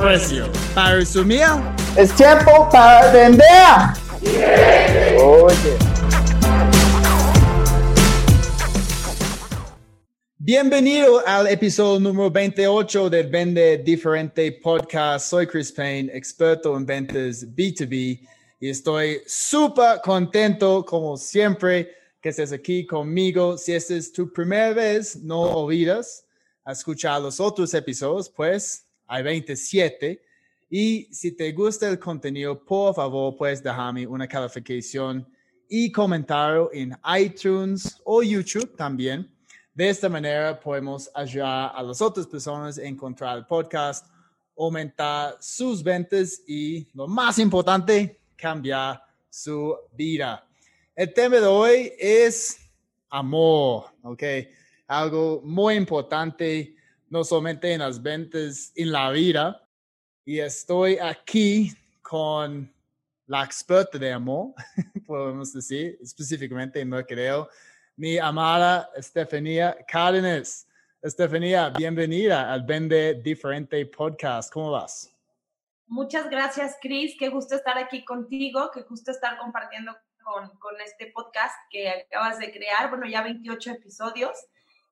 precio. 0.00 0.50
Para 0.74 0.96
resumir, 0.96 1.44
Es 1.96 2.14
tiempo 2.14 2.68
para 2.70 3.12
vender. 3.12 3.44
Oye. 5.22 5.76
bienvenido 10.38 11.22
al 11.26 11.46
episodio 11.48 12.00
número 12.00 12.30
28 12.30 13.10
del 13.10 13.28
Vende 13.28 13.78
Diferente 13.78 14.50
Podcast. 14.52 15.28
Soy 15.30 15.46
Chris 15.46 15.70
Payne, 15.70 16.10
experto 16.12 16.76
en 16.76 16.86
ventas 16.86 17.46
B2B 17.54 18.20
y 18.58 18.68
estoy 18.68 19.20
súper 19.26 20.00
contento, 20.02 20.84
como 20.84 21.16
siempre, 21.16 21.90
que 22.20 22.30
estés 22.30 22.52
aquí 22.52 22.86
conmigo. 22.86 23.56
Si 23.58 23.72
esta 23.72 23.94
es 23.94 24.12
tu 24.12 24.32
primera 24.32 24.72
vez, 24.72 25.16
no 25.16 25.40
olvides 25.42 26.24
escuchar 26.66 27.20
los 27.20 27.38
otros 27.38 27.74
episodios, 27.74 28.28
pues 28.28 28.89
hay 29.10 29.24
27. 29.24 30.22
Y 30.70 31.08
si 31.10 31.32
te 31.32 31.50
gusta 31.50 31.88
el 31.88 31.98
contenido, 31.98 32.64
por 32.64 32.94
favor, 32.94 33.36
puedes 33.36 33.60
dejarme 33.60 34.06
una 34.06 34.28
calificación 34.28 35.26
y 35.68 35.90
comentario 35.90 36.70
en 36.72 36.96
iTunes 37.18 38.00
o 38.04 38.22
YouTube 38.22 38.76
también. 38.76 39.28
De 39.74 39.88
esta 39.88 40.08
manera 40.08 40.58
podemos 40.58 41.10
ayudar 41.12 41.72
a 41.74 41.82
las 41.82 42.00
otras 42.00 42.24
personas 42.24 42.78
a 42.78 42.84
encontrar 42.84 43.38
el 43.38 43.46
podcast, 43.46 44.06
aumentar 44.56 45.36
sus 45.40 45.82
ventas 45.82 46.40
y, 46.46 46.86
lo 46.94 47.08
más 47.08 47.40
importante, 47.40 48.20
cambiar 48.36 49.02
su 49.28 49.76
vida. 49.92 50.46
El 50.94 51.12
tema 51.12 51.36
de 51.36 51.46
hoy 51.46 51.92
es 51.98 52.58
amor, 53.08 53.86
¿ok? 54.04 54.22
Algo 54.86 55.40
muy 55.44 55.74
importante, 55.74 56.76
no 57.10 57.24
solamente 57.24 57.72
en 57.72 57.80
las 57.80 58.00
ventas, 58.00 58.72
en 58.76 58.92
la 58.92 59.10
vida. 59.10 59.68
Y 60.24 60.38
estoy 60.38 60.96
aquí 60.98 61.72
con 62.00 62.72
la 63.26 63.44
experta 63.44 63.98
de 63.98 64.12
amor, 64.12 64.54
podemos 65.06 65.52
decir, 65.52 65.98
específicamente 66.00 66.80
en 66.80 66.88
mercadeo, 66.88 67.48
mi 67.96 68.16
amada 68.18 68.90
Estefanía 68.96 69.76
Cárdenas. 69.86 70.66
Estefanía, 71.02 71.70
bienvenida 71.70 72.52
al 72.52 72.62
Vende 72.62 73.14
Diferente 73.14 73.84
Podcast. 73.86 74.52
¿Cómo 74.52 74.70
vas? 74.70 75.12
Muchas 75.86 76.30
gracias, 76.30 76.76
Chris. 76.80 77.16
Qué 77.18 77.28
gusto 77.28 77.56
estar 77.56 77.76
aquí 77.78 78.04
contigo, 78.04 78.70
qué 78.72 78.82
gusto 78.82 79.10
estar 79.10 79.36
compartiendo 79.38 79.96
con, 80.22 80.48
con 80.58 80.80
este 80.80 81.08
podcast 81.08 81.54
que 81.70 81.88
acabas 81.88 82.38
de 82.38 82.52
crear. 82.52 82.88
Bueno, 82.90 83.06
ya 83.06 83.22
28 83.22 83.72
episodios. 83.72 84.38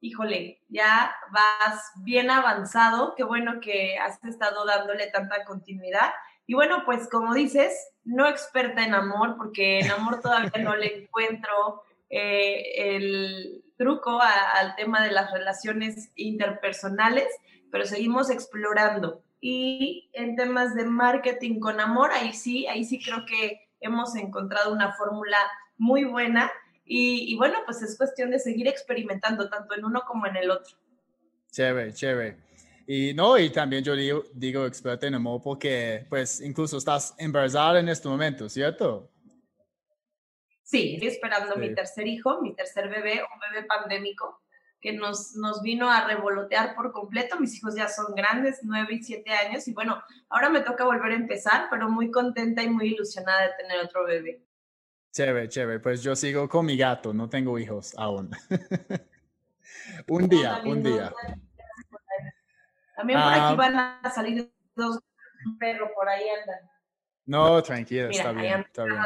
Híjole, 0.01 0.61
ya 0.69 1.13
vas 1.33 1.91
bien 1.97 2.31
avanzado. 2.31 3.15
Qué 3.17 3.25
bueno 3.25 3.61
que 3.61 3.99
has 3.99 4.23
estado 4.25 4.65
dándole 4.65 5.09
tanta 5.09 5.45
continuidad. 5.45 6.11
Y 6.47 6.55
bueno, 6.55 6.83
pues 6.85 7.09
como 7.09 7.35
dices, 7.35 7.75
no 8.05 8.27
experta 8.29 8.85
en 8.85 8.95
amor, 8.95 9.37
porque 9.37 9.81
en 9.81 9.91
amor 9.91 10.21
todavía 10.23 10.63
no 10.63 10.77
le 10.77 11.03
encuentro 11.05 11.83
eh, 12.11 12.97
el 12.97 13.65
truco 13.77 14.21
a- 14.21 14.51
al 14.53 14.77
tema 14.77 15.03
de 15.03 15.11
las 15.11 15.33
relaciones 15.33 16.11
interpersonales, 16.15 17.27
pero 17.71 17.85
seguimos 17.85 18.31
explorando. 18.31 19.23
Y 19.41 20.11
en 20.15 20.37
temas 20.37 20.75
de 20.75 20.85
marketing 20.85 21.61
con 21.61 21.81
amor, 21.81 22.11
ahí 22.13 22.33
sí, 22.33 22.67
ahí 22.67 22.85
sí 22.85 23.01
creo 23.03 23.25
que 23.27 23.69
hemos 23.81 24.15
encontrado 24.17 24.73
una 24.73 24.93
fórmula 24.95 25.39
muy 25.77 26.05
buena. 26.05 26.51
Y, 26.91 27.33
y 27.33 27.37
bueno, 27.37 27.59
pues 27.67 27.83
es 27.83 27.97
cuestión 27.99 28.31
de 28.31 28.39
seguir 28.39 28.67
experimentando 28.67 29.49
tanto 29.49 29.75
en 29.75 29.85
uno 29.85 30.03
como 30.07 30.27
en 30.27 30.37
el 30.37 30.51
otro. 30.51 30.75
Chévere, 31.53 31.93
chévere. 31.93 32.39
Y 32.87 33.13
no, 33.13 33.37
y 33.39 33.51
también 33.51 33.85
yo 33.85 33.95
digo, 33.95 34.25
digo 34.33 34.65
experta 34.65 35.07
en 35.07 35.15
amor 35.15 35.43
porque, 35.43 36.07
pues, 36.09 36.41
incluso 36.41 36.79
estás 36.79 37.15
embarazada 37.19 37.81
en 37.81 37.91
este 37.91 38.09
momento, 38.09 38.49
¿cierto? 38.49 39.11
Sí, 40.63 40.95
estoy 40.95 41.09
esperando 41.09 41.55
Sí. 41.55 41.61
mi 41.61 41.75
tercer 41.75 42.07
hijo, 42.07 42.41
mi 42.41 42.55
tercer 42.55 42.89
bebé, 42.89 43.21
un 43.23 43.41
bebé 43.41 43.67
pandémico 43.67 44.41
que 44.81 44.93
nos, 44.93 45.35
nos 45.35 45.61
vino 45.61 45.91
a 45.91 46.07
revolotear 46.07 46.75
por 46.75 46.93
completo. 46.93 47.39
Mis 47.39 47.55
hijos 47.57 47.75
ya 47.75 47.89
son 47.89 48.15
grandes, 48.15 48.61
nueve 48.63 48.95
y 48.95 49.03
siete 49.03 49.33
años, 49.33 49.69
y 49.69 49.75
bueno, 49.75 50.03
ahora 50.31 50.49
me 50.49 50.61
toca 50.61 50.85
volver 50.85 51.13
a 51.13 51.17
empezar, 51.17 51.67
pero 51.71 51.91
muy 51.91 52.11
contenta 52.11 52.63
y 52.63 52.71
muy 52.71 52.95
ilusionada 52.95 53.49
de 53.49 53.53
tener 53.59 53.85
otro 53.85 54.07
bebé. 54.07 54.48
Chévere, 55.13 55.49
chévere. 55.49 55.81
Pues 55.81 56.03
yo 56.03 56.15
sigo 56.15 56.49
con 56.49 56.67
mi 56.67 56.77
gato, 56.77 57.13
no 57.13 57.29
tengo 57.29 57.59
hijos 57.59 57.95
aún. 57.97 58.31
un 60.09 60.29
día, 60.29 60.61
un 60.65 60.83
día. 60.83 61.13
También 62.97 63.19
por 63.21 63.29
Ah. 63.33 63.49
aquí 63.49 63.57
van 63.57 63.77
a 63.77 64.11
salir 64.15 64.53
dos 64.75 65.01
un 65.47 65.59
perro 65.59 65.91
por 65.95 66.09
ahí 66.09 66.25
andan. 66.41 66.59
No, 67.27 67.63
tranquila, 67.63 68.09
Mira, 68.09 68.19
está 68.21 68.33
bien, 68.33 68.53
anda. 68.55 68.67
está 68.67 68.85
bien. 68.85 69.01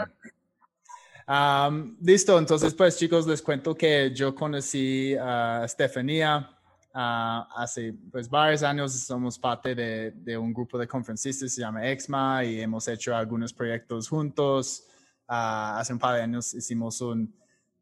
Am, 1.26 1.96
listo, 2.00 2.38
entonces 2.38 2.74
pues 2.74 2.98
chicos, 2.98 3.26
les 3.26 3.40
cuento 3.42 3.74
que 3.74 4.12
yo 4.14 4.34
conocí 4.34 5.14
a 5.20 5.62
Estefanía 5.64 6.50
ah, 6.92 7.48
hace 7.54 7.94
pues 8.10 8.28
varios 8.28 8.62
años, 8.62 8.92
somos 8.92 9.38
parte 9.38 9.74
de, 9.74 10.10
de 10.12 10.36
un 10.36 10.52
grupo 10.52 10.78
de 10.78 10.86
conferencistas, 10.88 11.52
se 11.52 11.60
llama 11.60 11.86
EXMA 11.88 12.44
y 12.44 12.60
hemos 12.60 12.88
hecho 12.88 13.14
algunos 13.14 13.52
proyectos 13.52 14.08
juntos. 14.08 14.86
Ah, 15.34 15.78
hace 15.78 15.94
un 15.94 15.98
par 15.98 16.16
de 16.16 16.20
años 16.20 16.52
hicimos 16.52 17.00
un, 17.00 17.34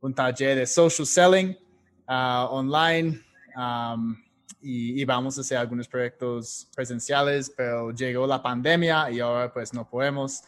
un 0.03 0.15
taller 0.15 0.57
de 0.57 0.65
social 0.65 1.05
selling 1.05 1.59
ah, 2.07 2.47
online 2.49 3.21
am, 3.57 4.23
y, 4.63 5.01
y 5.01 5.05
vamos 5.05 5.37
a 5.37 5.41
hacer 5.41 5.59
algunos 5.59 5.89
proyectos 5.89 6.69
presenciales, 6.77 7.53
pero 7.57 7.91
llegó 7.91 8.25
la 8.25 8.41
pandemia 8.41 9.11
y 9.11 9.19
ahora 9.19 9.53
pues 9.53 9.75
no 9.75 9.85
podemos. 9.85 10.45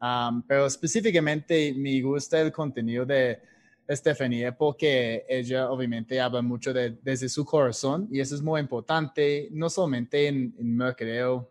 Um, 0.00 0.42
pero 0.42 0.66
específicamente 0.66 1.74
me 1.76 2.00
gusta 2.00 2.40
el 2.40 2.52
contenido 2.52 3.04
de 3.04 3.42
Estefanía 3.88 4.56
porque 4.56 5.26
ella 5.28 5.68
obviamente 5.72 6.20
habla 6.20 6.40
mucho 6.40 6.72
de, 6.72 6.96
desde 7.02 7.28
su 7.28 7.44
corazón 7.44 8.06
y 8.12 8.20
eso 8.20 8.36
es 8.36 8.42
muy 8.42 8.60
importante, 8.60 9.48
no 9.50 9.68
solamente 9.68 10.28
en, 10.28 10.54
en 10.56 10.76
mercadeo, 10.76 11.50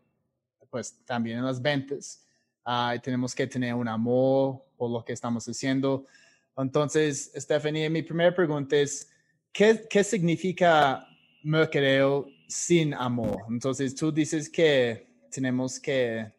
pues 0.70 0.98
también 1.04 1.40
en 1.40 1.46
las 1.46 1.62
ventas. 1.62 2.26
Ah, 2.64 2.96
tenemos 3.04 3.36
que 3.36 3.46
tener 3.46 3.74
un 3.74 3.90
amor 3.90 4.64
lo 4.90 5.04
que 5.04 5.14
estamos 5.14 5.46
haciendo. 5.48 6.06
Entonces, 6.58 7.32
Estefanía, 7.34 7.90
mi 7.90 8.04
primera 8.04 8.34
pregunta 8.34 8.76
es, 8.76 9.12
¿qué, 9.52 9.86
qué 9.90 10.04
significa 10.04 11.08
mercadeo 11.44 12.28
sin 12.48 12.94
amor? 12.94 13.38
Entonces, 13.50 13.96
tú 13.96 14.12
dices 14.12 14.50
que 14.50 15.08
tenemos 15.32 15.80
que 15.80 16.32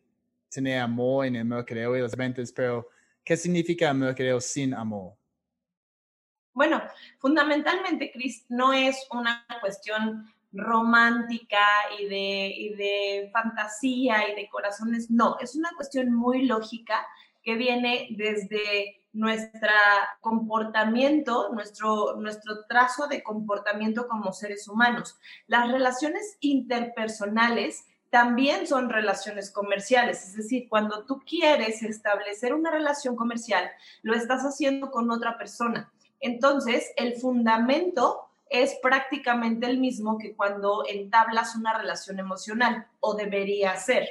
tener 0.48 0.80
amor 0.80 1.26
en 1.26 1.36
el 1.36 1.44
mercadeo 1.44 1.96
y 1.96 2.00
las 2.00 2.16
ventas, 2.16 2.52
pero 2.52 2.88
¿qué 3.24 3.36
significa 3.36 3.92
mercadeo 3.92 4.40
sin 4.40 4.72
amor? 4.72 5.14
Bueno, 6.52 6.80
fundamentalmente, 7.18 8.12
Cris, 8.12 8.46
no 8.48 8.72
es 8.72 9.04
una 9.10 9.44
cuestión 9.60 10.32
romántica 10.52 11.66
y 11.98 12.06
de, 12.06 12.54
y 12.56 12.74
de 12.74 13.30
fantasía 13.32 14.30
y 14.30 14.36
de 14.36 14.48
corazones, 14.48 15.10
no, 15.10 15.36
es 15.40 15.56
una 15.56 15.70
cuestión 15.74 16.14
muy 16.14 16.46
lógica 16.46 17.04
que 17.44 17.54
viene 17.56 18.08
desde 18.10 19.04
nuestro 19.12 19.70
comportamiento, 20.20 21.50
nuestro, 21.52 22.16
nuestro 22.16 22.64
trazo 22.66 23.06
de 23.06 23.22
comportamiento 23.22 24.08
como 24.08 24.32
seres 24.32 24.66
humanos. 24.66 25.18
Las 25.46 25.70
relaciones 25.70 26.36
interpersonales 26.40 27.86
también 28.10 28.66
son 28.66 28.90
relaciones 28.90 29.50
comerciales, 29.50 30.24
es 30.24 30.36
decir, 30.36 30.68
cuando 30.68 31.04
tú 31.04 31.20
quieres 31.26 31.82
establecer 31.82 32.54
una 32.54 32.70
relación 32.70 33.16
comercial, 33.16 33.68
lo 34.02 34.14
estás 34.14 34.42
haciendo 34.42 34.90
con 34.90 35.10
otra 35.10 35.36
persona. 35.36 35.92
Entonces, 36.20 36.92
el 36.96 37.14
fundamento 37.14 38.28
es 38.48 38.78
prácticamente 38.80 39.66
el 39.66 39.78
mismo 39.78 40.16
que 40.16 40.36
cuando 40.36 40.84
entablas 40.88 41.56
una 41.56 41.76
relación 41.76 42.20
emocional, 42.20 42.86
o 43.00 43.14
debería 43.14 43.76
ser. 43.76 44.08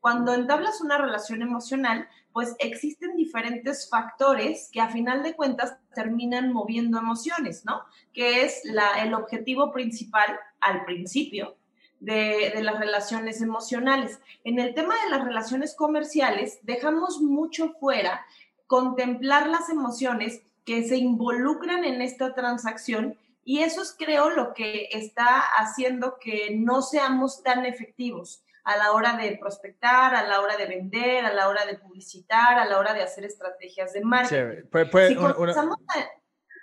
Cuando 0.00 0.34
entablas 0.34 0.80
una 0.80 0.98
relación 0.98 1.40
emocional, 1.40 2.08
pues 2.34 2.56
existen 2.58 3.14
diferentes 3.14 3.88
factores 3.88 4.68
que 4.72 4.80
a 4.80 4.88
final 4.88 5.22
de 5.22 5.36
cuentas 5.36 5.76
terminan 5.94 6.52
moviendo 6.52 6.98
emociones, 6.98 7.64
¿no? 7.64 7.82
Que 8.12 8.42
es 8.42 8.62
el 8.64 9.14
objetivo 9.14 9.70
principal 9.72 10.36
al 10.60 10.84
principio 10.84 11.56
de, 12.00 12.50
de, 12.52 12.62
las 12.64 12.80
relaciones 12.80 13.40
emocionales. 13.40 14.18
En 14.42 14.58
el 14.58 14.74
tema 14.74 14.94
de 15.04 15.10
las 15.10 15.24
relaciones 15.24 15.76
comerciales, 15.76 16.58
dejamos 16.62 17.22
mucho 17.22 17.72
fuera 17.74 18.26
contemplar 18.66 19.48
las 19.48 19.68
emociones 19.68 20.42
que 20.64 20.82
se 20.88 20.96
involucran 20.96 21.84
en 21.84 22.02
esta 22.02 22.34
transacción 22.34 23.16
y 23.44 23.60
eso 23.60 23.80
es 23.80 23.94
creo 23.96 24.30
lo 24.30 24.54
que 24.54 24.88
está 24.90 25.38
haciendo 25.38 26.16
que 26.18 26.56
no 26.56 26.82
seamos 26.82 27.44
tan 27.44 27.64
efectivos 27.64 28.42
a 28.64 28.76
la 28.76 28.92
hora 28.92 29.16
de 29.16 29.36
prospectar, 29.36 30.14
a 30.14 30.26
la 30.26 30.40
hora 30.40 30.56
de 30.56 30.66
vender, 30.66 31.24
a 31.24 31.32
la 31.32 31.48
hora 31.48 31.66
de 31.66 31.76
publicitar, 31.76 32.58
a 32.58 32.64
la 32.64 32.78
hora 32.78 32.94
de 32.94 33.02
hacer 33.02 33.24
estrategias 33.24 33.92
de 33.92 34.00
marketing. 34.00 34.66
Pues, 34.70 34.88
pues, 34.90 35.16
una, 35.16 35.76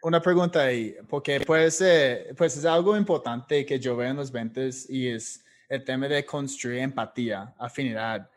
una, 0.01 0.21
pregunta 0.21 0.63
ahí, 0.63 0.95
porque 1.07 1.39
pues, 1.41 1.83
pues 2.35 2.57
es 2.57 2.65
algo 2.65 2.97
importante 2.97 3.65
que 3.65 3.79
yo 3.79 3.95
veo 3.95 4.09
en 4.09 4.17
los 4.17 4.31
ventas 4.31 4.89
y 4.89 5.07
es 5.07 5.45
el 5.69 5.83
tema 5.85 6.07
de 6.07 6.25
construir 6.25 6.79
empatía, 6.79 7.53
afinidad, 7.57 8.29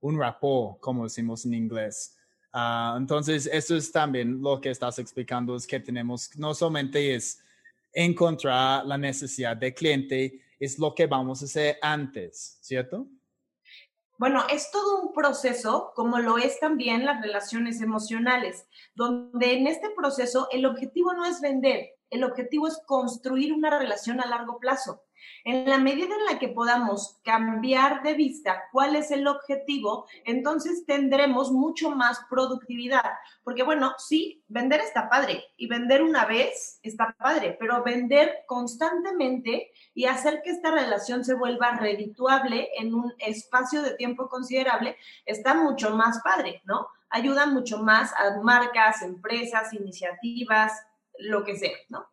un 0.00 0.18
rapport, 0.18 0.78
como 0.80 1.04
decimos 1.04 1.46
en 1.46 1.54
inglés. 1.54 2.18
Uh, 2.52 2.98
entonces, 2.98 3.48
eso 3.50 3.76
es 3.76 3.90
también 3.90 4.42
lo 4.42 4.60
que 4.60 4.70
estás 4.70 4.98
explicando, 4.98 5.56
es 5.56 5.66
que 5.66 5.80
tenemos, 5.80 6.36
no 6.36 6.52
solamente 6.52 7.14
es 7.14 7.42
encontrar 7.94 8.84
la 8.84 8.98
necesidad 8.98 9.56
del 9.56 9.72
cliente, 9.72 10.41
es 10.62 10.78
lo 10.78 10.94
que 10.94 11.08
vamos 11.08 11.42
a 11.42 11.46
hacer 11.46 11.76
antes, 11.82 12.58
¿cierto? 12.60 13.08
Bueno, 14.16 14.44
es 14.48 14.70
todo 14.70 15.02
un 15.02 15.12
proceso, 15.12 15.90
como 15.96 16.20
lo 16.20 16.38
es 16.38 16.60
también 16.60 17.04
las 17.04 17.20
relaciones 17.20 17.80
emocionales, 17.80 18.68
donde 18.94 19.54
en 19.54 19.66
este 19.66 19.90
proceso 19.90 20.46
el 20.52 20.64
objetivo 20.64 21.14
no 21.14 21.24
es 21.24 21.40
vender, 21.40 21.96
el 22.10 22.22
objetivo 22.22 22.68
es 22.68 22.80
construir 22.86 23.52
una 23.52 23.76
relación 23.76 24.20
a 24.20 24.26
largo 24.26 24.60
plazo. 24.60 25.02
En 25.44 25.68
la 25.68 25.78
medida 25.78 26.14
en 26.14 26.24
la 26.32 26.38
que 26.38 26.48
podamos 26.48 27.18
cambiar 27.24 28.02
de 28.02 28.14
vista 28.14 28.64
cuál 28.70 28.96
es 28.96 29.10
el 29.10 29.26
objetivo, 29.26 30.06
entonces 30.24 30.84
tendremos 30.86 31.50
mucho 31.50 31.90
más 31.90 32.20
productividad. 32.30 33.04
Porque 33.42 33.62
bueno, 33.62 33.94
sí, 33.98 34.42
vender 34.48 34.80
está 34.80 35.08
padre 35.08 35.44
y 35.56 35.66
vender 35.66 36.02
una 36.02 36.24
vez 36.24 36.78
está 36.82 37.14
padre, 37.18 37.56
pero 37.58 37.82
vender 37.82 38.44
constantemente 38.46 39.72
y 39.94 40.06
hacer 40.06 40.42
que 40.42 40.50
esta 40.50 40.70
relación 40.70 41.24
se 41.24 41.34
vuelva 41.34 41.72
redituable 41.72 42.68
en 42.78 42.94
un 42.94 43.12
espacio 43.18 43.82
de 43.82 43.96
tiempo 43.96 44.28
considerable 44.28 44.96
está 45.26 45.54
mucho 45.54 45.90
más 45.96 46.20
padre, 46.22 46.62
¿no? 46.64 46.88
Ayuda 47.10 47.46
mucho 47.46 47.78
más 47.78 48.12
a 48.12 48.40
marcas, 48.42 49.02
empresas, 49.02 49.72
iniciativas, 49.74 50.72
lo 51.18 51.44
que 51.44 51.56
sea, 51.56 51.76
¿no? 51.88 52.11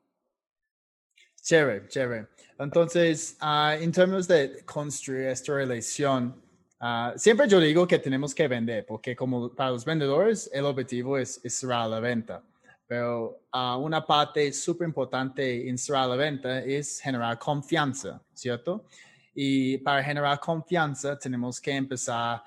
Chévere, 1.49 1.87
chévere. 1.87 2.27
Entonces, 2.59 3.35
uh, 3.41 3.71
en 3.71 3.91
términos 3.91 4.27
de 4.27 4.61
construir 4.65 5.29
esta 5.29 5.51
relación, 5.51 6.35
uh, 6.79 7.17
siempre 7.17 7.47
yo 7.47 7.59
digo 7.59 7.87
que 7.87 7.97
tenemos 7.97 8.35
que 8.35 8.47
vender, 8.47 8.85
porque 8.85 9.15
como 9.15 9.49
para 9.55 9.71
los 9.71 9.83
vendedores, 9.83 10.47
el 10.53 10.65
objetivo 10.65 11.17
es, 11.17 11.41
cerrar 11.47 11.89
la 11.89 11.99
venta. 11.99 12.43
Pero 12.85 13.41
uh, 13.51 13.79
una 13.79 14.05
parte 14.05 14.53
súper 14.53 14.87
importante 14.87 15.67
en 15.67 15.75
cerrar 15.79 16.09
la 16.09 16.17
venta 16.17 16.59
es 16.59 16.99
generar 16.99 17.39
confianza, 17.39 18.21
¿cierto? 18.31 18.85
Y 19.33 19.79
para 19.79 20.03
generar 20.03 20.39
confianza 20.39 21.17
tenemos 21.17 21.59
que 21.59 21.71
empezar 21.71 22.43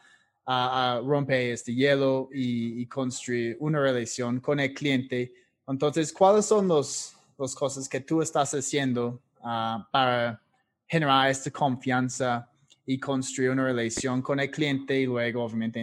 a, 0.47 1.01
romper 1.05 1.55
este 1.55 1.75
hielo 1.75 2.29
y, 2.33 2.81
y 2.81 2.87
construir 2.87 3.57
una 3.59 3.81
relación 3.81 4.39
con 4.39 4.61
el 4.61 4.73
cliente. 4.73 5.33
Entonces, 5.67 6.13
¿cuáles 6.13 6.47
son 6.47 6.69
los 6.69 7.17
las 7.43 7.55
cosas 7.55 7.89
que 7.89 8.01
tú 8.01 8.23
estás 8.23 8.53
haciendo 8.53 9.21
ah, 9.43 9.87
para 9.91 10.41
generar 10.87 11.31
esta 11.31 11.51
confianza 11.51 12.49
y 12.85 12.99
construir 12.99 13.51
una 13.51 13.65
relación 13.65 14.23
con 14.23 14.41
el 14.41 14.51
cliente 14.51 14.99
y 14.99 15.07
luego 15.07 15.45
obviamente 15.45 15.81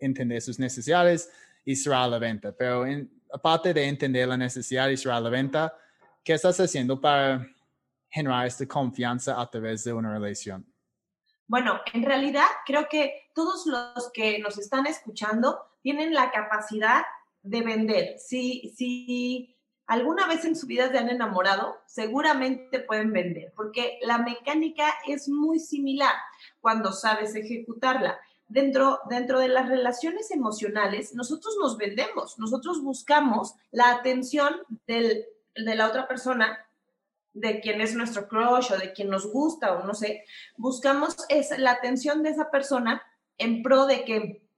entender, 0.00 0.42
sus 0.42 0.58
necesidades 0.58 1.30
y 1.64 1.76
cerrar 1.76 2.08
la 2.08 2.18
venta. 2.18 2.52
Pero 2.52 2.84
aparte 3.32 3.72
de 3.72 3.86
entender 3.86 4.28
la 4.28 4.36
necesidad 4.36 4.88
y 4.88 4.96
cerrar 4.96 5.22
la 5.22 5.30
venta, 5.30 5.74
¿qué 6.24 6.34
estás 6.34 6.58
haciendo 6.60 7.00
para 7.00 7.46
generar 8.08 8.46
esta 8.46 8.66
confianza 8.66 9.40
a 9.40 9.48
través 9.48 9.84
de 9.84 9.92
una 9.92 10.12
relación? 10.12 10.66
Bueno, 11.46 11.80
en 11.92 12.04
realidad 12.04 12.46
creo 12.66 12.86
que 12.88 13.30
todos 13.34 13.66
los 13.66 14.10
que 14.12 14.38
nos 14.38 14.58
están 14.58 14.86
escuchando 14.86 15.58
tienen 15.82 16.12
la 16.12 16.30
capacidad 16.30 17.02
de 17.42 17.62
vender. 17.62 18.18
Si, 18.18 18.72
si 18.76 19.56
alguna 19.90 20.28
vez 20.28 20.44
en 20.44 20.54
su 20.54 20.68
vida 20.68 20.88
se 20.88 20.98
han 20.98 21.08
enamorado, 21.08 21.76
seguramente 21.84 22.78
pueden 22.78 23.12
vender, 23.12 23.52
porque 23.56 23.98
la 24.02 24.18
mecánica 24.18 24.86
es 25.08 25.28
muy 25.28 25.58
similar 25.58 26.14
cuando 26.60 26.92
sabes 26.92 27.34
ejecutarla. 27.34 28.20
Dentro, 28.46 29.00
dentro 29.10 29.40
de 29.40 29.48
las 29.48 29.68
relaciones 29.68 30.30
emocionales, 30.30 31.12
nosotros 31.16 31.56
nos 31.60 31.76
vendemos, 31.76 32.38
nosotros 32.38 32.80
buscamos 32.84 33.56
la 33.72 33.90
atención 33.90 34.60
del, 34.86 35.24
de 35.56 35.74
la 35.74 35.88
otra 35.88 36.06
persona, 36.06 36.64
de 37.32 37.60
quien 37.60 37.80
es 37.80 37.96
nuestro 37.96 38.28
crush 38.28 38.72
o 38.72 38.78
de 38.78 38.92
quien 38.92 39.10
nos 39.10 39.26
gusta 39.32 39.72
o 39.72 39.84
no 39.84 39.94
sé, 39.94 40.24
buscamos 40.56 41.16
es 41.28 41.56
la 41.58 41.72
atención 41.72 42.22
de 42.22 42.30
esa 42.30 42.48
persona 42.52 43.02
en 43.38 43.64
pro 43.64 43.86
de 43.86 44.04
que 44.04 44.49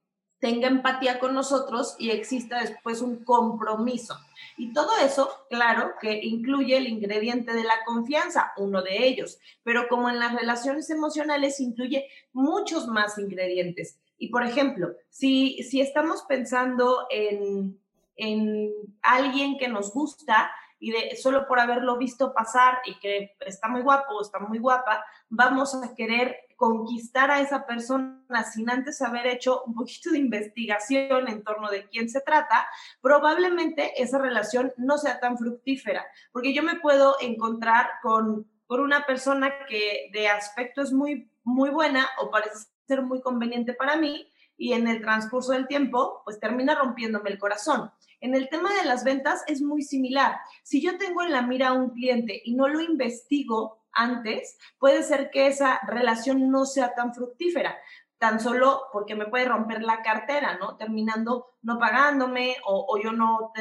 tenga 0.42 0.66
empatía 0.66 1.20
con 1.20 1.34
nosotros 1.34 1.94
y 2.00 2.10
exista 2.10 2.58
después 2.58 3.00
un 3.00 3.24
compromiso. 3.24 4.16
Y 4.56 4.72
todo 4.72 4.90
eso, 4.98 5.30
claro, 5.48 5.92
que 6.00 6.18
incluye 6.20 6.76
el 6.76 6.88
ingrediente 6.88 7.52
de 7.52 7.62
la 7.62 7.84
confianza, 7.86 8.52
uno 8.56 8.82
de 8.82 9.06
ellos, 9.06 9.38
pero 9.62 9.86
como 9.88 10.10
en 10.10 10.18
las 10.18 10.34
relaciones 10.34 10.90
emocionales 10.90 11.60
incluye 11.60 12.08
muchos 12.32 12.88
más 12.88 13.18
ingredientes. 13.18 14.00
Y 14.18 14.30
por 14.30 14.42
ejemplo, 14.42 14.88
si, 15.10 15.62
si 15.62 15.80
estamos 15.80 16.22
pensando 16.22 17.06
en, 17.08 17.78
en 18.16 18.72
alguien 19.00 19.56
que 19.58 19.68
nos 19.68 19.92
gusta, 19.92 20.50
y 20.80 20.90
de 20.90 21.14
solo 21.14 21.46
por 21.46 21.60
haberlo 21.60 21.96
visto 21.96 22.34
pasar 22.34 22.78
y 22.84 22.98
que 22.98 23.36
está 23.46 23.68
muy 23.68 23.82
guapo 23.82 24.14
o 24.14 24.22
está 24.22 24.40
muy 24.40 24.58
guapa, 24.58 25.04
vamos 25.28 25.76
a 25.76 25.94
querer 25.94 26.36
conquistar 26.62 27.28
a 27.32 27.40
esa 27.40 27.66
persona 27.66 28.44
sin 28.52 28.70
antes 28.70 29.02
haber 29.02 29.26
hecho 29.26 29.64
un 29.64 29.74
poquito 29.74 30.10
de 30.12 30.18
investigación 30.18 31.28
en 31.28 31.42
torno 31.42 31.68
de 31.68 31.88
quién 31.88 32.08
se 32.08 32.20
trata, 32.20 32.68
probablemente 33.00 34.00
esa 34.00 34.18
relación 34.18 34.72
no 34.76 34.96
sea 34.96 35.18
tan 35.18 35.36
fructífera, 35.36 36.06
porque 36.30 36.54
yo 36.54 36.62
me 36.62 36.76
puedo 36.76 37.16
encontrar 37.20 37.88
con, 38.00 38.48
con 38.68 38.78
una 38.78 39.04
persona 39.06 39.50
que 39.68 40.08
de 40.12 40.28
aspecto 40.28 40.82
es 40.82 40.92
muy, 40.92 41.28
muy 41.42 41.70
buena 41.70 42.08
o 42.20 42.30
parece 42.30 42.68
ser 42.86 43.02
muy 43.02 43.20
conveniente 43.20 43.74
para 43.74 43.96
mí, 43.96 44.28
y 44.56 44.74
en 44.74 44.86
el 44.86 45.00
transcurso 45.00 45.50
del 45.50 45.66
tiempo, 45.66 46.22
pues 46.24 46.38
termina 46.38 46.76
rompiéndome 46.76 47.30
el 47.30 47.40
corazón. 47.40 47.90
En 48.20 48.36
el 48.36 48.48
tema 48.48 48.72
de 48.72 48.84
las 48.84 49.02
ventas 49.02 49.42
es 49.48 49.60
muy 49.60 49.82
similar. 49.82 50.36
Si 50.62 50.80
yo 50.80 50.96
tengo 50.96 51.22
en 51.22 51.32
la 51.32 51.42
mira 51.42 51.70
a 51.70 51.72
un 51.72 51.90
cliente 51.90 52.40
y 52.44 52.54
no 52.54 52.68
lo 52.68 52.80
investigo 52.80 53.81
antes, 53.92 54.58
puede 54.78 55.02
ser 55.02 55.30
que 55.30 55.46
esa 55.46 55.80
relación 55.86 56.50
no 56.50 56.66
sea 56.66 56.94
tan 56.94 57.14
fructífera 57.14 57.76
tan 58.22 58.38
solo 58.38 58.84
porque 58.92 59.16
me 59.16 59.26
puede 59.26 59.46
romper 59.46 59.82
la 59.82 60.00
cartera, 60.00 60.56
¿no? 60.56 60.76
Terminando 60.76 61.56
no 61.62 61.80
pagándome 61.80 62.54
o, 62.64 62.86
o 62.88 63.02
yo 63.02 63.10
no 63.10 63.52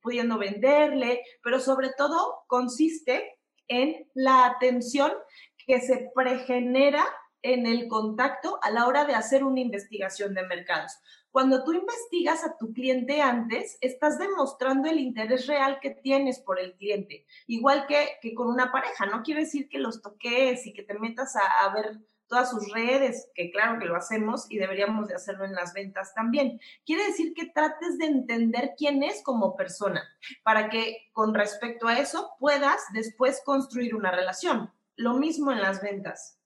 pudiendo 0.00 0.38
venderle, 0.38 1.22
pero 1.40 1.60
sobre 1.60 1.90
todo 1.96 2.42
consiste 2.48 3.38
en 3.68 4.10
la 4.14 4.46
atención 4.46 5.12
que 5.56 5.80
se 5.80 6.10
pregenera 6.16 7.04
en 7.42 7.64
el 7.64 7.86
contacto 7.86 8.58
a 8.62 8.70
la 8.70 8.88
hora 8.88 9.04
de 9.04 9.14
hacer 9.14 9.44
una 9.44 9.60
investigación 9.60 10.34
de 10.34 10.48
mercados. 10.48 10.98
Cuando 11.32 11.64
tú 11.64 11.72
investigas 11.72 12.44
a 12.44 12.58
tu 12.58 12.74
cliente 12.74 13.22
antes, 13.22 13.78
estás 13.80 14.18
demostrando 14.18 14.88
el 14.90 15.00
interés 15.00 15.46
real 15.46 15.80
que 15.80 15.90
tienes 15.90 16.38
por 16.38 16.60
el 16.60 16.74
cliente, 16.74 17.26
igual 17.46 17.86
que, 17.86 18.18
que 18.20 18.34
con 18.34 18.48
una 18.48 18.70
pareja. 18.70 19.06
No 19.06 19.22
quiere 19.22 19.40
decir 19.40 19.68
que 19.70 19.78
los 19.78 20.02
toques 20.02 20.66
y 20.66 20.74
que 20.74 20.82
te 20.82 20.92
metas 20.92 21.34
a, 21.36 21.64
a 21.64 21.74
ver 21.74 21.98
todas 22.26 22.50
sus 22.50 22.70
redes, 22.70 23.30
que 23.34 23.50
claro 23.50 23.78
que 23.78 23.86
lo 23.86 23.96
hacemos 23.96 24.46
y 24.50 24.58
deberíamos 24.58 25.08
de 25.08 25.14
hacerlo 25.14 25.46
en 25.46 25.54
las 25.54 25.72
ventas 25.72 26.14
también. 26.14 26.60
Quiere 26.84 27.04
decir 27.04 27.32
que 27.34 27.46
trates 27.46 27.96
de 27.96 28.06
entender 28.06 28.72
quién 28.76 29.02
es 29.02 29.22
como 29.22 29.56
persona, 29.56 30.02
para 30.42 30.68
que 30.68 31.10
con 31.12 31.34
respecto 31.34 31.88
a 31.88 31.98
eso 31.98 32.32
puedas 32.38 32.82
después 32.92 33.42
construir 33.44 33.94
una 33.94 34.10
relación. 34.10 34.70
Lo 34.96 35.14
mismo 35.14 35.50
en 35.50 35.62
las 35.62 35.80
ventas. 35.82 36.38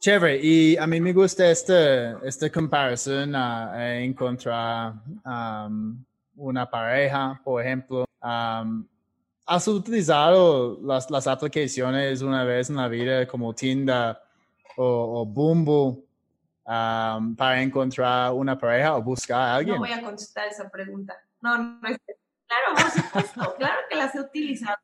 Chévere, 0.00 0.40
y 0.42 0.78
a 0.78 0.86
mí 0.86 0.98
me 0.98 1.12
gusta 1.12 1.50
este, 1.50 2.14
esta 2.26 2.50
comparación 2.50 3.36
a, 3.36 3.98
encontrar 3.98 4.94
um, 5.26 6.02
una 6.36 6.70
pareja, 6.70 7.38
por 7.44 7.60
ejemplo. 7.60 8.06
Um, 8.22 8.86
¿Has 9.44 9.68
utilizado 9.68 10.78
las, 10.82 11.10
las, 11.10 11.26
aplicaciones 11.26 12.22
una 12.22 12.44
vez 12.44 12.70
en 12.70 12.76
la 12.76 12.88
vida 12.88 13.26
como 13.26 13.54
Tinder 13.54 14.16
o, 14.78 15.20
o 15.20 15.26
Bumble 15.26 16.02
um, 16.64 17.36
para 17.36 17.60
encontrar 17.60 18.32
una 18.32 18.58
pareja 18.58 18.96
o 18.96 19.02
buscar 19.02 19.38
a 19.38 19.54
alguien? 19.56 19.74
No 19.74 19.82
voy 19.82 19.92
a 19.92 20.00
contestar 20.00 20.48
esa 20.48 20.66
pregunta. 20.70 21.14
No, 21.42 21.58
no 21.58 21.88
es... 21.88 21.98
Claro, 22.46 22.74
por 22.74 22.90
supuesto, 22.90 23.54
claro 23.58 23.80
que 23.90 23.96
las 23.96 24.14
he 24.14 24.20
utilizado. 24.20 24.78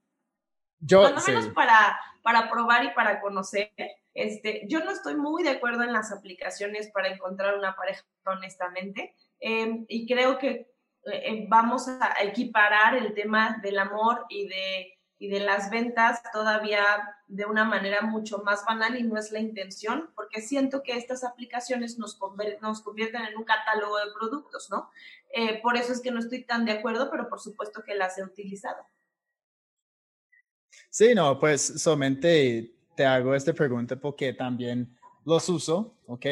Yo, 0.78 1.00
Cuando 1.00 1.22
menos 1.22 1.48
para, 1.54 1.98
para 2.22 2.50
probar 2.50 2.84
y 2.84 2.90
para 2.90 3.18
conocer 3.18 3.72
Este, 4.16 4.62
yo 4.66 4.84
no 4.84 4.90
estoy 4.90 5.14
muy 5.16 5.42
de 5.42 5.50
acuerdo 5.50 5.82
en 5.82 5.92
las 5.92 6.10
aplicaciones 6.10 6.90
para 6.90 7.08
encontrar 7.08 7.56
una 7.56 7.76
pareja, 7.76 8.02
honestamente, 8.24 9.14
em, 9.38 9.84
y 9.88 10.06
creo 10.06 10.38
que 10.38 10.74
eh, 11.12 11.46
vamos 11.48 11.86
a 11.88 12.14
equiparar 12.22 12.96
el 12.96 13.14
tema 13.14 13.60
del 13.62 13.78
amor 13.78 14.26
y 14.28 14.48
de 14.48 14.96
y 15.18 15.28
de 15.28 15.40
las 15.40 15.70
ventas 15.70 16.20
todavía 16.32 16.84
de 17.26 17.46
una 17.46 17.64
manera 17.64 18.02
mucho 18.02 18.38
más 18.38 18.64
banal 18.66 18.96
y 18.96 19.02
no 19.02 19.18
es 19.18 19.32
la 19.32 19.40
intención, 19.40 20.10
porque 20.14 20.42
siento 20.42 20.82
que 20.82 20.96
estas 20.96 21.24
aplicaciones 21.24 21.98
nos, 21.98 22.18
nos 22.60 22.82
convierten 22.82 23.22
en 23.24 23.36
un 23.36 23.44
catálogo 23.44 23.96
de 23.96 24.12
productos, 24.12 24.68
¿no? 24.70 24.90
Eh, 25.32 25.60
por 25.62 25.76
eso 25.76 25.92
es 25.92 26.00
que 26.00 26.10
no 26.10 26.20
estoy 26.20 26.44
tan 26.44 26.64
de 26.66 26.72
acuerdo, 26.72 27.10
pero 27.10 27.28
por 27.28 27.40
supuesto 27.40 27.82
que 27.82 27.94
las 27.94 28.18
he 28.18 28.22
utilizado. 28.22 28.84
Sí, 30.90 31.14
no, 31.14 31.38
pues 31.38 31.62
solamente 31.82 32.75
te 32.96 33.04
hago 33.04 33.34
esta 33.34 33.52
pregunta 33.52 33.96
porque 33.96 34.32
también 34.32 34.96
los 35.24 35.48
uso, 35.48 35.98
¿ok? 36.06 36.26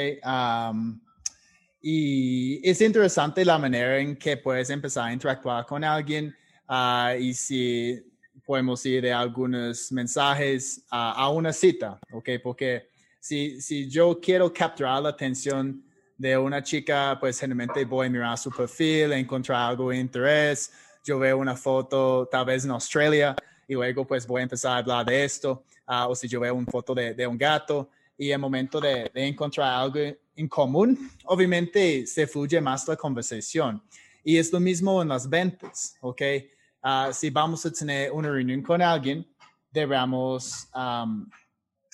y 1.86 2.66
es 2.66 2.80
interesante 2.80 3.44
la 3.44 3.58
manera 3.58 3.98
en 3.98 4.16
que 4.16 4.38
puedes 4.38 4.70
empezar 4.70 5.08
a 5.08 5.12
interactuar 5.12 5.66
con 5.66 5.84
alguien 5.84 6.34
uh, 6.66 7.14
y 7.20 7.34
si 7.34 8.02
podemos 8.46 8.84
ir 8.86 9.02
de 9.02 9.12
algunos 9.12 9.92
mensajes 9.92 10.82
a, 10.90 11.28
una 11.28 11.52
cita, 11.52 11.98
¿ok? 12.10 12.30
Porque 12.42 12.88
si, 13.20 13.60
si 13.60 13.88
yo 13.90 14.18
quiero 14.18 14.50
capturar 14.52 15.02
la 15.02 15.10
atención 15.10 15.84
de 16.16 16.38
una 16.38 16.62
chica, 16.62 17.18
pues 17.20 17.38
generalmente 17.38 17.84
voy 17.84 18.06
a 18.06 18.10
mirar 18.10 18.38
su 18.38 18.50
perfil, 18.50 19.12
encontrar 19.12 19.70
algo 19.70 19.90
de 19.90 19.98
interés, 19.98 20.72
yo 21.04 21.18
veo 21.18 21.36
una 21.36 21.54
foto 21.54 22.26
tal 22.30 22.46
vez 22.46 22.64
en 22.64 22.70
Australia 22.70 23.36
y 23.68 23.74
luego 23.74 24.06
pues 24.06 24.26
voy 24.26 24.40
a 24.40 24.44
empezar 24.44 24.72
a 24.72 24.76
hablar 24.78 25.06
de 25.06 25.24
esto, 25.24 25.64
ah, 25.86 26.08
o 26.08 26.14
si 26.14 26.28
yo 26.28 26.40
veo 26.40 26.54
una 26.54 26.66
foto 26.66 26.94
de, 26.94 27.14
de 27.14 27.26
un 27.26 27.38
gato 27.38 27.88
y 28.16 28.30
el 28.30 28.38
momento 28.38 28.80
de, 28.80 29.10
de, 29.12 29.26
encontrar 29.26 29.74
algo 29.74 29.98
en 30.36 30.48
común, 30.48 31.10
obviamente 31.24 32.06
se 32.06 32.26
fluye 32.26 32.60
más 32.60 32.86
la 32.86 32.96
conversación. 32.96 33.82
Y 34.22 34.36
es 34.36 34.52
lo 34.52 34.60
mismo 34.60 35.02
en 35.02 35.08
las 35.08 35.28
ventas, 35.28 35.96
¿ok? 36.00 36.22
Ah, 36.82 37.10
si 37.12 37.30
vamos 37.30 37.64
a 37.64 37.72
tener 37.72 38.12
una 38.12 38.30
reunión 38.30 38.62
con 38.62 38.82
alguien, 38.82 39.26
debemos 39.70 40.68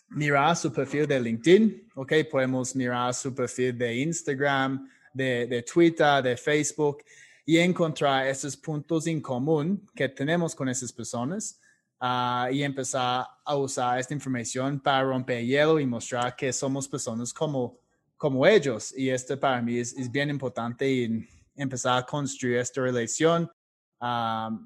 mirar 0.09 0.57
su 0.57 0.73
perfil 0.73 1.07
de 1.07 1.21
LinkedIn, 1.21 1.91
¿ok? 1.95 2.13
Podemos 2.29 2.75
mirar 2.75 3.15
su 3.15 3.33
perfil 3.33 3.79
de 3.79 3.97
Instagram, 3.97 4.91
de, 5.15 5.65
Twitter, 5.73 6.23
de 6.23 6.37
Facebook 6.37 7.05
y 7.47 7.59
encontrar 7.59 8.27
esos 8.27 8.57
puntos 8.57 9.07
en 9.07 9.21
común 9.21 9.89
que 9.95 10.09
tenemos 10.09 10.57
con 10.57 10.69
esas 10.69 10.93
personas 10.93 11.60
ah, 12.01 12.49
y 12.51 12.63
empezar 12.63 13.27
a 13.45 13.57
usar 13.57 14.01
esta 14.01 14.15
información 14.15 14.81
para 14.81 15.05
romper 15.05 15.45
hielo 15.45 15.79
y 15.79 15.87
mostrar 15.87 16.35
que 16.35 16.53
somos 16.53 16.89
personas 16.89 17.33
como, 17.33 17.79
como 18.17 18.47
ellos. 18.47 18.93
Y 18.97 19.11
esto 19.11 19.39
para 19.39 19.63
mí 19.63 19.79
es, 19.79 19.93
es 19.97 20.11
bien 20.11 20.31
importante 20.31 20.91
y 20.91 21.29
empezar 21.55 21.99
a 21.99 22.07
construir 22.07 22.57
esta 22.57 22.81
relación 22.81 23.51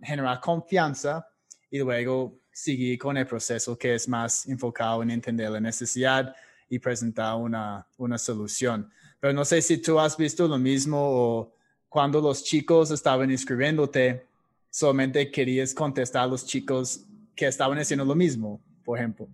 generar 0.02 0.40
confianza 0.40 1.26
y 1.70 1.78
luego 1.78 2.38
seguir 2.52 2.98
con 2.98 3.16
el 3.16 3.26
proceso 3.26 3.76
que 3.76 3.94
es 3.94 4.08
más 4.08 4.46
enfocado 4.46 5.02
en 5.02 5.10
entender 5.10 5.50
la 5.50 5.60
necesidad 5.60 6.34
y 6.68 6.78
presentar 6.78 7.36
una, 7.36 7.86
una 7.96 8.16
solución. 8.16 8.88
Pero 9.18 9.32
no 9.32 9.44
sé 9.44 9.60
si 9.60 9.78
tú 9.78 9.98
has 9.98 10.16
visto 10.16 10.46
lo 10.46 10.58
mismo 10.58 10.98
o 11.00 11.54
cuando 11.88 12.20
los 12.20 12.44
chicos 12.44 12.90
estaban 12.90 13.30
inscribiéndote, 13.30 14.26
solamente 14.70 15.30
querías 15.30 15.74
contestar 15.74 16.24
a 16.24 16.26
los 16.26 16.46
chicos 16.46 17.04
que 17.34 17.46
estaban 17.46 17.78
haciendo 17.78 18.04
lo 18.04 18.14
mismo, 18.14 18.60
por 18.84 18.98
ejemplo. 18.98 19.28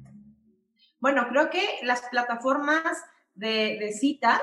Bueno, 1.00 1.26
creo 1.28 1.50
que 1.50 1.80
las 1.82 2.02
plataformas 2.10 2.82
de, 3.34 3.92
citas 3.98 4.42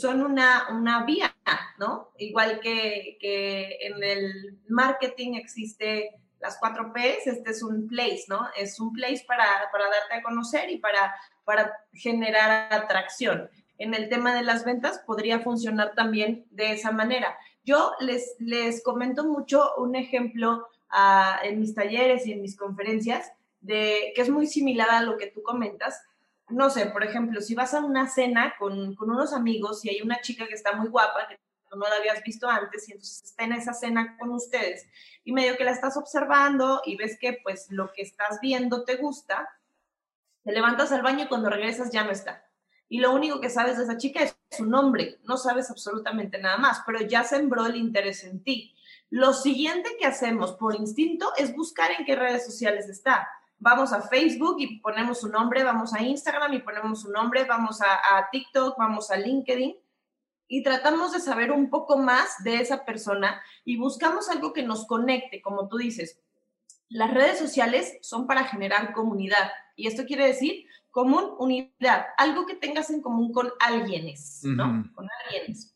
son 0.00 0.22
una, 0.22 0.68
una 0.70 1.04
vía, 1.04 1.36
¿no? 1.78 2.10
Igual 2.18 2.60
que, 2.60 3.18
que, 3.20 3.76
en 3.82 4.02
el 4.02 4.58
marketing 4.68 5.34
existe 5.34 6.10
las 6.40 6.58
cuatro 6.58 6.92
P's, 6.92 7.26
este 7.26 7.50
es 7.50 7.62
un 7.62 7.86
place, 7.88 8.24
¿no? 8.28 8.48
Es 8.56 8.78
un 8.78 8.92
place 8.92 9.24
para, 9.26 9.46
para 9.72 9.84
darte 9.84 10.14
a 10.16 10.22
conocer 10.22 10.70
y 10.70 10.78
para, 10.78 11.14
para 11.44 11.72
generar 11.92 12.72
atracción. 12.72 13.48
En 13.78 13.94
el 13.94 14.08
tema 14.08 14.34
de 14.34 14.42
las 14.42 14.64
ventas 14.64 15.00
podría 15.06 15.40
funcionar 15.40 15.94
también 15.94 16.46
de 16.50 16.72
esa 16.72 16.92
manera. 16.92 17.36
Yo 17.64 17.92
les, 18.00 18.36
les 18.38 18.82
comento 18.82 19.24
mucho 19.24 19.74
un 19.78 19.96
ejemplo 19.96 20.68
uh, 20.94 21.44
en 21.44 21.60
mis 21.60 21.74
talleres 21.74 22.26
y 22.26 22.32
en 22.32 22.40
mis 22.40 22.56
conferencias 22.56 23.32
de 23.60 24.12
que 24.14 24.22
es 24.22 24.30
muy 24.30 24.46
similar 24.46 24.90
a 24.90 25.02
lo 25.02 25.16
que 25.16 25.26
tú 25.26 25.42
comentas, 25.42 26.02
no 26.48 26.70
sé, 26.70 26.86
por 26.86 27.02
ejemplo, 27.02 27.40
si 27.40 27.54
vas 27.54 27.74
a 27.74 27.80
una 27.80 28.08
cena 28.08 28.54
con, 28.58 28.96
unos 29.00 29.32
amigos 29.32 29.84
y 29.84 29.90
hay 29.90 30.02
una 30.02 30.20
chica 30.20 30.46
que 30.46 30.54
está 30.54 30.76
muy 30.76 30.88
guapa, 30.88 31.26
que 31.28 31.38
no 31.74 31.88
la 31.88 31.96
habías 31.96 32.22
visto 32.22 32.48
antes, 32.48 32.88
y 32.88 32.92
entonces 32.92 33.24
está 33.24 33.44
en 33.44 33.52
esa 33.52 33.72
cena 33.72 34.16
con 34.18 34.30
ustedes, 34.30 34.86
y 35.24 35.32
medio 35.32 35.56
que 35.56 35.64
la 35.64 35.72
estás 35.72 35.96
observando 35.96 36.82
y 36.84 36.96
ves 36.96 37.18
que 37.18 37.38
pues 37.42 37.70
lo 37.70 37.92
que 37.92 38.02
estás 38.02 38.38
viendo 38.40 38.84
te 38.84 38.96
gusta, 38.96 39.48
te 40.44 40.52
levantas 40.52 40.92
al 40.92 41.02
baño 41.02 41.24
y 41.24 41.28
cuando 41.28 41.48
regresas 41.48 41.90
ya 41.90 42.04
no 42.04 42.10
está. 42.10 42.44
Y 42.88 43.00
lo 43.00 43.12
único 43.12 43.40
que 43.40 43.48
sabes 43.48 43.78
de 43.78 43.84
esa 43.84 43.96
chica 43.96 44.20
es 44.22 44.36
su 44.50 44.66
nombre, 44.66 45.18
no 45.24 45.38
sabes 45.38 45.70
absolutamente 45.70 46.38
nada 46.38 46.58
más, 46.58 46.82
pero 46.86 47.00
ya 47.00 47.24
sembró 47.24 47.66
el 47.66 47.76
interés 47.76 48.22
en 48.24 48.44
ti. 48.44 48.73
Lo 49.14 49.32
siguiente 49.32 49.90
que 49.98 50.06
hacemos 50.06 50.52
por 50.52 50.74
instinto 50.74 51.32
es 51.36 51.54
buscar 51.54 51.90
en 51.92 52.04
qué 52.04 52.16
redes 52.16 52.44
sociales 52.44 52.88
está 52.88 53.28
vamos 53.64 53.94
a 53.94 54.02
Facebook 54.02 54.56
y 54.58 54.78
ponemos 54.80 55.20
su 55.20 55.28
nombre, 55.28 55.64
vamos 55.64 55.94
a 55.94 56.02
Instagram 56.02 56.52
y 56.52 56.58
ponemos 56.58 57.00
su 57.00 57.10
nombre, 57.10 57.44
vamos 57.44 57.80
a, 57.80 58.28
TikTok, 58.30 58.76
vamos 58.76 59.10
a 59.10 59.16
LinkedIn 59.16 59.74
y 60.48 60.62
tratamos 60.62 61.12
de 61.12 61.20
saber 61.20 61.50
un 61.50 61.70
poco 61.70 61.96
más 61.96 62.44
de 62.44 62.56
esa 62.56 62.84
persona 62.84 63.40
y 63.64 63.78
buscamos 63.78 64.28
algo 64.28 64.52
que 64.52 64.62
nos 64.62 64.86
conecte, 64.86 65.40
como 65.40 65.66
tú 65.68 65.78
dices. 65.78 66.20
Las 66.90 67.12
redes 67.14 67.38
sociales 67.38 67.96
son 68.02 68.26
para 68.26 68.44
generar 68.44 68.92
comunidad 68.92 69.50
y 69.76 69.86
esto 69.86 70.04
quiere 70.04 70.26
decir 70.26 70.66
común, 70.90 71.24
unidad, 71.38 72.06
algo 72.18 72.44
que 72.46 72.54
tengas 72.54 72.90
en 72.90 73.00
común 73.00 73.32
con 73.32 73.50
alguienes, 73.58 74.40
¿no? 74.44 74.84
Con 74.94 75.08
alguienes. 75.24 75.73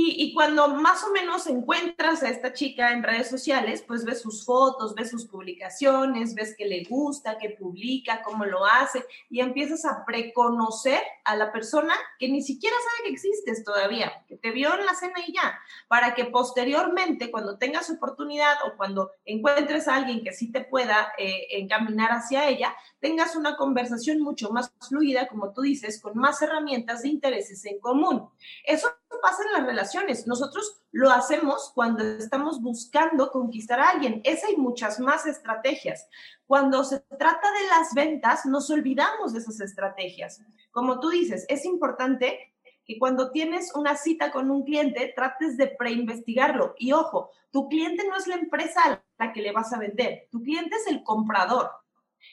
Y, 0.00 0.32
cuando 0.32 0.68
más 0.68 1.02
o 1.02 1.10
menos 1.10 1.48
encuentras 1.48 2.22
a 2.22 2.28
esta 2.28 2.52
chica 2.52 2.92
en 2.92 3.02
redes 3.02 3.28
sociales, 3.28 3.82
pues 3.84 4.04
ves 4.04 4.20
sus 4.20 4.44
fotos, 4.44 4.94
ves 4.94 5.10
sus 5.10 5.26
publicaciones, 5.26 6.36
ves 6.36 6.54
que 6.56 6.66
le 6.66 6.84
gusta, 6.84 7.36
que 7.36 7.50
publica, 7.50 8.22
cómo 8.22 8.44
lo 8.44 8.64
hace, 8.64 9.04
y 9.28 9.40
empiezas 9.40 9.84
a 9.84 10.04
preconocer 10.04 11.00
a 11.24 11.34
la 11.34 11.50
persona 11.50 11.94
que 12.20 12.28
ni 12.28 12.42
siquiera 12.42 12.76
sabe 12.76 13.08
que 13.08 13.14
existes 13.14 13.64
todavía, 13.64 14.24
que 14.28 14.36
te 14.36 14.52
vio 14.52 14.72
en 14.78 14.86
la 14.86 14.94
cena 14.94 15.18
y 15.26 15.32
ya, 15.32 15.58
para 15.88 16.14
que 16.14 16.26
posteriormente, 16.26 17.32
cuando 17.32 17.58
tengas 17.58 17.90
oportunidad 17.90 18.54
o 18.66 18.76
cuando 18.76 19.10
encuentres 19.24 19.88
a 19.88 19.96
alguien 19.96 20.22
que 20.22 20.32
sí 20.32 20.52
te 20.52 20.60
pueda 20.60 21.12
eh, 21.18 21.58
encaminar 21.58 22.12
hacia 22.12 22.48
ella, 22.48 22.72
tengas 23.00 23.34
una 23.34 23.56
conversación 23.56 24.20
mucho 24.20 24.50
más 24.50 24.72
fluida, 24.88 25.26
como 25.26 25.52
tú 25.52 25.62
dices, 25.62 26.00
con 26.00 26.16
más 26.16 26.40
herramientas 26.40 27.02
de 27.02 27.08
intereses 27.08 27.64
en 27.64 27.80
común. 27.80 28.28
Eso 28.64 28.88
pasa 29.20 29.42
en 29.44 29.52
las 29.52 29.66
relaciones. 29.66 30.26
Nosotros 30.26 30.80
lo 30.92 31.10
hacemos 31.10 31.72
cuando 31.74 32.02
estamos 32.04 32.60
buscando 32.60 33.30
conquistar 33.30 33.80
a 33.80 33.90
alguien. 33.90 34.20
Esa 34.24 34.50
y 34.50 34.56
muchas 34.56 35.00
más 35.00 35.26
estrategias. 35.26 36.06
Cuando 36.46 36.84
se 36.84 37.00
trata 37.00 37.52
de 37.52 37.66
las 37.68 37.94
ventas, 37.94 38.46
nos 38.46 38.70
olvidamos 38.70 39.32
de 39.32 39.40
esas 39.40 39.60
estrategias. 39.60 40.40
Como 40.70 41.00
tú 41.00 41.10
dices, 41.10 41.44
es 41.48 41.64
importante 41.64 42.54
que 42.84 42.98
cuando 42.98 43.30
tienes 43.30 43.74
una 43.74 43.96
cita 43.96 44.30
con 44.30 44.50
un 44.50 44.64
cliente, 44.64 45.12
trates 45.14 45.56
de 45.58 45.66
preinvestigarlo. 45.66 46.74
Y 46.78 46.92
ojo, 46.92 47.30
tu 47.50 47.68
cliente 47.68 48.06
no 48.08 48.16
es 48.16 48.26
la 48.26 48.36
empresa 48.36 48.80
a 48.84 49.04
la 49.18 49.32
que 49.32 49.42
le 49.42 49.52
vas 49.52 49.72
a 49.72 49.78
vender, 49.78 50.28
tu 50.30 50.42
cliente 50.42 50.76
es 50.76 50.86
el 50.86 51.02
comprador. 51.02 51.70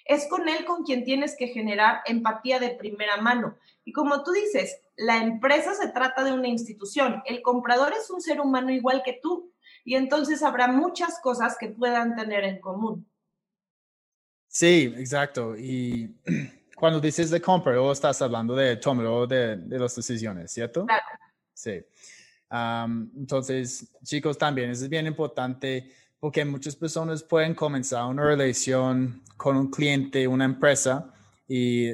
Es 0.06 0.28
con 0.28 0.48
él 0.48 0.66
con 0.66 0.84
quien 0.84 1.04
tienes 1.04 1.36
que 1.38 1.48
generar 1.48 2.02
empatía 2.06 2.60
de 2.60 2.72
primera 2.72 3.18
mano. 3.18 3.58
Y 3.84 3.92
como 3.92 4.24
tú 4.24 4.32
dices, 4.32 4.82
la 4.96 5.18
empresa 5.18 5.74
se 5.74 5.90
trata 5.90 6.24
de 6.24 6.34
una 6.34 6.48
institución, 6.48 7.22
el 7.26 7.42
comprador 7.42 7.94
es 7.94 8.10
un 8.10 8.22
ser 8.22 8.40
humano 8.40 8.72
igual 8.72 9.02
que 9.04 9.20
tú 9.22 9.52
y 9.84 9.96
entonces 9.96 10.42
habrá 10.42 10.68
muchas 10.68 11.20
cosas 11.20 11.58
que 11.60 11.70
puedan 11.70 12.16
tener 12.16 12.44
en 12.44 12.60
común. 12.60 13.08
Sí, 14.48 14.94
exacto. 14.98 15.56
Y 15.58 16.16
cuando 16.76 17.00
dices 17.00 17.30
de 17.30 17.42
comprador, 17.42 17.92
estás 17.92 18.22
hablando 18.22 18.56
de 18.56 18.78
tomador 18.78 19.28
de, 19.28 19.58
de 19.58 19.80
las 19.80 19.96
decisiones, 19.96 20.52
¿cierto? 20.52 20.86
Claro. 20.86 21.04
Sí. 21.54 21.86
entonces, 23.16 23.96
chicos, 24.04 24.38
también 24.38 24.70
es 24.70 24.88
bien 24.90 25.08
importante 25.08 25.92
porque 26.20 26.44
muchas 26.46 26.76
personas 26.76 27.24
pueden 27.24 27.54
comenzar 27.54 28.06
una 28.06 28.24
relación 28.24 29.22
con 29.38 29.58
un 29.58 29.70
cliente, 29.70 30.28
una 30.28 30.46
empresa, 30.46 31.14
y 31.48 31.90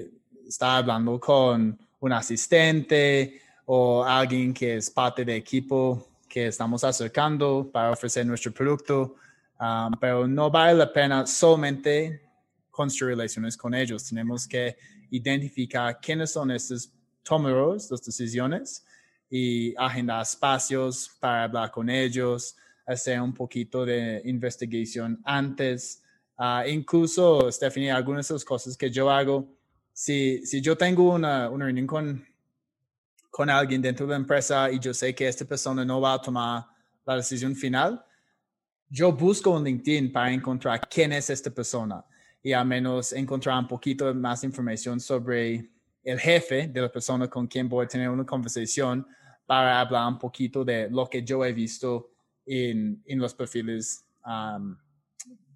está 0.47 0.77
hablando 0.77 1.19
con 1.19 1.77
un 1.99 2.13
asistente 2.13 3.41
o 3.65 4.03
alguien 4.03 4.53
que 4.53 4.77
es 4.77 4.89
parte 4.89 5.23
del 5.23 5.37
equipo 5.37 6.07
que 6.27 6.47
estamos 6.47 6.83
acercando 6.83 7.69
para 7.71 7.91
ofrecer 7.91 8.25
nuestro 8.25 8.51
producto, 8.53 9.15
um, 9.59 9.91
pero 9.99 10.27
no 10.27 10.49
vale 10.49 10.75
la 10.75 10.91
pena 10.91 11.27
solamente 11.27 12.21
construir 12.69 13.17
relaciones 13.17 13.57
con 13.57 13.73
ellos. 13.73 14.07
Tenemos 14.07 14.47
que 14.47 14.77
identificar 15.09 15.99
quiénes 15.99 16.31
son 16.31 16.51
estos 16.51 16.89
tomadores 17.23 17.89
de 17.89 17.97
decisiones 17.97 18.85
y 19.29 19.75
agendar 19.75 20.21
espacios 20.21 21.11
para 21.19 21.43
hablar 21.43 21.71
con 21.71 21.89
ellos, 21.89 22.55
hacer 22.85 23.21
un 23.21 23.33
poquito 23.33 23.85
de 23.85 24.21
investigación 24.25 25.21
antes. 25.23 26.03
Uh, 26.37 26.67
incluso, 26.67 27.51
Stephanie, 27.51 27.91
algunas 27.91 28.27
de 28.27 28.35
las 28.35 28.45
cosas 28.45 28.75
que 28.75 28.89
yo 28.89 29.09
hago, 29.09 29.47
si, 29.93 30.45
si 30.45 30.61
yo 30.61 30.75
tengo 30.75 31.13
una, 31.13 31.49
una 31.49 31.65
reunión 31.65 31.85
con, 31.85 32.25
con 33.29 33.49
alguien 33.49 33.81
dentro 33.81 34.05
de 34.05 34.11
la 34.11 34.17
empresa 34.17 34.71
y 34.71 34.79
yo 34.79 34.93
sé 34.93 35.13
que 35.13 35.27
esta 35.27 35.45
persona 35.45 35.85
no 35.85 36.01
va 36.01 36.13
a 36.13 36.21
tomar 36.21 36.65
la 37.05 37.15
decisión 37.15 37.55
final, 37.55 38.03
yo 38.89 39.11
busco 39.11 39.57
en 39.57 39.63
LinkedIn 39.63 40.11
para 40.11 40.33
encontrar 40.33 40.81
quién 40.89 41.13
es 41.13 41.29
esta 41.29 41.49
persona 41.49 42.03
y 42.43 42.51
al 42.53 42.65
menos 42.65 43.13
encontrar 43.13 43.57
un 43.57 43.67
poquito 43.67 44.13
más 44.13 44.43
información 44.43 44.99
sobre 44.99 45.69
el 46.03 46.19
jefe 46.19 46.67
de 46.67 46.81
la 46.81 46.91
persona 46.91 47.29
con 47.29 47.47
quien 47.47 47.69
voy 47.69 47.85
a 47.85 47.87
tener 47.87 48.09
una 48.09 48.25
conversación 48.25 49.05
para 49.45 49.79
hablar 49.79 50.07
un 50.07 50.17
poquito 50.17 50.65
de 50.65 50.89
lo 50.89 51.07
que 51.07 51.23
yo 51.23 51.45
he 51.45 51.53
visto 51.53 52.09
en, 52.45 53.01
en 53.05 53.19
los 53.19 53.33
perfiles, 53.33 54.05
um, 54.25 54.77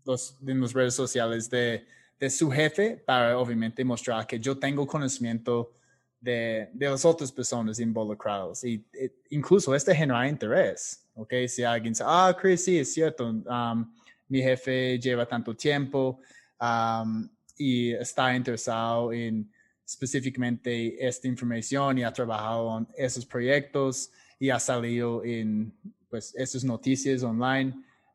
los, 0.06 0.38
en 0.46 0.62
las 0.62 0.74
redes 0.74 0.94
sociales 0.94 1.50
de, 1.50 1.86
de, 2.20 2.30
su 2.30 2.50
jefe, 2.52 3.04
para 3.06 3.38
obviamente 3.38 3.84
mostrar 3.84 4.26
que 4.28 4.40
yo 4.40 4.58
tengo 4.58 4.86
conocimiento 4.86 5.74
de, 6.20 6.70
de 6.74 6.90
las 6.90 7.06
otras 7.06 7.32
personas 7.32 7.80
involucradas. 7.80 8.64
Y, 8.64 8.86
incluso 9.30 9.76
este 9.76 9.96
genera 9.96 10.28
interés, 10.28 11.06
¿ok? 11.14 11.34
Si 11.48 11.64
alguien 11.64 11.94
dice, 11.94 12.04
ah, 12.06 12.36
Chris, 12.40 12.64
sí, 12.64 12.80
es 12.80 12.94
cierto, 12.94 13.30
um, 13.30 13.94
mi 14.28 14.42
jefe 14.42 15.00
lleva 15.00 15.26
tanto 15.26 15.56
tiempo 15.56 16.20
um, 16.60 17.30
y 17.58 17.92
está 17.92 18.36
interesado 18.36 19.14
en 19.14 19.52
específicamente 19.86 21.06
esta 21.06 21.28
información 21.28 22.00
y 22.00 22.04
ha 22.04 22.12
trabajado 22.12 22.80
en 22.80 22.88
esos 22.98 23.26
proyectos 23.26 24.12
y 24.40 24.50
ha 24.50 24.60
salido 24.60 25.24
en 25.24 25.72
pues 26.16 26.34
esas 26.36 26.64
noticias 26.64 27.24
online 27.24 27.74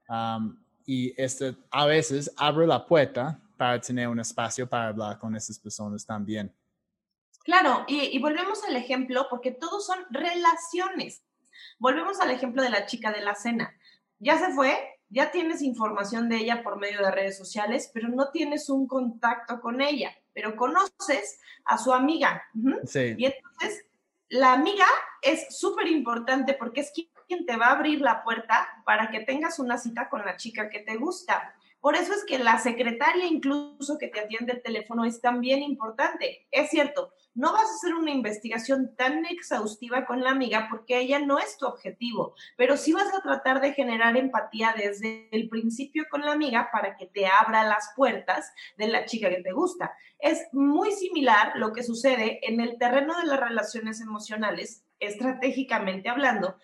um, 0.09 0.57
y 0.87 1.12
este 1.21 1.54
a 1.71 1.87
veces 1.87 2.33
abre 2.37 2.66
la 2.66 2.87
puerta 2.87 3.40
para 3.57 3.80
tener 3.80 4.09
un 4.09 4.21
espacio 4.21 4.69
para 4.69 4.88
hablar 4.88 5.19
con 5.19 5.37
esas 5.37 5.59
personas 5.59 6.07
también. 6.07 6.54
Claro, 7.45 7.85
y, 7.87 8.16
y 8.16 8.19
volvemos 8.19 8.64
al 8.64 8.76
ejemplo 8.76 9.26
porque 9.28 9.50
todos 9.50 9.85
son 9.85 9.99
relaciones. 10.11 11.23
Volvemos 11.78 12.21
al 12.21 12.30
ejemplo 12.30 12.62
de 12.62 12.71
la 12.71 12.87
chica 12.87 13.12
de 13.12 13.21
la 13.21 13.35
cena. 13.35 13.75
Ya 14.19 14.38
se 14.38 14.52
fue, 14.52 14.78
ya 15.09 15.30
tienes 15.30 15.62
información 15.62 16.28
de 16.28 16.38
ella 16.38 16.62
por 16.62 16.78
medio 16.78 17.02
de 17.04 17.11
redes 17.11 17.37
sociales, 17.37 17.90
pero 17.92 18.09
no 18.09 18.30
tienes 18.30 18.69
un 18.71 18.87
contacto 18.87 19.61
con 19.61 19.80
ella 19.80 20.11
pero 20.33 20.57
conoces 20.57 21.40
a 21.64 21.78
su 21.78 21.92
amiga. 21.92 22.42
Sí. 22.85 23.14
Y 23.19 23.26
entonces, 23.26 23.85
la 24.28 24.52
amiga 24.52 24.87
es 25.23 25.57
súper 25.57 25.88
importante 25.88 26.54
porque 26.54 26.83
es 26.83 26.90
quien 26.92 27.09
te 27.39 27.57
va 27.57 27.67
a 27.67 27.73
abrir 27.73 28.01
la 28.01 28.23
puerta 28.23 28.69
para 28.85 29.11
que 29.11 29.21
tengas 29.21 29.59
una 29.59 29.79
cita 29.79 30.09
con 30.09 30.25
la 30.25 30.37
chica 30.37 30.69
que 30.69 30.81
te 30.81 30.97
gusta. 30.97 31.55
Por 31.81 31.97
eso 31.97 32.13
es 32.13 32.25
que 32.25 32.39
la 32.39 32.59
secretaria 32.59 33.27
incluso 33.27 33.97
que 33.99 34.09
te 34.09 34.21
atiende 34.21 34.53
el 34.53 34.63
teléfono 34.63 35.05
es 35.05 35.21
también 35.21 35.63
importante. 35.63 36.47
Es 36.51 36.69
cierto, 36.69 37.13
no 37.35 37.53
vas 37.53 37.63
a 37.63 37.75
hacer 37.75 37.95
una 37.95 38.11
investigación 38.11 38.95
tan 38.97 39.25
exhaustiva 39.25 40.05
con 40.05 40.23
la 40.23 40.31
amiga 40.31 40.67
porque 40.69 40.99
ella 40.99 41.21
no 41.21 41.39
es 41.39 41.57
tu 41.57 41.67
objetivo, 41.67 42.35
pero 42.57 42.77
sí 42.77 42.93
vas 42.93 43.15
a 43.15 43.23
tratar 43.23 43.63
de 43.63 43.73
generar 43.73 44.17
empatía 44.17 44.75
desde 44.77 45.29
el 45.31 45.49
principio 45.49 46.05
con 46.11 46.21
la 46.21 46.33
amiga 46.33 46.69
para 46.71 46.97
que 46.97 47.07
te 47.07 47.27
abra 47.27 47.65
las 47.65 47.93
puertas 47.97 48.53
de 48.77 48.89
la 48.89 49.07
chica 49.07 49.31
que 49.31 49.43
te 49.43 49.53
gusta. 49.53 49.93
Es 50.19 50.49
muy 50.53 50.93
similar 50.93 51.53
lo 51.55 51.73
que 51.73 51.83
sucede 51.83 52.41
en 52.43 52.61
el 52.61 52.79
terreno 52.79 53.17
de 53.19 53.27
las 53.27 53.41
relaciones 53.41 54.03
emocionales 54.03 54.85
estratégicamente 54.99 56.11
hablando, 56.11 56.59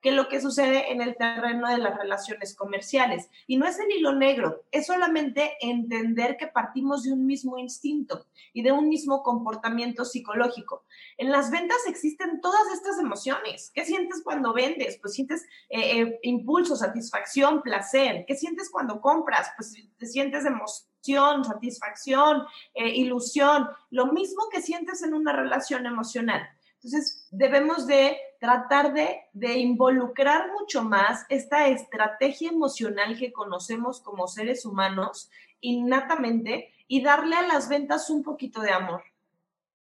que 0.00 0.12
lo 0.12 0.28
que 0.28 0.40
sucede 0.40 0.92
en 0.92 1.02
el 1.02 1.16
terreno 1.16 1.68
de 1.68 1.78
las 1.78 1.96
relaciones 1.96 2.54
comerciales. 2.54 3.28
Y 3.46 3.56
no 3.56 3.66
es 3.66 3.78
el 3.78 3.90
hilo 3.90 4.14
negro, 4.14 4.64
es 4.70 4.86
solamente 4.86 5.52
entender 5.60 6.36
que 6.36 6.46
partimos 6.46 7.02
de 7.02 7.12
un 7.12 7.26
mismo 7.26 7.58
instinto 7.58 8.26
y 8.52 8.62
de 8.62 8.72
un 8.72 8.88
mismo 8.88 9.22
comportamiento 9.22 10.04
psicológico. 10.04 10.84
En 11.18 11.30
las 11.30 11.50
ventas 11.50 11.78
existen 11.86 12.40
todas 12.40 12.72
estas 12.72 12.98
emociones. 12.98 13.70
¿Qué 13.74 13.84
sientes 13.84 14.22
cuando 14.24 14.52
vendes? 14.52 14.98
Pues 15.00 15.14
sientes 15.14 15.42
eh, 15.68 16.00
eh, 16.00 16.18
impulso, 16.22 16.76
satisfacción, 16.76 17.62
placer. 17.62 18.24
¿Qué 18.26 18.34
sientes 18.34 18.70
cuando 18.70 19.00
compras? 19.00 19.50
Pues 19.56 19.74
te 19.98 20.06
sientes 20.06 20.44
emoción, 20.46 21.44
satisfacción, 21.44 22.44
eh, 22.74 22.88
ilusión. 22.88 23.68
Lo 23.90 24.06
mismo 24.06 24.48
que 24.50 24.62
sientes 24.62 25.02
en 25.02 25.14
una 25.14 25.32
relación 25.32 25.86
emocional. 25.86 26.48
Entonces, 26.82 27.28
debemos 27.30 27.86
de 27.86 28.16
tratar 28.40 28.94
de, 28.94 29.20
de, 29.34 29.58
involucrar 29.58 30.50
mucho 30.58 30.82
más 30.82 31.26
esta 31.28 31.68
estrategia 31.68 32.48
emocional 32.48 33.18
que 33.18 33.32
conocemos 33.32 34.00
como 34.00 34.26
seres 34.26 34.64
humanos 34.64 35.30
innatamente 35.60 36.72
y 36.88 37.02
darle 37.02 37.36
a 37.36 37.46
las 37.46 37.68
ventas 37.68 38.08
un 38.08 38.22
poquito 38.22 38.62
de 38.62 38.70
amor. 38.70 39.02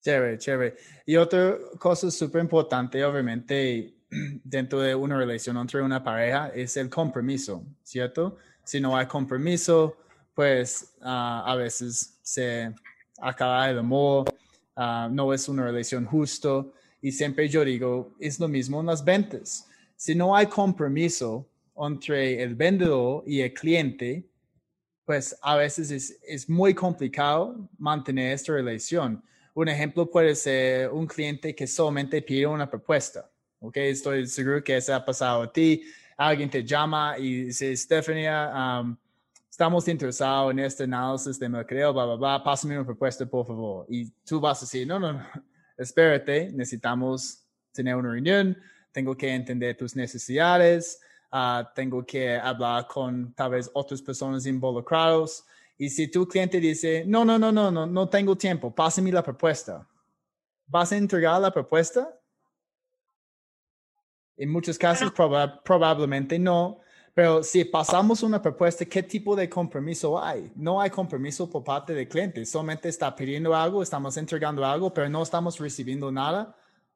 Chévere, 0.01 0.39
chévere. 0.39 0.77
Y 1.05 1.15
otra 1.17 1.57
cosa 1.77 2.09
súper 2.09 2.41
importante, 2.41 3.03
obviamente, 3.05 3.93
dentro 4.43 4.79
de 4.79 4.95
una 4.95 5.15
relación 5.15 5.57
entre 5.57 5.81
una 5.83 6.03
pareja 6.03 6.49
es 6.55 6.75
el 6.77 6.89
compromiso, 6.89 7.63
¿cierto? 7.83 8.37
Si 8.63 8.81
no 8.81 8.97
hay 8.97 9.05
compromiso, 9.05 9.97
pues 10.33 10.95
uh, 11.01 11.45
a 11.45 11.55
veces 11.55 12.17
se 12.21 12.73
acaba 13.21 13.69
el 13.69 13.79
amor, 13.79 14.33
uh, 14.75 15.09
no 15.11 15.33
es 15.33 15.47
una 15.49 15.65
relación 15.65 16.05
justo. 16.05 16.73
Y 17.01 17.11
siempre 17.11 17.47
yo 17.47 17.63
digo, 17.63 18.13
es 18.19 18.39
lo 18.39 18.47
mismo 18.47 18.79
en 18.79 18.87
las 18.87 19.03
ventas. 19.03 19.67
Si 19.95 20.15
no 20.15 20.35
hay 20.35 20.47
compromiso 20.47 21.47
entre 21.77 22.41
el 22.41 22.55
vendedor 22.55 23.23
y 23.25 23.41
el 23.41 23.53
cliente, 23.53 24.25
pues 25.05 25.35
a 25.41 25.55
veces 25.55 25.91
es, 25.91 26.19
es 26.27 26.49
muy 26.49 26.73
complicado 26.73 27.69
mantener 27.77 28.33
esta 28.33 28.53
relación. 28.53 29.23
Un 29.53 29.69
ejemplo 29.69 30.09
puede 30.09 30.35
ser 30.35 30.89
un 30.91 31.07
cliente 31.07 31.55
que 31.55 31.67
solamente 31.67 32.21
pide 32.21 32.45
una 32.45 32.69
propuesta. 32.69 33.29
¿ok? 33.59 33.77
Estoy 33.77 34.27
seguro 34.27 34.63
que 34.63 34.77
eso 34.77 34.93
ha 34.93 35.03
pasado 35.03 35.43
a 35.43 35.51
ti. 35.51 35.83
Alguien 36.17 36.49
te 36.49 36.63
llama 36.63 37.15
y 37.17 37.45
dice, 37.45 37.75
Stephanie, 37.75 38.29
um, 38.29 38.95
estamos 39.49 39.87
interesados 39.87 40.51
en 40.51 40.59
este 40.59 40.83
análisis 40.83 41.39
de 41.39 41.49
mercado, 41.49 41.93
bla, 41.93 42.05
bla, 42.05 42.15
bla, 42.15 42.43
pásame 42.43 42.75
una 42.75 42.85
propuesta, 42.85 43.25
por 43.25 43.45
favor. 43.45 43.85
Y 43.89 44.09
tú 44.25 44.39
vas 44.39 44.59
a 44.59 44.61
decir, 44.61 44.87
no, 44.87 44.99
no, 44.99 45.13
no, 45.13 45.25
espérate, 45.79 46.51
necesitamos 46.51 47.43
tener 47.71 47.95
una 47.95 48.11
reunión, 48.11 48.57
tengo 48.91 49.15
que 49.15 49.33
entender 49.33 49.77
tus 49.77 49.95
necesidades, 49.95 50.99
ah, 51.31 51.71
tengo 51.73 52.05
que 52.05 52.35
hablar 52.35 52.87
con 52.87 53.33
tal 53.33 53.51
vez 53.51 53.69
otras 53.73 54.01
personas 54.01 54.45
involucradas. 54.45 55.45
Y 55.77 55.89
si 55.89 56.09
tu 56.09 56.27
cliente 56.27 56.59
dice, 56.59 57.03
no, 57.07 57.23
no, 57.23 57.39
no, 57.39 57.51
no, 57.51 57.71
no, 57.71 57.85
no 57.85 58.09
tengo 58.09 58.37
tiempo, 58.37 58.73
pásame 58.73 59.11
la 59.11 59.23
propuesta. 59.23 59.87
¿Vas 60.67 60.91
a 60.91 60.97
entregar 60.97 61.39
la 61.41 61.51
propuesta? 61.51 62.13
En 64.35 64.49
muchos 64.49 64.77
casos 64.77 65.11
probablemente 65.63 66.37
no, 66.37 66.79
pero 67.13 67.43
si 67.43 67.65
pasamos 67.65 68.23
una 68.23 68.41
propuesta, 68.41 68.85
¿qué 68.85 69.03
tipo 69.03 69.35
de 69.35 69.49
compromiso 69.49 70.21
hay? 70.21 70.51
No 70.55 70.79
hay 70.79 70.89
compromiso 70.89 71.49
por 71.49 71.63
parte 71.63 71.93
del 71.93 72.07
cliente, 72.07 72.45
solamente 72.45 72.89
está 72.89 73.15
pidiendo 73.15 73.55
algo, 73.55 73.83
estamos 73.83 74.15
entregando 74.17 74.65
algo, 74.65 74.93
pero 74.93 75.09
no 75.09 75.23
estamos 75.23 75.59
recibiendo 75.59 76.11
nada 76.11 76.55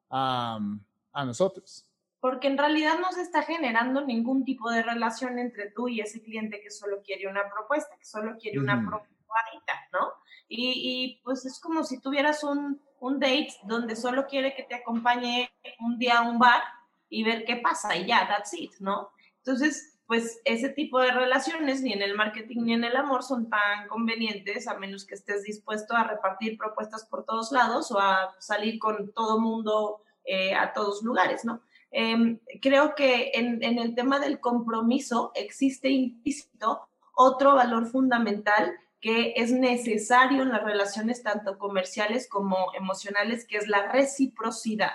a 0.10 1.26
nosotros. 1.26 1.88
Porque 2.23 2.47
en 2.47 2.58
realidad 2.58 2.99
no 3.02 3.12
se 3.12 3.21
está 3.21 3.41
generando 3.41 3.99
ningún 4.06 4.45
tipo 4.45 4.71
de 4.71 4.82
relación 4.82 5.39
entre 5.39 5.71
tú 5.71 5.89
y 5.89 5.99
ese 5.99 6.21
cliente 6.21 6.62
que 6.62 6.71
solo 6.71 7.02
quiere 7.04 7.28
una 7.28 7.49
propuesta, 7.54 7.97
que 7.99 8.06
solo 8.06 8.38
quiere 8.39 8.60
una 8.60 8.80
propuesta, 8.80 9.73
¿no? 9.91 10.13
Y, 10.47 11.19
pues 11.26 11.45
es 11.45 11.60
como 11.60 11.84
si 11.84 11.99
tuvieras 11.99 12.45
un, 12.45 12.82
un 13.02 13.19
date 13.19 13.54
donde 13.65 13.97
solo 13.97 14.26
quiere 14.26 14.56
que 14.56 14.63
te 14.63 14.76
acompañe 14.76 15.52
un 15.80 15.99
día 15.99 16.19
a 16.19 16.21
un 16.21 16.39
bar 16.39 16.62
y 17.10 17.26
ver 17.26 17.43
qué 17.43 17.58
pasa 17.58 17.93
y 17.97 18.08
ya, 18.08 18.26
that's 18.26 18.54
it, 18.54 18.71
¿no? 18.80 19.10
Entonces, 19.39 19.92
pues 20.13 20.41
ese 20.45 20.69
tipo 20.69 20.99
de 20.99 21.10
relaciones 21.10 21.82
ni 21.82 21.91
en 21.91 22.04
el 22.04 22.13
marketing 22.13 22.65
ni 22.65 22.73
en 22.73 22.84
el 22.84 22.95
amor 22.95 23.23
son 23.23 23.49
tan 23.49 23.88
convenientes 23.88 24.67
a 24.67 24.76
menos 24.76 25.06
que 25.06 25.15
estés 25.15 25.41
dispuesto 25.41 25.95
a 25.95 26.04
repartir 26.04 26.56
propuestas 26.56 27.04
por 27.04 27.26
todos 27.26 27.52
lados 27.52 27.91
o 27.91 27.97
a 27.99 28.36
salir 28.38 28.78
con 28.78 29.12
todo 29.12 29.39
mundo 29.39 30.04
eh, 30.23 30.54
a 30.54 30.71
todos 30.71 31.02
lugares, 31.02 31.43
¿no? 31.45 31.62
Em, 31.89 32.39
creo 32.62 32.93
que 32.93 33.32
en, 33.34 33.63
en 33.63 33.80
el 33.80 33.95
tema 33.95 34.19
del 34.19 34.39
compromiso 34.39 35.32
existe 35.34 35.89
implícito 35.89 36.88
otro 37.15 37.56
valor 37.56 37.88
fundamental 37.88 38.71
que 39.02 39.34
es 39.36 39.52
necesario 39.52 40.43
en 40.43 40.49
las 40.49 40.63
relaciones 40.63 41.23
tanto 41.23 41.58
comerciales 41.58 42.30
como 42.30 42.71
emocionales, 42.78 43.47
que 43.47 43.58
es 43.58 43.67
la 43.67 43.91
reciprocidad. 43.91 44.93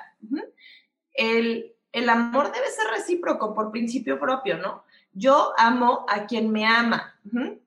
el, 1.14 1.74
el 1.90 2.08
amor 2.08 2.52
debe 2.52 2.70
ser 2.70 2.86
recíproco 2.92 3.52
por 3.52 3.72
principio 3.72 4.20
propio, 4.20 4.58
¿no? 4.58 4.84
Yo 5.12 5.52
amo 5.56 6.06
a 6.08 6.26
quien 6.26 6.50
me 6.50 6.66
ama 6.66 7.14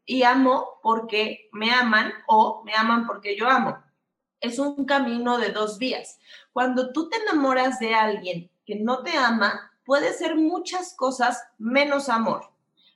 y 0.05 0.23
amo 0.23 0.79
porque 0.81 1.49
me 1.51 1.71
aman 1.71 2.11
o 2.27 2.63
me 2.63 2.73
aman 2.73 3.05
porque 3.05 3.37
yo 3.37 3.49
amo. 3.49 3.77
es 4.39 4.57
un 4.57 4.85
camino 4.85 5.37
de 5.37 5.51
dos 5.51 5.77
vías. 5.77 6.19
Cuando 6.51 6.91
tú 6.91 7.09
te 7.09 7.17
enamoras 7.17 7.79
de 7.79 7.93
alguien 7.93 8.49
que 8.65 8.75
no 8.75 9.03
te 9.03 9.15
ama, 9.15 9.71
puede 9.85 10.13
ser 10.13 10.35
muchas 10.35 10.95
cosas 10.95 11.43
menos 11.57 12.09
amor. 12.09 12.51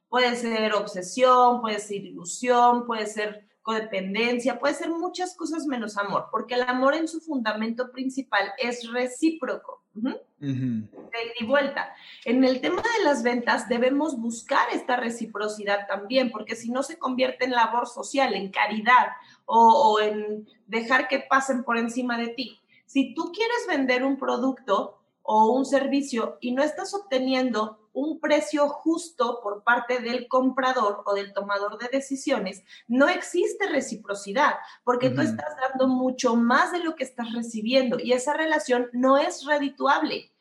Puede 0.10 0.36
ser 0.36 0.74
obsesión, 0.74 1.62
puede 1.62 1.80
ser 1.80 2.04
ilusión, 2.04 2.86
puede 2.86 3.06
ser 3.06 3.48
codependencia, 3.62 4.60
puede 4.60 4.76
ser 4.76 4.90
muchas 4.90 5.36
cosas 5.36 5.66
menos 5.66 5.98
amor, 5.98 6.28
porque 6.32 6.54
el 6.54 6.62
amor 6.62 6.94
en 6.94 7.08
su 7.08 7.20
fundamento 7.20 7.92
principal 7.92 8.52
es 8.60 8.92
recíproco. 8.92 9.84
De 9.96 11.24
ida 11.24 11.34
y 11.40 11.46
vuelta. 11.46 11.96
En 12.26 12.44
el 12.44 12.62
tema 12.62 12.82
de 12.82 13.04
las 13.04 13.24
ventas 13.24 13.70
debemos 13.70 14.20
buscar 14.20 14.68
esta 14.74 14.98
reciprocidad 14.98 15.88
también, 15.88 16.32
porque 16.32 16.56
si 16.56 16.70
no 16.70 16.84
se 16.84 17.00
convierte 17.00 17.46
en 17.46 17.52
labor 17.52 17.88
social, 17.88 18.34
en 18.34 18.52
caridad 18.52 19.08
o, 19.46 19.94
o 19.94 20.00
en 20.00 20.48
dejar 20.68 21.08
que 21.08 21.20
pasen 21.20 21.64
por 21.64 21.78
encima 21.78 22.18
de 22.18 22.28
ti. 22.28 22.60
Si 22.86 23.14
tú 23.14 23.32
quieres 23.32 23.66
vender 23.68 24.04
un 24.04 24.18
producto 24.18 25.00
o 25.26 25.52
un 25.52 25.66
servicio 25.66 26.38
y 26.40 26.52
no 26.52 26.64
estás 26.64 26.94
obteniendo 26.94 27.80
un 27.94 28.20
precio 28.20 28.68
justo 28.68 29.40
por 29.42 29.64
parte 29.64 30.00
del 30.00 30.28
comprador 30.28 31.02
o 31.06 31.14
del 31.16 31.34
tomador 31.34 31.78
de 31.80 31.88
decisiones, 31.88 32.64
no 32.88 33.08
existe 33.08 33.68
reciprocidad, 33.68 34.56
porque 34.84 35.10
tú 35.10 35.22
estás 35.22 35.56
dando 35.60 35.88
mucho 35.88 36.36
más 36.36 36.72
de 36.72 36.80
lo 36.80 36.96
que 36.96 37.06
estás 37.06 37.34
recibiendo 37.34 37.98
y 38.00 38.12
esa 38.12 38.34
relación 38.34 38.90
no 38.94 39.18
es 39.18 39.46
redituable. 39.46 40.32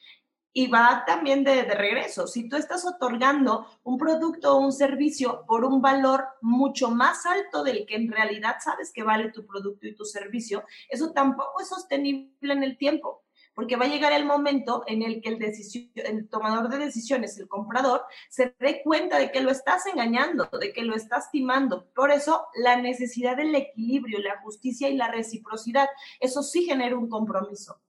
Y 0.56 0.68
va 0.68 1.02
también 1.04 1.42
de, 1.42 1.64
de 1.64 1.74
regreso. 1.74 2.28
Si 2.28 2.48
tú 2.48 2.54
estás 2.54 2.84
otorgando 2.84 3.66
un 3.82 3.98
producto 3.98 4.54
o 4.54 4.60
un 4.60 4.72
servicio 4.72 5.44
por 5.48 5.64
un 5.64 5.82
valor 5.82 6.24
mucho 6.42 6.90
más 6.92 7.26
alto 7.26 7.64
del 7.64 7.86
que 7.86 7.96
en 7.96 8.12
realidad 8.12 8.56
sabes 8.60 8.92
que 8.92 9.02
vale 9.02 9.32
tu 9.32 9.44
producto 9.46 9.88
y 9.88 9.96
tu 9.96 10.04
servicio, 10.04 10.62
eso 10.88 11.10
tampoco 11.10 11.60
es 11.60 11.68
sostenible 11.68 12.52
en 12.52 12.62
el 12.62 12.78
tiempo 12.78 13.23
porque 13.54 13.76
va 13.76 13.84
a 13.84 13.88
llegar 13.88 14.12
el 14.12 14.24
momento 14.24 14.82
en 14.86 15.02
el 15.02 15.20
que 15.22 15.30
el, 15.30 15.52
el 15.94 16.28
tomador 16.28 16.68
de 16.68 16.78
decisiones, 16.78 17.38
el 17.38 17.48
comprador, 17.48 18.02
se 18.28 18.54
dé 18.58 18.82
cuenta 18.82 19.18
de 19.18 19.30
que 19.30 19.40
lo 19.40 19.50
estás 19.50 19.86
engañando, 19.86 20.48
de 20.60 20.72
que 20.72 20.82
lo 20.82 20.94
estás 20.94 21.30
timando. 21.30 21.86
Por 21.94 22.10
eso, 22.10 22.46
la 22.56 22.76
necesidad 22.76 23.36
del 23.36 23.54
equilibrio, 23.54 24.18
la 24.18 24.40
justicia 24.40 24.88
y 24.88 24.96
la 24.96 25.08
reciprocidad, 25.08 25.88
eso 26.20 26.42
sí 26.42 26.64
genera 26.64 26.96
un 26.96 27.08
compromiso. 27.08 27.80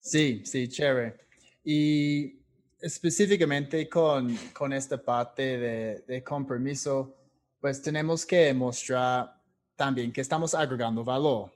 Sí, 0.00 0.42
sí, 0.44 0.68
chévere. 0.68 1.16
Y 1.64 2.38
específicamente 2.80 3.88
con, 3.88 4.36
con 4.52 4.72
esta 4.72 5.02
parte 5.02 5.58
de, 5.58 6.04
de 6.06 6.22
compromiso, 6.22 7.16
pues 7.60 7.80
tenemos 7.80 8.26
que 8.26 8.52
mostrar 8.52 9.40
también 9.76 10.12
que 10.12 10.20
estamos 10.20 10.54
agregando 10.54 11.02
valor, 11.02 11.53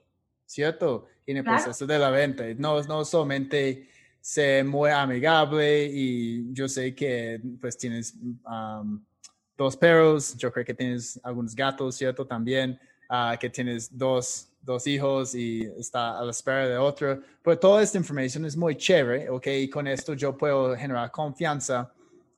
¿cierto? 0.49 1.05
en 1.31 1.37
el 1.37 1.43
proceso 1.43 1.85
de 1.85 1.99
la 1.99 2.09
venta. 2.09 2.43
No, 2.57 2.81
no 2.83 3.05
solamente 3.05 3.87
ser 4.19 4.65
muy 4.65 4.89
amigable 4.89 5.85
y 5.85 6.51
yo 6.53 6.67
sé 6.67 6.95
que 6.95 7.39
pues 7.61 7.77
tienes 7.77 8.15
dos 9.55 9.77
perros, 9.77 10.35
yo 10.37 10.51
creo 10.51 10.65
que 10.65 10.73
tienes 10.73 11.19
algunos 11.23 11.55
gatos, 11.55 11.95
¿cierto? 11.95 12.25
También, 12.25 12.79
ah, 13.09 13.37
que 13.39 13.49
tienes 13.49 13.95
dos, 13.95 14.49
dos 14.61 14.87
hijos 14.87 15.35
y 15.35 15.61
está 15.77 16.17
a 16.17 16.23
la 16.23 16.31
espera 16.31 16.67
de 16.67 16.77
otro. 16.77 17.21
Pues 17.43 17.59
toda 17.59 17.83
esta 17.83 17.99
información 17.99 18.45
es 18.45 18.57
muy 18.57 18.75
chévere, 18.75 19.29
¿ok? 19.29 19.47
Y 19.47 19.69
con 19.69 19.87
esto 19.87 20.15
yo 20.15 20.35
puedo 20.35 20.75
generar 20.75 21.11
confianza. 21.11 21.93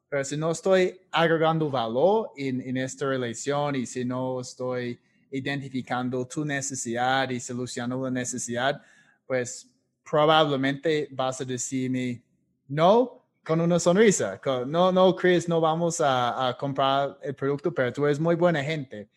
Pero 0.09 0.25
si 0.25 0.35
no 0.35 0.51
estoy 0.51 0.99
agregando 1.11 1.69
valor 1.69 2.31
en, 2.35 2.59
en 2.59 2.75
esta 2.75 3.07
relación 3.07 3.77
y 3.77 3.85
si 3.85 4.03
no 4.03 4.41
estoy 4.41 4.99
identificando 5.31 6.27
tu 6.27 6.45
necesidad 6.45 7.29
y 7.29 7.39
solucionando 7.39 8.03
la 8.03 8.11
necesidad, 8.11 8.81
pues 9.25 9.67
probablemente 10.03 11.07
vas 11.11 11.41
a 11.41 11.45
decirme 11.45 12.21
no 12.67 13.21
con 13.43 13.61
una 13.61 13.79
sonrisa. 13.79 14.39
No, 14.67 14.91
no, 14.91 15.15
Chris, 15.15 15.47
no 15.47 15.59
vamos 15.59 16.01
a, 16.03 16.55
comprar 16.59 17.17
el 17.21 17.35
producto, 17.35 17.73
pero 17.73 17.91
tú 17.91 18.05
eres 18.05 18.19
muy 18.19 18.35
buena 18.35 18.63
gente. 18.63 19.09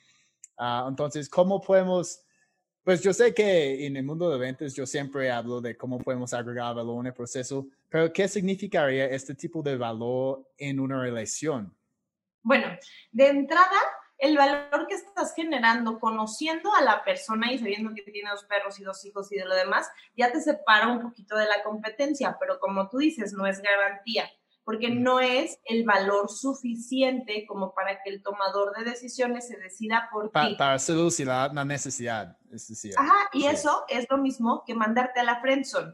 Ah, 0.57 0.87
entonces, 0.89 1.29
¿cómo 1.29 1.61
podemos? 1.61 2.21
Pues 2.83 3.03
yo 3.03 3.13
sé 3.13 3.33
que 3.33 3.87
en 3.87 3.97
el 3.97 4.05
mundo 4.05 4.31
de 4.31 4.39
ventas 4.39 4.75
yo 4.75 4.87
siempre 4.87 5.31
hablo 5.31 5.61
de 5.61 5.77
cómo 5.77 5.99
podemos 5.99 6.35
agregar 6.35 6.75
valor 6.75 7.01
en 7.01 7.07
el 7.07 7.15
proceso, 7.15 7.67
pero 7.89 8.13
¿qué 8.13 8.29
significaría 8.29 9.07
este 9.07 9.35
tipo 9.35 9.63
de 9.63 9.77
valor 9.77 10.47
en 10.59 10.79
una 10.81 11.01
relación? 11.01 11.75
Bueno, 12.43 12.67
de 13.11 13.29
entrada, 13.29 13.79
el 14.25 14.39
valor 14.39 14.87
que 14.89 14.95
estás 14.95 15.35
generando 15.35 16.01
conociendo 16.01 16.75
a 16.75 16.81
la 16.81 17.05
persona 17.05 17.53
y 17.53 17.59
sabiendo 17.59 17.93
que 17.95 18.03
tiene 18.03 18.31
dos 18.31 18.45
perros 18.45 18.81
y 18.81 18.83
dos 18.83 19.05
hijos 19.05 19.31
y 19.31 19.37
de 19.37 19.45
lo 19.45 19.55
demás, 19.55 19.87
ya 20.17 20.33
te 20.33 20.41
separa 20.41 20.89
un 20.89 21.01
poquito 21.01 21.37
de 21.37 21.47
la 21.47 21.63
competencia, 21.63 22.37
pero 22.41 22.59
como 22.59 22.89
tú 22.89 22.99
dices, 22.99 23.35
no 23.35 23.47
es 23.47 23.61
garantía, 23.61 24.31
porque 24.65 24.89
no 24.89 25.21
es 25.21 25.59
el 25.65 25.85
valor 25.85 26.31
suficiente 26.31 27.45
como 27.47 27.75
para 27.75 28.03
que 28.03 28.09
el 28.09 28.23
tomador 28.23 28.75
de 28.77 28.85
decisiones 28.85 29.47
se 29.47 29.59
decida 29.59 30.09
por 30.11 30.31
ti. 30.31 30.55
Para 30.57 30.79
seducir 30.79 31.27
la, 31.27 31.49
necesidad, 31.67 32.39
Ajá, 32.97 33.29
y 33.35 33.45
eso 33.45 33.85
es 33.89 34.07
lo 34.09 34.17
mismo 34.17 34.65
que 34.67 34.75
mandarte 34.75 35.21
a 35.21 35.25
la 35.25 35.41
friendzone. 35.43 35.93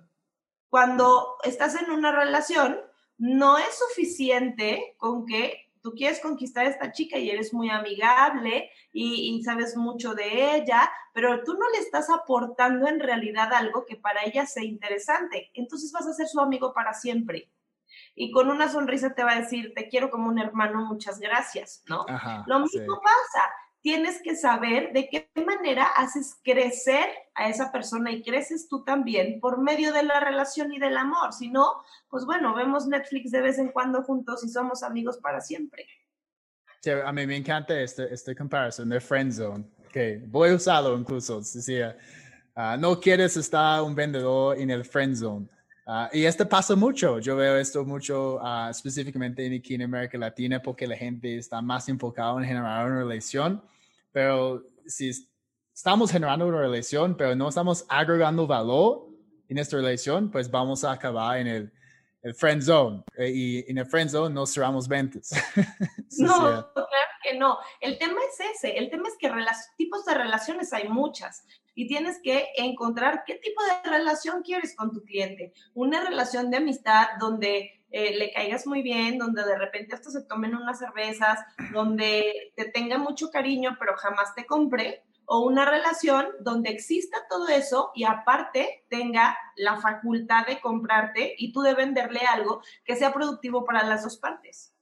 Cuando 0.68 1.36
estás 1.42 1.74
en 1.82 1.90
una 1.90 2.12
relación, 2.12 2.78
no 3.18 3.58
es 3.58 3.76
suficiente 3.76 4.94
con 4.98 5.26
que 5.26 5.69
tú 5.82 5.92
quieres 5.92 6.20
conquistar 6.20 6.66
a 6.66 6.70
esta 6.70 6.92
chica 6.92 7.18
y 7.18 7.30
eres 7.30 7.52
muy 7.52 7.70
amigable 7.70 8.70
y, 8.92 9.42
sabes 9.42 9.76
mucho 9.76 10.14
de 10.14 10.56
ella, 10.56 10.90
pero 11.12 11.42
tú 11.44 11.54
no 11.54 11.68
le 11.70 11.78
estás 11.78 12.10
aportando 12.10 12.88
en 12.88 13.00
realidad 13.00 13.52
algo 13.52 13.84
que 13.86 13.96
para 13.96 14.24
ella 14.24 14.46
sea 14.46 14.64
interesante. 14.64 15.50
Entonces 15.54 15.92
vas 15.92 16.06
a 16.06 16.12
ser 16.12 16.26
su 16.26 16.40
amigo 16.40 16.72
para 16.74 16.92
siempre. 16.92 17.50
Y 18.14 18.30
con 18.30 18.50
una 18.50 18.68
sonrisa 18.68 19.14
te 19.14 19.24
va 19.24 19.32
a 19.32 19.40
decir, 19.40 19.72
te 19.74 19.88
quiero 19.88 20.10
como 20.10 20.28
un 20.28 20.38
hermano, 20.38 20.84
muchas 20.84 21.18
gracias, 21.18 21.82
¿no? 21.88 22.04
Lo 22.46 22.60
mismo 22.60 23.00
pasa 23.00 23.50
tienes 23.82 24.20
que 24.22 24.36
saber 24.36 24.92
de 24.92 25.08
qué 25.08 25.30
manera 25.44 25.84
haces 25.96 26.38
crecer 26.42 27.06
a 27.34 27.48
esa 27.48 27.72
persona 27.72 28.12
y 28.12 28.22
creces 28.22 28.68
tú 28.68 28.84
también 28.84 29.40
por 29.40 29.60
medio 29.62 29.92
de 29.92 30.02
la 30.02 30.20
relación 30.20 30.72
y 30.72 30.78
del 30.78 30.96
amor. 30.96 31.32
Si 31.32 31.50
no, 31.50 31.82
pues 32.08 32.24
bueno, 32.24 32.54
vemos 32.54 32.86
Netflix 32.86 33.30
de 33.30 33.40
vez 33.40 33.58
en 33.58 33.72
cuando 33.72 34.02
juntos 34.02 34.44
y 34.44 34.48
somos 34.48 34.82
amigos 34.82 35.18
para 35.18 35.40
siempre. 35.40 35.86
a 37.04 37.12
mí 37.12 37.26
me 37.26 37.36
encanta 37.36 37.78
este, 37.80 38.12
este 38.12 38.34
comparación 38.34 38.88
de 38.88 39.00
friend 39.00 39.32
zone, 39.32 39.64
que 39.92 40.22
voy 40.26 40.50
a 40.50 40.54
usarlo 40.54 40.96
incluso. 40.96 41.38
Decía, 41.38 41.96
uh, 42.56 42.78
no 42.78 43.00
quieres 43.00 43.36
estar 43.36 43.82
un 43.82 43.94
vendedor 43.94 44.58
en 44.58 44.70
el 44.70 44.84
friend 44.84 45.16
zone. 45.16 45.48
Uh, 45.90 46.06
y 46.12 46.24
esto 46.24 46.48
pasa 46.48 46.76
mucho. 46.76 47.18
Yo 47.18 47.34
veo 47.34 47.56
esto 47.56 47.84
mucho 47.84 48.36
uh, 48.36 48.70
específicamente 48.70 49.52
aquí 49.52 49.74
en 49.74 49.82
América 49.82 50.16
Latina 50.16 50.62
porque 50.62 50.86
la 50.86 50.96
gente 50.96 51.36
está 51.36 51.60
más 51.60 51.88
enfocada 51.88 52.38
en 52.38 52.46
generar 52.46 52.86
una 52.86 52.98
relación. 52.98 53.60
Pero 54.12 54.62
si 54.86 55.10
estamos 55.74 56.12
generando 56.12 56.46
una 56.46 56.60
relación, 56.60 57.16
pero 57.16 57.34
no 57.34 57.48
estamos 57.48 57.84
agregando 57.88 58.46
valor 58.46 59.08
en 59.48 59.58
esta 59.58 59.78
relación, 59.78 60.30
pues 60.30 60.48
vamos 60.48 60.84
a 60.84 60.92
acabar 60.92 61.38
en 61.38 61.48
el, 61.48 61.72
el 62.22 62.34
friend 62.34 62.62
zone. 62.62 63.02
Eh, 63.16 63.30
y 63.30 63.70
en 63.70 63.78
el 63.78 63.86
friend 63.86 64.10
zone 64.10 64.34
no 64.34 64.46
cerramos 64.46 64.88
ventas. 64.88 65.30
no, 66.18 66.72
claro 66.72 67.10
que 67.22 67.38
no. 67.38 67.58
El 67.80 67.98
tema 67.98 68.20
es 68.28 68.56
ese. 68.56 68.76
El 68.76 68.90
tema 68.90 69.08
es 69.08 69.16
que 69.18 69.30
tipos 69.76 70.04
de 70.04 70.14
relaciones 70.14 70.72
hay 70.72 70.88
muchas 70.88 71.44
y 71.74 71.86
tienes 71.86 72.20
que 72.22 72.48
encontrar 72.56 73.22
qué 73.26 73.36
tipo 73.36 73.62
de 73.62 73.90
relación 73.90 74.42
quieres 74.42 74.74
con 74.76 74.92
tu 74.92 75.02
cliente. 75.02 75.52
Una 75.74 76.04
relación 76.04 76.50
de 76.50 76.58
amistad 76.58 77.08
donde 77.18 77.84
eh, 77.90 78.16
le 78.16 78.32
caigas 78.32 78.66
muy 78.66 78.82
bien, 78.82 79.18
donde 79.18 79.44
de 79.44 79.58
repente 79.58 79.94
hasta 79.94 80.10
se 80.10 80.22
tomen 80.22 80.54
unas 80.54 80.78
cervezas, 80.78 81.40
donde 81.72 82.52
te 82.54 82.66
tenga 82.66 82.98
mucho 82.98 83.30
cariño, 83.30 83.76
pero 83.78 83.96
jamás 83.96 84.34
te 84.34 84.46
compre, 84.46 85.02
o 85.32 85.46
una 85.46 85.64
relación 85.64 86.26
donde 86.40 86.70
exista 86.70 87.18
todo 87.28 87.46
eso 87.46 87.92
y 87.94 88.02
aparte 88.02 88.84
tenga 88.88 89.38
la 89.54 89.80
facultad 89.80 90.44
de 90.44 90.60
comprarte 90.60 91.36
y 91.38 91.52
tú 91.52 91.60
de 91.60 91.72
venderle 91.72 92.18
algo 92.28 92.60
que 92.84 92.96
sea 92.96 93.12
productivo 93.12 93.64
para 93.64 93.86
las 93.86 94.02
dos 94.02 94.16
partes. 94.16 94.74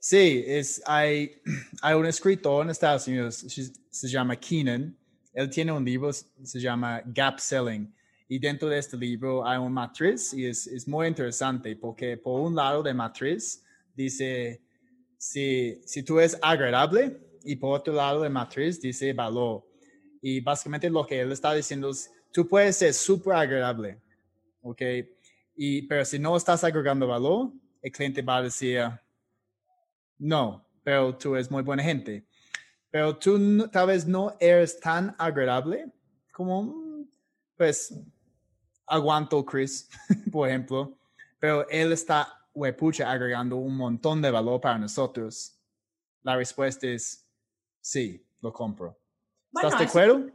Sí, 0.00 0.42
es, 0.46 0.82
hay, 0.86 1.42
hay 1.82 1.94
un 1.94 2.06
escritor 2.06 2.64
en 2.64 2.70
Estados 2.70 3.06
Unidos, 3.06 3.44
se 3.90 4.08
llama 4.08 4.36
Keenan, 4.36 4.96
él 5.34 5.50
tiene 5.50 5.70
un 5.70 5.84
libro, 5.84 6.10
se 6.14 6.58
llama 6.58 7.02
Gap 7.04 7.38
Selling 7.38 7.94
y 8.28 8.38
dentro 8.38 8.70
de 8.70 8.78
este 8.78 8.96
libro 8.96 9.46
hay 9.46 9.58
una 9.58 9.68
matriz 9.68 10.32
y 10.32 10.46
es, 10.46 10.66
es 10.66 10.88
muy 10.88 11.08
interesante 11.08 11.76
porque 11.76 12.16
por 12.16 12.40
un 12.40 12.54
lado 12.54 12.82
de 12.82 12.94
matriz 12.94 13.62
dice 13.94 14.62
si, 15.18 15.78
si 15.84 16.02
tú 16.02 16.18
eres 16.18 16.38
agradable 16.40 17.31
y 17.44 17.56
por 17.56 17.78
otro 17.78 17.94
lado 17.94 18.22
de 18.22 18.28
matriz 18.28 18.80
dice 18.80 19.12
valor. 19.12 19.64
Y 20.20 20.40
básicamente 20.40 20.88
lo 20.88 21.06
que 21.06 21.20
él 21.20 21.32
está 21.32 21.52
diciendo 21.52 21.90
es, 21.90 22.10
tú 22.32 22.46
puedes 22.46 22.76
ser 22.76 22.94
súper 22.94 23.34
agradable, 23.34 24.00
¿ok? 24.62 24.82
Y, 25.54 25.82
pero 25.82 26.04
si 26.04 26.18
no 26.18 26.36
estás 26.36 26.64
agregando 26.64 27.06
valor, 27.06 27.52
el 27.82 27.92
cliente 27.92 28.22
va 28.22 28.38
a 28.38 28.42
decir, 28.42 28.80
no, 30.18 30.66
pero 30.82 31.16
tú 31.16 31.34
eres 31.34 31.50
muy 31.50 31.62
buena 31.62 31.82
gente. 31.82 32.26
Pero 32.90 33.16
tú 33.16 33.68
tal 33.70 33.86
vez 33.88 34.06
no 34.06 34.36
eres 34.38 34.78
tan 34.78 35.14
agradable 35.18 35.90
como 36.32 37.06
pues, 37.56 37.94
aguanto 38.86 39.44
Chris, 39.44 39.88
por 40.32 40.48
ejemplo, 40.48 40.98
pero 41.38 41.68
él 41.68 41.92
está, 41.92 42.28
pucha, 42.78 43.10
agregando 43.10 43.56
un 43.56 43.76
montón 43.76 44.22
de 44.22 44.30
valor 44.30 44.60
para 44.60 44.78
nosotros. 44.78 45.58
La 46.22 46.36
respuesta 46.36 46.86
es 46.86 47.21
sí, 47.82 48.26
lo 48.40 48.50
compro. 48.54 48.98
¿Estás 49.54 49.78
de 49.78 49.84
acuerdo? 49.84 50.30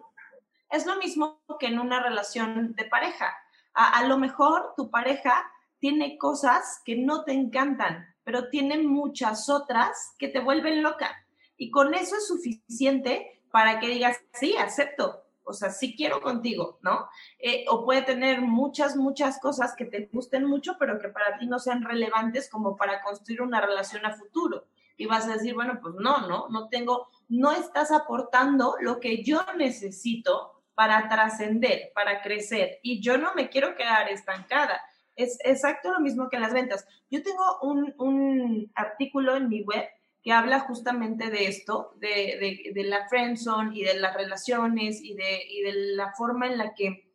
Es, 0.69 0.85
lo 0.85 0.97
mismo 0.97 1.41
que 1.59 1.65
en 1.65 1.79
una 1.79 2.03
relación 2.03 2.75
de 2.75 2.85
pareja. 2.85 3.35
A, 3.73 3.97
a 3.97 4.07
lo 4.07 4.19
mejor 4.19 4.73
tu 4.77 4.91
pareja 4.91 5.49
tiene 5.79 6.19
cosas 6.19 6.81
que 6.85 6.95
no 6.95 7.23
te 7.23 7.31
encantan, 7.31 8.15
pero 8.23 8.49
tiene 8.49 8.77
muchas 8.77 9.49
otras 9.49 10.13
que 10.19 10.27
te 10.27 10.39
vuelven 10.39 10.83
loca. 10.83 11.25
Y 11.57 11.71
con 11.71 11.95
eso 11.95 12.15
es 12.17 12.27
suficiente 12.27 13.41
para 13.51 13.79
que 13.79 13.87
digas, 13.87 14.17
sí, 14.33 14.55
acepto, 14.57 15.23
o 15.47 15.53
sea, 15.53 15.69
sí 15.69 15.95
quiero 15.95 16.21
contigo, 16.21 16.77
¿no? 16.81 17.07
Eh, 17.39 17.65
o 17.69 17.85
puede 17.85 18.01
tener 18.01 18.41
muchas, 18.41 18.97
muchas 18.97 19.39
cosas 19.39 19.75
que 19.75 19.85
te 19.85 20.09
gusten 20.11 20.45
mucho, 20.45 20.75
pero 20.77 20.99
que 20.99 21.07
para 21.07 21.37
ti 21.37 21.47
no 21.47 21.57
sean 21.57 21.83
relevantes 21.83 22.49
como 22.49 22.75
para 22.75 23.01
construir 23.01 23.41
una 23.41 23.61
relación 23.61 24.05
a 24.05 24.13
futuro. 24.13 24.65
Y 24.97 25.05
vas 25.05 25.27
a 25.27 25.33
decir, 25.33 25.53
bueno, 25.53 25.79
pues 25.81 25.95
no, 25.95 26.27
no, 26.27 26.49
no 26.49 26.69
tengo, 26.69 27.07
no 27.29 27.51
estás 27.51 27.91
aportando 27.91 28.75
lo 28.81 28.99
que 28.99 29.23
yo 29.23 29.45
necesito 29.57 30.63
para 30.73 31.07
trascender, 31.07 31.91
para 31.93 32.21
crecer. 32.21 32.79
Y 32.83 33.01
yo 33.01 33.17
no 33.17 33.33
me 33.35 33.49
quiero 33.49 33.75
quedar 33.75 34.09
estancada. 34.09 34.81
Es 35.15 35.37
exacto 35.43 35.91
lo 35.91 35.99
mismo 35.99 36.29
que 36.29 36.35
en 36.35 36.43
las 36.43 36.53
ventas. 36.53 36.85
Yo 37.09 37.23
tengo 37.23 37.59
un, 37.61 37.93
un 37.97 38.71
artículo 38.75 39.35
en 39.35 39.49
mi 39.49 39.63
web 39.63 39.87
que 40.23 40.33
habla 40.33 40.59
justamente 40.61 41.29
de 41.29 41.47
esto, 41.47 41.93
de, 41.97 42.07
de, 42.07 42.71
de 42.73 42.83
la 42.83 43.07
friendzone 43.07 43.75
y 43.75 43.83
de 43.83 43.99
las 43.99 44.13
relaciones 44.13 45.01
y 45.01 45.13
de, 45.15 45.41
y 45.49 45.61
de 45.61 45.73
la 45.95 46.13
forma 46.13 46.47
en 46.47 46.57
la 46.57 46.73
que 46.73 47.09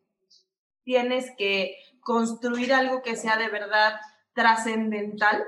tienes 0.83 1.31
que 1.37 1.77
construir 2.01 2.73
algo 2.73 3.01
que 3.01 3.15
sea 3.15 3.37
de 3.37 3.49
verdad 3.49 3.99
trascendental, 4.33 5.43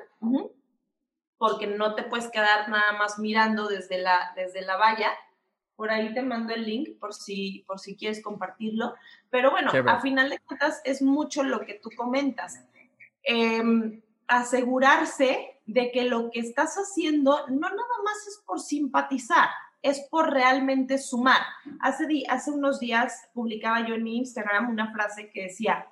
porque 1.38 1.68
no 1.68 1.96
te 1.96 2.04
puedes 2.04 2.30
quedar 2.30 2.70
nada 2.70 2.94
más 2.94 3.20
mirando 3.20 3.68
desde 3.68 3.98
la, 3.98 4.32
desde 4.36 4.62
la 4.62 4.78
valla. 4.78 5.12
Por 5.76 5.92
ahí 5.92 6.14
te 6.14 6.22
mando 6.22 6.54
el 6.54 6.64
link 6.64 6.98
por 7.00 7.14
si, 7.14 7.66
por 7.68 7.80
si 7.80 7.96
quieres 7.96 8.24
compartirlo. 8.24 8.96
Pero 9.30 9.52
bueno, 9.52 9.72
a 9.88 10.00
final 10.00 10.30
de 10.30 10.40
cuentas 10.40 10.82
es 10.86 11.02
mucho 11.02 11.44
lo 11.44 11.62
que 11.66 11.74
tú 11.76 11.90
comentas. 11.96 12.64
Em, 13.24 14.02
asegurarse 14.28 15.60
de 15.66 15.92
que 15.92 16.04
lo 16.04 16.30
que 16.32 16.40
estás 16.40 16.76
haciendo 16.76 17.48
no 17.48 17.70
nada 17.70 18.04
más 18.04 18.28
es 18.28 18.42
por 18.46 18.60
simpatizar, 18.60 19.50
es 19.82 20.00
por 20.10 20.32
realmente 20.32 20.98
sumar. 20.98 21.42
Hace, 21.82 22.24
hace 22.30 22.52
unos 22.52 22.80
días 22.80 23.30
publicaba 23.34 23.86
yo 23.86 23.96
en 23.96 24.04
mi 24.04 24.18
Instagram 24.18 24.70
una 24.70 24.92
frase 24.94 25.30
que 25.30 25.44
decía, 25.44 25.88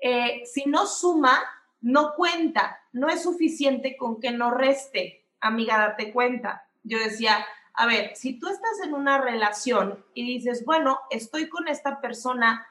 eh, 0.00 0.42
si 0.44 0.64
no 0.66 0.86
suma, 0.86 1.40
no 1.86 2.14
cuenta, 2.16 2.80
no 2.90 3.08
es 3.08 3.22
suficiente 3.22 3.96
con 3.96 4.18
que 4.18 4.32
no 4.32 4.50
reste, 4.50 5.24
amiga, 5.38 5.78
date 5.78 6.12
cuenta. 6.12 6.68
Yo 6.82 6.98
decía, 6.98 7.46
a 7.74 7.86
ver, 7.86 8.16
si 8.16 8.40
tú 8.40 8.48
estás 8.48 8.80
en 8.84 8.92
una 8.92 9.18
relación 9.18 10.04
y 10.12 10.26
dices, 10.26 10.64
bueno, 10.64 10.98
estoy 11.10 11.48
con 11.48 11.68
esta 11.68 12.00
persona 12.00 12.66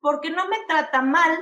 porque 0.00 0.30
no 0.30 0.48
me 0.48 0.56
trata 0.66 1.02
mal, 1.02 1.38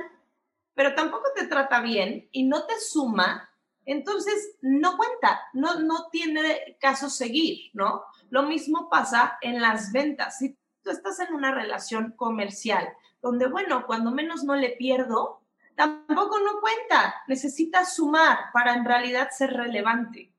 pero 0.75 0.93
tampoco 0.93 1.23
te 1.35 1.47
trata 1.47 1.81
bien 1.81 2.29
y 2.31 2.43
no 2.43 2.67
te 2.67 2.79
suma, 2.79 3.49
entonces 3.85 4.55
no 4.61 4.95
cuenta, 4.95 5.41
no, 5.53 5.79
no 5.79 6.09
tiene 6.11 6.77
caso 6.79 7.09
seguir, 7.09 7.71
¿no? 7.73 8.03
Lo 8.29 8.43
mismo 8.43 8.91
pasa 8.91 9.39
en 9.41 9.59
las 9.59 9.91
ventas. 9.91 10.37
Si 10.37 10.55
tú 10.83 10.91
estás 10.91 11.19
en 11.21 11.33
una 11.33 11.51
relación 11.51 12.11
comercial, 12.11 12.87
donde, 13.23 13.47
bueno, 13.47 13.87
cuando 13.87 14.11
menos 14.11 14.43
no 14.43 14.55
le 14.55 14.69
pierdo, 14.69 15.41
tampoco 15.77 16.39
no 16.39 16.59
cuenta, 16.59 17.15
necesita 17.27 17.85
sumar 17.85 18.51
para 18.51 18.73
en 18.73 18.83
realidad 18.83 19.29
ser 19.31 19.51
relevante. 19.51 20.33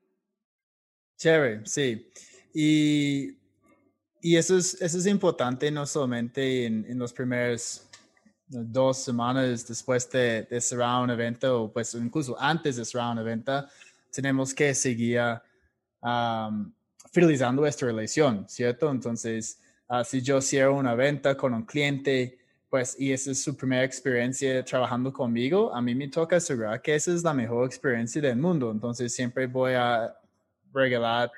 Chévere, 1.17 1.65
sí. 1.65 2.11
Y, 2.53 3.37
y 4.21 4.35
eso, 4.35 4.57
es, 4.57 4.79
eso 4.81 4.97
es 4.97 5.05
importante 5.07 5.71
no 5.71 5.85
solamente 5.85 6.65
en, 6.65 6.85
en 6.87 6.99
los 6.99 7.13
primeros 7.13 7.89
dos 8.49 8.97
semanas 8.97 9.67
después 9.67 10.09
de, 10.11 10.47
cerrar 10.59 11.03
un 11.03 11.09
evento, 11.09 11.71
pues 11.73 11.93
incluso 11.93 12.35
antes 12.39 12.75
de 12.75 12.85
cerrar 12.85 13.13
un 13.13 13.19
evento, 13.19 13.65
tenemos 14.11 14.53
que 14.53 14.73
seguir 14.73 15.21
um, 16.01 16.71
fidelizando 17.11 17.61
nuestra 17.61 17.87
relación, 17.87 18.49
¿cierto? 18.49 18.89
Entonces, 18.91 19.61
uh, 19.87 20.03
si 20.03 20.21
yo 20.21 20.41
cierro 20.41 20.75
una 20.75 20.95
venta 20.95 21.37
con 21.37 21.53
un 21.53 21.63
cliente, 21.63 22.39
pues, 22.69 22.95
y 22.99 23.11
esa 23.11 23.31
es 23.31 23.41
su 23.41 23.57
primera 23.57 23.83
experiencia 23.83 24.63
trabajando 24.63 25.11
conmigo, 25.11 25.73
a 25.73 25.81
mí 25.81 25.95
me 25.95 26.07
toca 26.07 26.35
asegurar 26.35 26.81
que 26.81 26.93
esa 26.93 27.13
es 27.13 27.23
la 27.23 27.33
mejor 27.33 27.65
experiencia 27.65 28.21
del 28.21 28.37
mundo. 28.37 28.69
Entonces, 28.71 29.13
siempre 29.13 29.47
voy 29.47 29.73
a 29.73 30.15
regalar, 30.71 31.31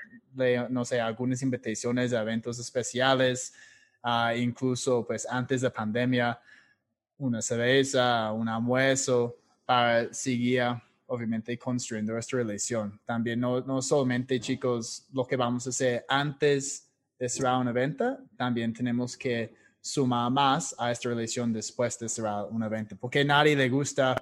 no 0.69 0.83
sé, 0.83 0.99
algunas 0.99 1.41
invitaciones 1.41 2.11
a 2.11 2.21
eventos 2.21 2.59
especiales, 2.59 3.53
uh, 4.03 4.35
incluso, 4.35 5.05
pues, 5.07 5.25
antes 5.25 5.61
de 5.61 5.69
pandemia, 5.69 6.37
una 7.17 7.41
cerveza, 7.41 8.33
un 8.33 8.49
almuerzo 8.49 9.37
para 9.65 10.13
seguir 10.13 10.63
obviamente 11.05 11.57
construyendo 11.57 12.13
nuestra 12.13 12.39
relación. 12.39 12.99
También 13.05 13.39
no, 13.39 13.61
no 13.61 13.81
solamente 13.81 14.39
chicos 14.39 15.07
lo 15.13 15.25
que 15.25 15.35
vamos 15.35 15.67
a 15.67 15.69
hacer 15.69 16.05
antes 16.07 16.89
de 17.19 17.29
cerrar 17.29 17.59
una 17.59 17.71
venta, 17.71 18.19
también 18.35 18.73
tenemos 18.73 19.15
que 19.15 19.53
sumar 19.81 20.31
más 20.31 20.75
a 20.77 20.91
esta 20.91 21.09
relación 21.09 21.51
después 21.51 21.97
de 21.99 22.07
cerrar 22.07 22.45
una 22.51 22.69
venta, 22.69 22.95
porque 22.95 23.21
a 23.21 23.25
nadie 23.25 23.55
le 23.55 23.67
gusta, 23.67 24.15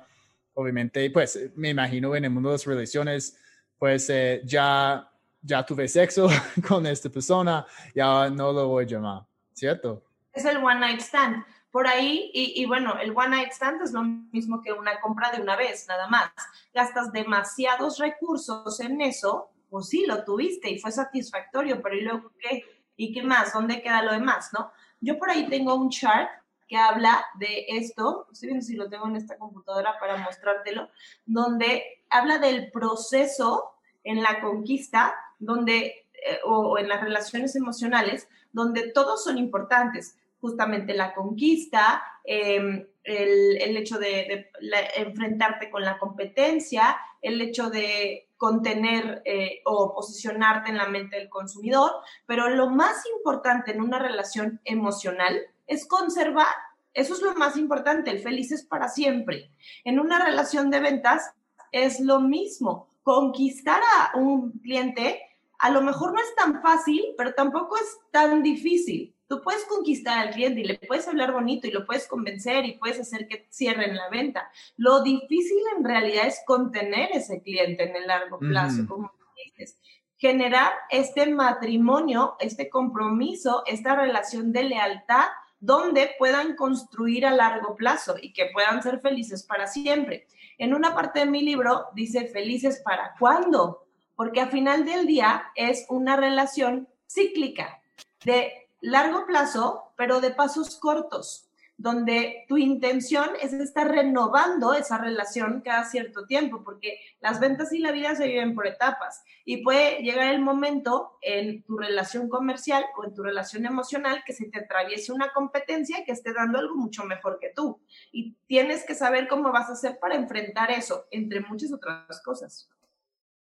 obviamente, 0.54 1.10
pues 1.12 1.38
me 1.56 1.70
imagino 1.70 2.16
en 2.16 2.26
el 2.26 2.32
mundo 2.32 2.50
de 2.50 2.56
las 2.56 2.66
relaciones, 2.66 3.38
pues 3.78 4.10
eh, 4.10 4.42
ya, 4.46 5.12
ya 5.42 5.66
tuve 5.66 5.88
sexo 5.88 6.30
con 6.68 6.86
esta 6.86 7.10
persona, 7.10 7.66
ya 7.94 8.30
no 8.30 8.54
lo 8.54 8.68
voy 8.70 8.86
a 8.86 8.88
llamar, 8.88 9.24
¿cierto? 9.54 10.04
Es 10.32 10.46
el 10.46 10.58
one 10.58 10.80
night 10.80 11.02
stand 11.02 11.44
por 11.72 11.86
ahí, 11.86 12.32
y, 12.34 12.66
bueno, 12.66 12.98
el 13.00 13.12
one 13.16 13.30
night 13.30 13.52
stand 13.52 13.84
es 13.84 13.92
lo 13.92 14.02
mismo 14.02 14.60
que 14.62 14.74
una 14.74 15.00
compra 15.00 15.32
de 15.32 15.40
una 15.40 15.56
vez, 15.56 15.86
nada 15.88 16.08
más. 16.08 16.32
Gastas 16.74 17.12
demasiados 17.12 18.00
recursos 18.00 18.80
en 18.80 19.02
eso, 19.02 19.52
pues 19.70 19.88
sí, 19.88 20.06
lo 20.08 20.24
tuviste 20.24 20.72
y 20.72 20.80
fue 20.80 20.92
satisfactorio, 20.92 21.80
pero 21.80 21.96
¿y 21.96 22.02
luego 22.02 22.32
qué? 22.40 22.64
¿Y 23.00 23.14
qué 23.14 23.24
más? 23.24 23.54
¿Dónde 23.54 23.82
queda 23.82 24.04
lo 24.04 24.12
demás, 24.12 24.50
no? 24.52 24.74
Yo 25.00 25.18
por 25.18 25.30
ahí 25.30 25.48
tengo 25.48 25.74
un 25.74 25.90
chart 25.90 26.30
que 26.68 26.76
habla 26.76 27.26
de 27.36 27.66
esto, 27.70 28.28
estoy 28.30 28.48
viendo 28.48 28.66
si 28.66 28.76
lo 28.76 28.90
tengo 28.90 29.08
en 29.08 29.16
esta 29.16 29.38
computadora 29.38 29.98
para 30.02 30.18
mostrártelo, 30.18 30.90
donde 31.26 32.04
habla 32.10 32.40
del 32.40 32.70
proceso 32.72 33.72
en 34.04 34.22
la 34.22 34.42
conquista, 34.42 35.16
donde, 35.40 35.86
eh, 35.86 36.40
o 36.44 36.78
en 36.78 36.90
las 36.90 37.00
relaciones 37.00 37.56
emocionales, 37.56 38.28
donde 38.52 38.92
todos 38.92 39.24
son 39.24 39.38
importantes 39.38 40.18
justamente 40.42 40.94
la 40.94 41.14
conquista, 41.14 42.04
em, 42.26 42.86
el, 43.06 43.78
hecho 43.78 43.98
de, 43.98 44.52
enfrentarte 44.98 45.70
con 45.70 45.86
la 45.86 45.98
competencia, 45.98 46.98
el 47.22 47.40
hecho 47.40 47.70
de 47.70 48.29
contener 48.40 49.22
eh, 49.26 49.60
o 49.66 49.94
posicionarte 49.94 50.70
en 50.70 50.78
la 50.78 50.88
mente 50.88 51.18
del 51.18 51.28
consumidor, 51.28 51.92
pero 52.26 52.50
lo 52.50 52.70
más 52.70 53.06
importante 53.18 53.72
en 53.72 53.82
una 53.82 54.00
relación 54.00 54.62
emocional 54.64 55.38
es 55.68 55.86
conservar. 55.86 56.48
Eso 56.94 57.14
es 57.16 57.22
lo 57.22 57.36
más 57.36 57.58
importante, 57.58 58.10
el 58.10 58.20
feliz 58.20 58.54
es 58.54 58.64
para 58.64 58.88
siempre. 58.88 59.52
En 59.84 60.00
una 60.00 60.24
relación 60.24 60.70
de 60.72 60.80
ventas 60.80 61.34
es 61.74 62.00
lo 62.00 62.22
mismo. 62.22 62.88
Conquistar 63.04 63.82
a 63.82 64.18
un 64.18 64.54
cliente 64.54 65.22
a 65.60 65.70
lo 65.70 65.82
mejor 65.82 66.14
no 66.14 66.22
es 66.22 66.34
tan 66.36 66.62
fácil, 66.62 67.14
pero 67.18 67.34
tampoco 67.34 67.76
es 67.76 67.98
tan 68.12 68.42
difícil. 68.42 69.14
Tú 69.30 69.44
puedes 69.44 69.64
conquistar 69.66 70.18
al 70.18 70.34
cliente 70.34 70.62
y 70.62 70.64
le 70.64 70.80
puedes 70.80 71.08
hablar 71.08 71.32
bonito 71.32 71.68
y 71.68 71.72
lo 71.72 71.86
puedes 71.86 72.08
convencer 72.08 72.66
y 72.66 72.80
puedes 72.80 73.00
hacer 73.00 73.28
que 73.28 73.46
cierren 73.52 73.96
la 73.96 74.10
venta. 74.10 74.52
Lo 74.76 75.04
difícil 75.04 75.62
en 75.78 75.86
realidad 75.86 76.26
es 76.26 76.42
contener 76.48 77.12
ese 77.14 77.40
cliente 77.44 77.84
en 77.84 77.96
el 77.96 78.08
largo 78.08 78.40
plazo, 78.40 78.88
como 78.88 79.12
dices. 79.46 79.78
Generar 80.18 80.74
este 80.90 81.28
matrimonio, 81.28 82.38
este 82.40 82.72
compromiso, 82.72 83.62
esta 83.68 83.96
relación 83.96 84.52
de 84.52 84.64
lealtad 84.64 85.28
donde 85.60 86.10
puedan 86.18 86.56
construir 86.56 87.28
a 87.28 87.32
largo 87.32 87.76
plazo 87.76 88.16
y 88.20 88.34
que 88.34 88.48
puedan 88.52 88.82
ser 88.82 89.00
felices 89.00 89.44
para 89.44 89.68
siempre. 89.68 90.26
En 90.58 90.74
una 90.74 90.96
parte 90.96 91.20
de 91.20 91.28
mi 91.28 91.44
libro 91.44 91.90
dice 91.94 92.26
felices 92.30 92.82
para 92.84 93.14
cuándo, 93.20 93.86
porque 94.16 94.42
al 94.42 94.50
final 94.50 94.86
del 94.86 95.06
día 95.06 95.52
es 95.54 95.86
una 95.88 96.16
relación 96.16 96.88
cíclica 97.08 97.80
de 98.26 98.69
largo 98.82 99.26
plazo, 99.26 99.94
pero 99.98 100.22
de 100.22 100.32
pasos 100.32 100.78
cortos, 100.78 101.50
donde 101.80 102.44
tu 102.50 102.58
intención 102.58 103.30
es 103.42 103.54
estar 103.54 103.88
renovando 103.88 104.74
esa 104.74 104.98
relación 104.98 105.62
cada 105.64 105.86
cierto 105.86 106.26
tiempo, 106.26 106.62
porque 106.62 107.00
las 107.22 107.40
ventas 107.40 107.72
y 107.72 107.80
la 107.80 107.94
vida 107.94 108.16
se 108.16 108.28
viven 108.28 108.54
por 108.54 108.68
etapas 108.68 109.24
y 109.46 109.64
puede 109.64 110.02
llegar 110.02 110.34
el 110.34 110.42
momento 110.42 111.18
en 111.22 111.64
tu 111.64 111.78
relación 111.78 112.28
comercial 112.28 112.84
o 112.98 113.06
en 113.06 113.14
tu 113.14 113.24
relación 113.24 113.66
emocional 113.66 114.24
que 114.26 114.34
se 114.34 114.50
te 114.50 114.60
atraviese 114.60 115.14
una 115.14 115.32
competencia 115.32 116.04
que 116.06 116.12
esté 116.12 116.34
dando 116.34 116.60
algo 116.60 116.76
mucho 116.76 117.06
mejor 117.06 117.40
que 117.40 117.54
tú 117.56 117.80
y 118.12 118.36
tienes 118.46 118.84
que 118.86 118.94
saber 118.94 119.30
cómo 119.30 119.50
vas 119.54 119.70
a 119.70 119.74
hacer 119.74 120.00
para 120.00 120.16
enfrentar 120.16 120.72
eso, 120.72 121.08
entre 121.12 121.40
muchas 121.40 121.72
otras 121.72 122.22
cosas. 122.22 122.70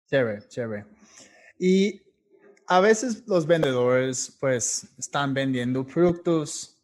Chévere, 0.08 0.48
chévere. 0.48 0.86
Y 1.60 2.02
a 2.74 2.80
veces 2.80 3.24
los 3.28 3.46
vendedores 3.46 4.36
pues 4.40 4.88
están 4.98 5.32
vendiendo 5.32 5.86
productos 5.86 6.76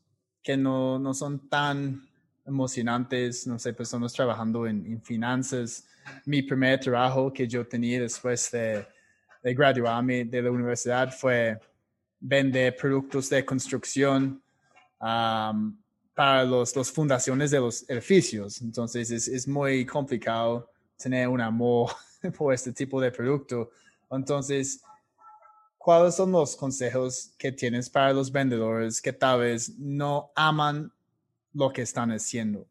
que 0.44 0.56
no, 0.56 1.00
no 1.00 1.16
son 1.16 1.50
tan 1.50 2.08
emocionantes, 2.46 3.48
no 3.48 3.58
sé, 3.58 3.74
personas 3.74 4.14
trabajando 4.14 4.68
en, 4.68 5.02
finanzas. 5.02 5.88
Mi 6.26 6.44
primer 6.44 6.80
trabajo 6.80 7.34
que 7.34 7.48
yo 7.48 7.66
tenía 7.68 8.02
después 8.02 8.52
de, 8.52 8.86
de 9.42 9.54
graduarme 9.56 10.26
de 10.26 10.44
la 10.44 10.52
universidad 10.52 11.12
fue 11.12 11.60
vender 12.20 12.76
productos 12.76 13.28
de 13.28 13.44
construcción 13.44 14.40
para 15.00 16.44
las 16.44 16.76
los 16.76 16.92
fundaciones 16.92 17.50
de 17.50 17.62
los 17.62 17.90
edificios. 17.90 18.62
Entonces 18.62 19.10
es, 19.10 19.28
es, 19.28 19.48
muy 19.48 19.88
complicado 19.88 20.70
tener 20.98 21.28
un 21.28 21.42
amor 21.42 21.90
por 22.38 22.54
este 22.54 22.74
tipo 22.74 23.02
de 23.02 23.12
producto. 23.12 23.72
Entonces, 24.12 24.84
¿cuáles 25.80 26.16
son 26.16 26.32
los 26.34 26.56
consejos 26.56 27.32
que 27.40 27.52
tienes 27.52 27.90
para 27.90 28.14
los 28.14 28.32
vendedores 28.32 29.02
que 29.02 29.14
tal 29.14 29.40
vez 29.40 29.80
no 29.80 30.30
aman 30.36 30.92
lo 31.54 31.72
que 31.72 31.82
están 31.82 32.12
haciendo? 32.12 32.68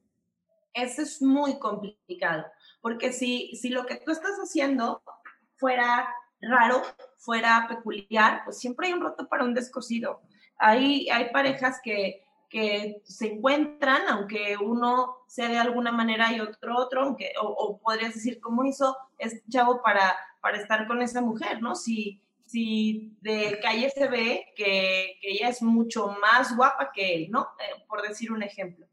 Eso 0.75 1.03
es 1.03 1.21
muy 1.21 1.59
complicado, 1.59 2.45
porque 2.81 3.13
si, 3.13 3.57
si 3.57 3.71
lo 3.71 3.87
que 3.87 3.97
tú 3.97 4.13
estás 4.13 4.37
haciendo 4.37 5.03
fuera 5.57 6.09
raro, 6.41 6.83
fuera 7.17 7.67
peculiar, 7.69 8.43
pues 8.45 8.59
siempre 8.59 8.87
hay 8.87 8.93
un 8.93 9.01
roto 9.01 9.27
para 9.27 9.43
un 9.43 9.55
descosido. 9.55 10.21
Hay, 10.59 11.09
hay 11.09 11.31
parejas 11.31 11.81
que, 11.83 12.23
que 12.49 13.01
se 13.05 13.33
encuentran, 13.33 14.03
aunque 14.09 14.57
uno 14.61 15.17
sea 15.27 15.49
de 15.49 15.59
alguna 15.59 15.91
manera 15.91 16.33
y 16.33 16.41
otro 16.41 16.77
otro, 16.77 17.03
aunque, 17.03 17.33
o, 17.43 17.47
o 17.49 17.79
podrías 17.79 18.15
decir, 18.15 18.39
¿cómo 18.39 18.65
hizo 18.65 18.97
este 19.19 19.43
chavo 19.49 19.83
para, 19.83 20.15
para 20.41 20.59
estar 20.59 20.87
con 20.87 21.01
esa 21.03 21.23
mujer? 21.23 21.63
¿no? 21.63 21.75
Si, 21.75 22.21
si 22.49 23.17
de 23.21 23.61
calle 23.61 23.91
se 23.91 24.09
ve 24.09 24.47
que, 24.57 25.19
ella 25.23 25.49
es 25.49 25.63
mucho 25.63 26.17
más 26.21 26.57
guapa 26.57 26.91
que 26.93 27.15
él, 27.15 27.31
¿no? 27.31 27.43
Eh, 27.61 27.85
por 27.87 28.03
decir 28.03 28.33
un 28.33 28.43
ejemplo. 28.43 28.87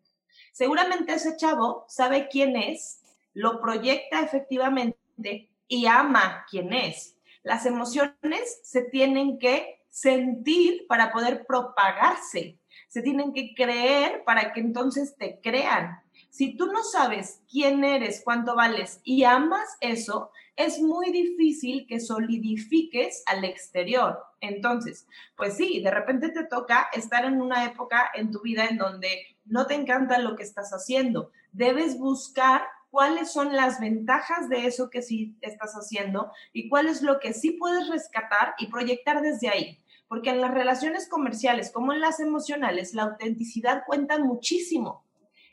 Seguramente 0.52 1.14
ese 1.14 1.38
chavo 1.38 1.86
sabe 1.88 2.28
quién 2.30 2.56
es, 2.56 3.02
lo 3.34 3.60
proyecta 3.60 4.22
efectivamente 4.22 5.50
y 5.68 5.86
ama 5.86 6.46
quién 6.50 6.74
es. 6.74 7.18
Las 7.44 7.66
emociones 7.66 8.62
se 8.64 8.84
tienen 8.84 9.40
que 9.40 9.82
sentir 9.90 10.86
para 10.88 11.12
poder 11.12 11.46
propagarse, 11.46 12.60
se 12.88 13.02
tienen 13.02 13.34
que 13.34 13.54
creer 13.56 14.24
para 14.26 14.52
que 14.54 14.60
entonces 14.60 15.16
te 15.18 15.40
crean. 15.42 16.02
Si 16.36 16.58
tú 16.58 16.66
no 16.66 16.84
sabes 16.84 17.42
quién 17.50 17.86
eres, 17.86 18.22
cuánto 18.22 18.58
vales 18.58 19.00
y 19.06 19.24
amas 19.24 19.78
eso, 19.80 20.32
es 20.58 20.82
muy 20.82 21.10
difícil 21.14 21.88
que 21.88 22.02
solidifiques 22.02 23.24
al 23.26 23.46
exterior. 23.46 24.22
Entonces, 24.42 25.08
pues 25.38 25.56
sí, 25.56 25.82
de 25.82 25.92
repente 25.92 26.32
te 26.32 26.44
toca 26.44 26.90
estar 26.92 27.24
en 27.24 27.42
una 27.42 27.64
época 27.64 28.12
en 28.14 28.32
tu 28.32 28.42
vida 28.42 28.66
en 28.66 28.78
donde 28.78 29.38
no 29.46 29.66
te 29.66 29.76
encanta 29.76 30.20
lo 30.20 30.36
que 30.36 30.44
estás 30.44 30.72
haciendo. 30.72 31.32
Debes 31.54 31.98
buscar 31.98 32.64
cuáles 32.90 33.32
son 33.32 33.56
las 33.56 33.80
ventajas 33.80 34.50
de 34.50 34.66
eso 34.66 34.90
que 34.90 35.04
sí 35.04 35.38
estás 35.40 35.72
haciendo 35.76 36.34
y 36.52 36.68
cuál 36.68 36.90
es 36.90 37.02
lo 37.02 37.22
que 37.22 37.32
sí 37.32 37.52
puedes 37.52 37.88
rescatar 37.88 38.56
y 38.58 38.68
proyectar 38.68 39.22
desde 39.22 39.48
ahí. 39.48 39.80
Porque 40.10 40.32
en 40.32 40.42
las 40.42 40.54
relaciones 40.54 41.08
comerciales 41.08 41.72
como 41.72 41.94
en 41.94 42.02
las 42.02 42.20
emocionales, 42.20 42.94
la 42.94 43.04
autenticidad 43.04 43.84
cuenta 43.88 44.20
muchísimo. 44.20 45.05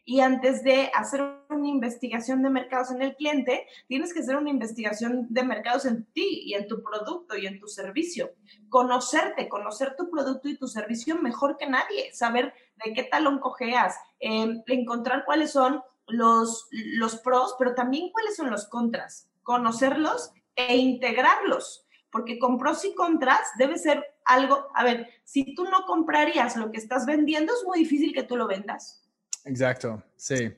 Y 0.05 0.21
antes 0.21 0.65
de 0.65 0.91
hacer 0.95 1.23
una 1.49 1.69
investigación 1.69 2.43
de 2.43 2.51
mercados 2.51 2.91
en 2.91 3.03
el 3.03 3.15
cliente, 3.15 3.67
tienes 3.87 4.12
que 4.12 4.21
hacer 4.21 4.37
una 4.37 4.51
investigación 4.51 5.27
de 5.31 5.45
mercados 5.45 5.85
en 5.85 6.05
ti 6.07 6.43
y 6.45 6.55
en 6.55 6.67
tu 6.67 6.83
producto 6.83 7.37
y 7.37 7.47
en 7.47 7.61
tu 7.61 7.69
servicio. 7.69 8.33
Conocerte, 8.69 9.49
conocer 9.49 9.95
tu 9.97 10.11
producto 10.11 10.49
y 10.49 10.59
tu 10.59 10.67
servicio 10.67 11.17
mejor 11.17 11.57
que 11.57 11.69
nadie, 11.69 12.12
saber 12.12 12.53
de 12.85 12.95
qué 12.95 13.05
talón 13.05 13.38
cojeas, 13.38 13.97
em, 14.19 14.62
encontrar 14.67 15.25
cuáles 15.25 15.53
son 15.53 15.83
los, 16.09 16.69
los 16.71 17.17
pros, 17.17 17.55
pero 17.59 17.75
también 17.75 18.11
cuáles 18.11 18.37
son 18.37 18.51
los 18.51 18.69
contras, 18.69 19.29
conocerlos 19.43 20.33
e 20.57 20.77
integrarlos, 20.77 21.87
porque 22.11 22.38
con 22.38 22.59
pros 22.59 22.85
y 22.85 22.95
contras 22.95 23.41
debe 23.57 23.79
ser 23.79 24.05
algo, 24.25 24.69
a 24.75 24.85
ver, 24.85 25.09
si 25.25 25.55
tú 25.55 25.65
no 25.65 25.85
comprarías 25.87 26.57
lo 26.57 26.71
que 26.71 26.79
estás 26.79 27.07
vendiendo, 27.07 27.53
es 27.53 27.65
muy 27.65 27.79
difícil 27.79 28.12
que 28.12 28.23
tú 28.23 28.37
lo 28.37 28.47
vendas. 28.47 29.02
Exacto, 29.44 30.02
sí. 30.16 30.52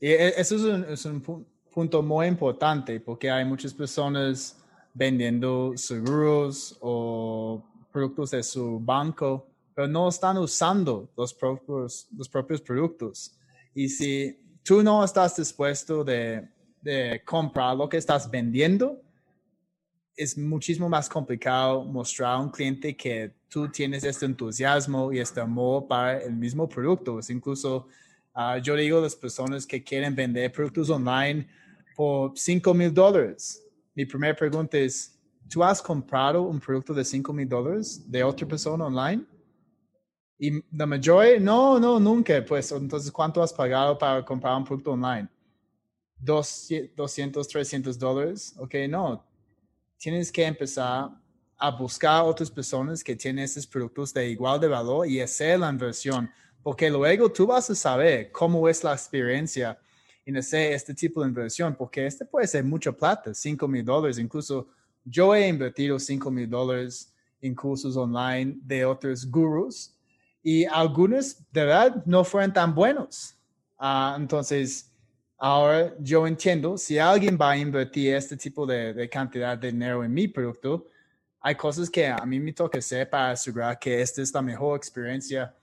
Y 0.00 0.08
e, 0.08 0.40
eso 0.40 0.84
es 0.88 1.04
un, 1.04 1.22
punto 1.72 2.02
muy 2.02 2.26
importante 2.26 3.00
porque 3.00 3.28
hay 3.28 3.44
muchas 3.44 3.74
personas 3.74 4.56
vendiendo 4.92 5.72
seguros 5.76 6.78
o 6.80 7.64
productos 7.90 8.30
de 8.30 8.42
su 8.44 8.78
banco, 8.78 9.48
pero 9.74 9.88
no 9.88 10.08
están 10.08 10.38
usando 10.38 11.10
los 11.16 11.34
propios, 11.34 12.06
los 12.16 12.28
propios 12.28 12.60
productos. 12.60 13.36
Y 13.74 13.88
si 13.88 14.38
tú 14.62 14.82
no 14.82 15.04
estás 15.04 15.36
dispuesto 15.36 16.04
de, 16.04 16.48
comprar 17.24 17.76
lo 17.76 17.88
que 17.88 17.96
estás 17.96 18.30
vendiendo, 18.30 19.00
es 20.16 20.36
muchísimo 20.36 20.88
más 20.88 21.08
complicado 21.08 21.82
mostrar 21.82 22.34
a 22.34 22.38
un 22.38 22.50
cliente 22.50 22.94
que 22.94 23.32
tú 23.48 23.68
tienes 23.68 24.04
este 24.04 24.26
entusiasmo 24.26 25.12
y 25.12 25.18
este 25.18 25.40
amor 25.40 25.88
para 25.88 26.22
el 26.22 26.34
mismo 26.34 26.68
producto. 26.68 27.18
Es 27.18 27.30
incluso 27.30 27.88
Ah, 28.36 28.58
yo 28.58 28.74
digo 28.74 28.98
a 28.98 29.02
las 29.02 29.14
personas 29.14 29.64
que 29.64 29.84
quieren 29.84 30.12
vender 30.12 30.50
productos 30.50 30.90
online 30.90 31.46
por 31.94 32.36
5 32.36 32.74
mil 32.74 32.92
dólares. 32.92 33.62
Mi 33.94 34.04
primera 34.04 34.34
pregunta 34.34 34.76
es, 34.76 35.16
¿tú 35.48 35.62
has 35.62 35.80
comprado 35.80 36.42
un 36.42 36.58
producto 36.58 36.92
de 36.92 37.04
5 37.04 37.32
mil 37.32 37.48
dólares 37.48 38.02
de 38.10 38.24
otra 38.24 38.48
persona 38.48 38.86
online? 38.86 39.24
Y 40.36 40.60
la 40.76 40.84
mayoría, 40.84 41.38
no, 41.38 41.78
no, 41.78 42.00
nunca. 42.00 42.44
Pues 42.44 42.72
entonces, 42.72 43.12
¿cuánto 43.12 43.40
has 43.40 43.52
pagado 43.52 43.96
para 43.96 44.24
comprar 44.24 44.56
un 44.56 44.64
producto 44.64 44.90
online? 44.90 45.28
200, 46.18 47.46
300 47.46 47.96
dólares. 47.96 48.52
Ok, 48.58 48.74
no. 48.88 49.24
Tienes 49.96 50.32
que 50.32 50.44
empezar 50.44 51.08
a 51.56 51.70
buscar 51.70 52.24
otras 52.24 52.50
personas 52.50 53.04
que 53.04 53.14
tienen 53.14 53.44
esos 53.44 53.64
productos 53.64 54.12
de 54.12 54.28
igual 54.28 54.58
de 54.58 54.66
valor 54.66 55.06
y 55.06 55.20
hacer 55.20 55.60
la 55.60 55.70
inversión 55.70 56.28
porque 56.64 56.88
luego 56.88 57.30
tú 57.30 57.46
vas 57.46 57.68
a 57.68 57.74
saber 57.74 58.32
cómo 58.32 58.66
es 58.70 58.82
la 58.82 58.94
experiencia 58.94 59.78
en 60.24 60.38
hacer 60.38 60.72
este 60.72 60.94
tipo 60.94 61.20
de 61.20 61.28
inversión, 61.28 61.76
porque 61.76 62.06
este 62.06 62.24
puede 62.24 62.46
ser 62.46 62.64
mucha 62.64 62.90
plata, 62.90 63.34
5 63.34 63.68
mil 63.68 63.84
dólares, 63.84 64.18
incluso 64.18 64.66
yo 65.04 65.34
he 65.34 65.46
invertido 65.46 65.98
5 65.98 66.30
mil 66.30 66.48
dólares 66.48 67.12
en 67.42 67.54
cursos 67.54 67.94
online 67.98 68.56
de 68.62 68.86
otros 68.86 69.30
gurus 69.30 69.94
y 70.42 70.64
algunos 70.64 71.36
de 71.52 71.64
verdad 71.66 72.02
no 72.06 72.24
fueron 72.24 72.54
tan 72.54 72.74
buenos. 72.74 73.34
Ah, 73.78 74.16
entonces, 74.18 74.90
ahora 75.36 75.94
yo 76.00 76.26
entiendo, 76.26 76.78
si 76.78 76.98
alguien 76.98 77.36
va 77.38 77.50
a 77.50 77.58
invertir 77.58 78.14
este 78.14 78.38
tipo 78.38 78.64
de, 78.64 78.94
de, 78.94 79.06
cantidad 79.10 79.58
de 79.58 79.70
dinero 79.70 80.02
en 80.02 80.14
mi 80.14 80.28
producto, 80.28 80.86
hay 81.40 81.56
cosas 81.56 81.90
que 81.90 82.06
a 82.06 82.24
mí 82.24 82.40
me 82.40 82.54
toca 82.54 82.78
hacer 82.78 83.10
para 83.10 83.32
asegurar 83.32 83.78
que 83.78 84.00
esta 84.00 84.22
es 84.22 84.32
la 84.32 84.40
mejor 84.40 84.78
experiencia 84.78 85.54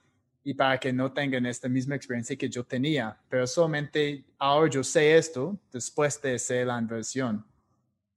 y 0.44 0.54
para 0.54 0.80
que 0.80 0.92
no 0.92 1.12
tengan 1.12 1.46
esta 1.46 1.70
misma 1.70 1.96
experiencia 1.96 2.36
que 2.36 2.50
yo 2.50 2.64
tenía. 2.64 3.18
Pero 3.30 3.46
solamente 3.46 4.26
ahora 4.38 4.70
yo 4.70 4.84
sé 4.84 5.18
esto 5.18 5.58
después 5.72 6.22
de 6.22 6.36
hacer 6.36 6.68
la 6.68 6.80
inversión. 6.80 7.46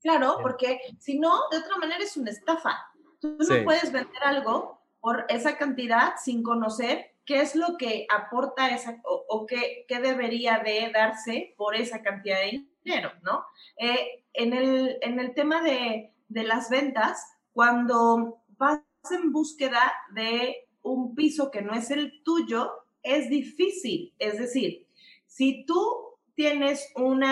Claro, 0.02 0.38
porque 0.42 0.78
si 0.98 1.18
no, 1.18 1.48
de 1.50 1.58
otra 1.58 1.76
manera 1.78 2.02
es 2.02 2.16
una 2.16 2.30
estafa. 2.30 2.76
Tú 3.20 3.37
no 3.38 3.64
puedes 3.64 3.90
vender 3.90 4.22
algo 4.22 4.83
por 5.00 5.25
esa 5.29 5.56
cantidad 5.56 6.14
sin 6.22 6.42
conocer 6.42 7.14
qué 7.25 7.40
es 7.40 7.54
lo 7.54 7.77
que 7.79 8.06
aporta 8.10 8.70
esa 8.75 9.00
o, 9.04 9.46
qué, 9.46 9.87
qué, 9.88 10.00
debería 10.00 10.58
de 10.58 10.90
darse 10.92 11.54
por 11.56 11.75
esa 11.75 12.02
cantidad 12.02 12.38
de 12.38 12.66
dinero, 12.85 13.12
¿no? 13.22 13.44
Eh, 13.79 14.25
en, 14.35 14.52
el, 14.52 14.98
en 15.00 15.18
el 15.18 15.35
tema 15.35 15.62
de, 15.62 16.12
de 16.29 16.44
las 16.44 16.68
ventas, 16.68 17.27
cuando 17.52 18.42
vas 18.58 18.83
en 19.10 19.33
búsqueda 19.33 19.92
de 20.12 20.63
un 20.85 21.14
piso 21.14 21.50
que 21.50 21.62
no 21.62 21.74
es 21.74 21.90
el 21.90 22.22
tuyo, 22.22 22.70
es 23.02 23.28
difícil. 23.28 24.14
Es 24.18 24.38
decir, 24.38 24.87
si 25.26 25.64
tú 25.66 26.14
tienes 26.35 26.88
un 26.94 27.24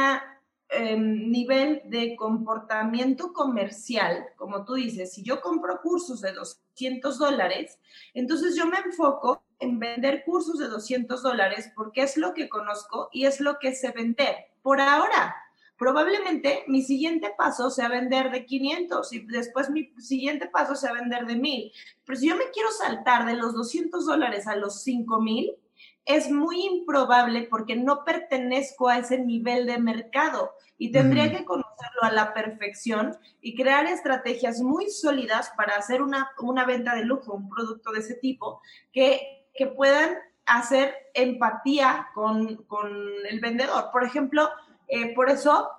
em, 0.68 1.30
nivel 1.30 1.82
de 1.84 2.16
comportamiento 2.16 3.32
comercial, 3.32 4.26
como 4.36 4.64
tú 4.64 4.74
dices, 4.74 5.12
si 5.12 5.22
yo 5.22 5.40
compro 5.40 5.80
cursos 5.82 6.20
de 6.20 6.32
200 6.32 7.18
dólares, 7.18 7.78
entonces 8.14 8.56
yo 8.56 8.66
me 8.66 8.78
enfoco 8.78 9.42
en 9.58 9.78
vender 9.78 10.24
cursos 10.24 10.58
de 10.58 10.68
200 10.68 11.22
dólares 11.22 11.70
porque 11.76 12.02
es 12.02 12.16
lo 12.16 12.34
que 12.34 12.48
conozco 12.48 13.08
y 13.12 13.26
es 13.26 13.40
lo 13.40 13.58
que 13.58 13.74
sé 13.74 13.92
vender. 13.92 14.34
Por 14.62 14.80
ahora, 14.80 15.36
probablemente 15.78 16.64
mi 16.68 16.82
siguiente 16.82 17.32
paso 17.36 17.70
sea 17.70 17.88
vender 17.88 18.30
de 18.30 18.44
500 18.46 19.12
y 19.12 19.26
después 19.26 19.70
mi 19.70 19.92
siguiente 19.98 20.48
paso 20.48 20.74
sea 20.74 20.92
vender 20.92 21.26
de 21.26 21.36
1000. 21.36 21.72
Pero 22.04 22.18
si 22.18 22.28
yo 22.28 22.36
me 22.36 22.50
quiero 22.52 22.70
saltar 22.70 23.26
de 23.26 23.34
los 23.34 23.54
200 23.54 24.06
dólares 24.06 24.46
a 24.46 24.56
los 24.56 24.82
5000, 24.82 25.56
es 26.04 26.30
muy 26.30 26.64
improbable 26.64 27.46
porque 27.48 27.76
no 27.76 28.04
pertenezco 28.04 28.88
a 28.88 28.98
ese 28.98 29.18
nivel 29.18 29.66
de 29.66 29.78
mercado 29.78 30.52
y 30.78 30.90
tendría 30.90 31.30
que 31.30 31.44
conocerlo 31.44 32.02
a 32.02 32.10
la 32.10 32.34
perfección 32.34 33.16
y 33.40 33.54
crear 33.54 33.86
estrategias 33.86 34.60
muy 34.60 34.90
sólidas 34.90 35.52
para 35.56 35.74
hacer 35.74 36.02
una, 36.02 36.30
una 36.40 36.64
venta 36.64 36.96
de 36.96 37.04
lujo, 37.04 37.34
un 37.34 37.48
producto 37.48 37.92
de 37.92 38.00
ese 38.00 38.14
tipo, 38.14 38.60
que, 38.92 39.46
que 39.54 39.68
puedan 39.68 40.16
hacer 40.44 40.94
empatía 41.14 42.08
con, 42.14 42.56
con, 42.64 42.90
el 43.30 43.38
vendedor. 43.38 43.90
Por 43.92 44.04
ejemplo, 44.04 44.50
eh, 44.94 45.14
por 45.14 45.30
eso 45.30 45.70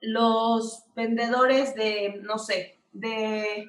los 0.00 0.84
vendedores 0.94 1.74
de, 1.74 2.20
no 2.22 2.38
sé, 2.38 2.78
de 2.92 3.68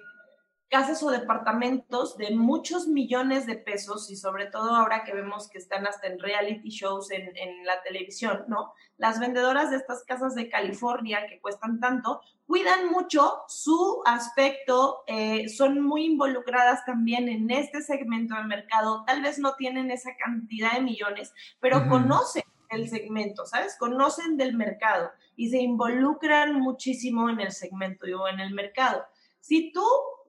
casas 0.70 1.02
o 1.02 1.10
departamentos 1.10 2.16
de 2.18 2.36
muchos 2.36 2.88
millones 2.88 3.48
de 3.48 3.56
pesos 3.56 4.12
y 4.12 4.16
sobre 4.16 4.46
todo 4.46 4.76
ahora 4.76 5.04
que 5.04 5.16
vemos 5.16 5.50
que 5.50 5.58
están 5.58 5.88
hasta 5.88 6.06
en 6.06 6.20
reality 6.20 6.70
shows 6.70 7.10
en, 7.10 7.26
la 7.66 7.82
televisión, 7.82 8.46
¿no? 8.50 8.72
Las 8.98 9.20
vendedoras 9.20 9.72
de 9.72 9.78
estas 9.78 10.04
casas 10.04 10.36
de 10.36 10.48
California 10.48 11.26
que 11.28 11.42
cuestan 11.42 11.80
tanto, 11.80 12.22
cuidan 12.46 12.92
mucho 12.92 13.46
su 13.48 14.04
aspecto, 14.06 15.04
eh, 15.08 15.50
son 15.50 15.82
muy 15.82 16.06
involucradas 16.06 16.86
también 16.86 17.30
en 17.30 17.50
este 17.50 17.82
segmento 17.82 18.36
del 18.36 18.46
mercado, 18.46 19.06
tal 19.08 19.24
vez 19.24 19.40
no 19.40 19.56
tienen 19.56 19.90
esa 19.90 20.16
cantidad 20.18 20.74
de 20.74 20.82
millones, 20.82 21.34
pero 21.60 21.90
conocen 21.90 22.44
el 22.70 22.90
segmento, 22.90 23.46
¿sabes? 23.46 23.76
Conocen 23.78 24.38
del 24.38 24.56
mercado 24.56 25.12
y 25.36 25.50
se 25.50 25.58
involucran 25.58 26.60
muchísimo 26.60 27.30
en 27.30 27.40
el 27.40 27.52
segmento 27.52 28.06
o 28.20 28.28
en 28.28 28.40
el 28.40 28.54
mercado. 28.54 29.06
Si 29.40 29.72
tú 29.72 29.84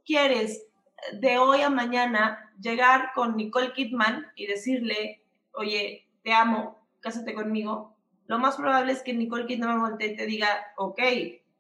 quieres 0.05 0.66
de 1.12 1.39
hoy 1.39 1.62
a 1.62 1.70
mañana 1.70 2.53
llegar 2.61 3.12
con 3.14 3.36
Nicole 3.36 3.72
Kidman 3.72 4.26
y 4.34 4.47
decirle, 4.47 5.22
oye, 5.53 6.09
te 6.22 6.32
amo, 6.32 6.86
cásate 7.01 7.34
conmigo, 7.34 7.97
lo 8.26 8.39
más 8.39 8.57
probable 8.57 8.93
es 8.93 9.03
que 9.03 9.14
Nicole 9.14 9.47
Kidman 9.47 9.80
voltee 9.80 10.12
y 10.12 10.16
te 10.16 10.26
diga, 10.26 10.49
ok, 10.76 11.01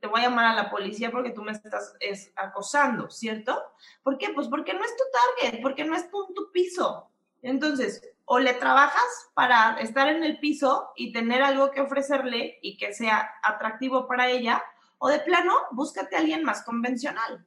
te 0.00 0.06
voy 0.06 0.20
a 0.20 0.24
llamar 0.24 0.46
a 0.46 0.54
la 0.54 0.70
policía 0.70 1.10
porque 1.10 1.30
tú 1.30 1.42
me 1.42 1.52
estás 1.52 1.96
acosando, 2.36 3.10
¿cierto? 3.10 3.60
¿Por 4.02 4.18
qué? 4.18 4.30
Pues 4.34 4.48
porque 4.48 4.74
no 4.74 4.84
es 4.84 4.94
tu 4.96 5.04
target, 5.40 5.62
porque 5.62 5.84
no 5.84 5.96
es 5.96 6.10
tu 6.10 6.50
piso. 6.52 7.08
Entonces, 7.42 8.02
o 8.30 8.38
le 8.38 8.52
trabajas 8.54 9.30
para 9.32 9.80
estar 9.80 10.06
en 10.08 10.22
el 10.22 10.38
piso 10.38 10.90
y 10.96 11.12
tener 11.12 11.42
algo 11.42 11.70
que 11.70 11.80
ofrecerle 11.80 12.58
y 12.60 12.76
que 12.76 12.92
sea 12.92 13.26
atractivo 13.42 14.06
para 14.06 14.28
ella, 14.28 14.62
o 14.98 15.08
de 15.08 15.20
plano, 15.20 15.54
búscate 15.72 16.14
a 16.14 16.18
alguien 16.18 16.44
más 16.44 16.62
convencional. 16.62 17.46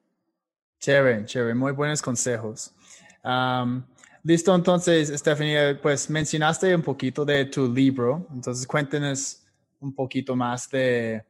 Chévere, 0.80 1.26
chévere, 1.26 1.54
muy 1.54 1.72
buenos 1.72 2.02
consejos. 2.02 2.74
listo, 4.24 4.56
entonces, 4.56 5.10
Stephanie, 5.10 5.76
pues 5.76 6.10
mencionaste 6.10 6.74
un 6.74 6.82
poquito 6.82 7.24
de 7.24 7.46
tu 7.46 7.72
libro, 7.72 8.26
entonces 8.34 8.66
cuéntenos 8.66 9.44
un 9.80 9.94
poquito 9.94 10.36
más 10.36 10.68
de, 10.68 11.24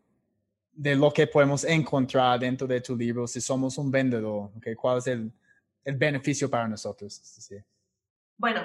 de 0.72 0.96
lo 0.96 1.12
que 1.12 1.28
podemos 1.28 1.66
encontrar 1.66 2.40
dentro 2.40 2.66
de 2.68 2.80
tu 2.80 2.96
libro 2.96 3.28
si 3.28 3.42
somos 3.42 3.78
un 3.78 3.92
vendedor, 3.92 4.50
okay? 4.56 4.76
¿cuál 4.76 5.00
es 5.00 5.08
el, 5.08 5.30
el 5.84 5.98
beneficio 5.98 6.50
para 6.50 6.70
nosotros? 6.70 7.14
Sí. 7.14 7.58
Bueno, 8.38 8.62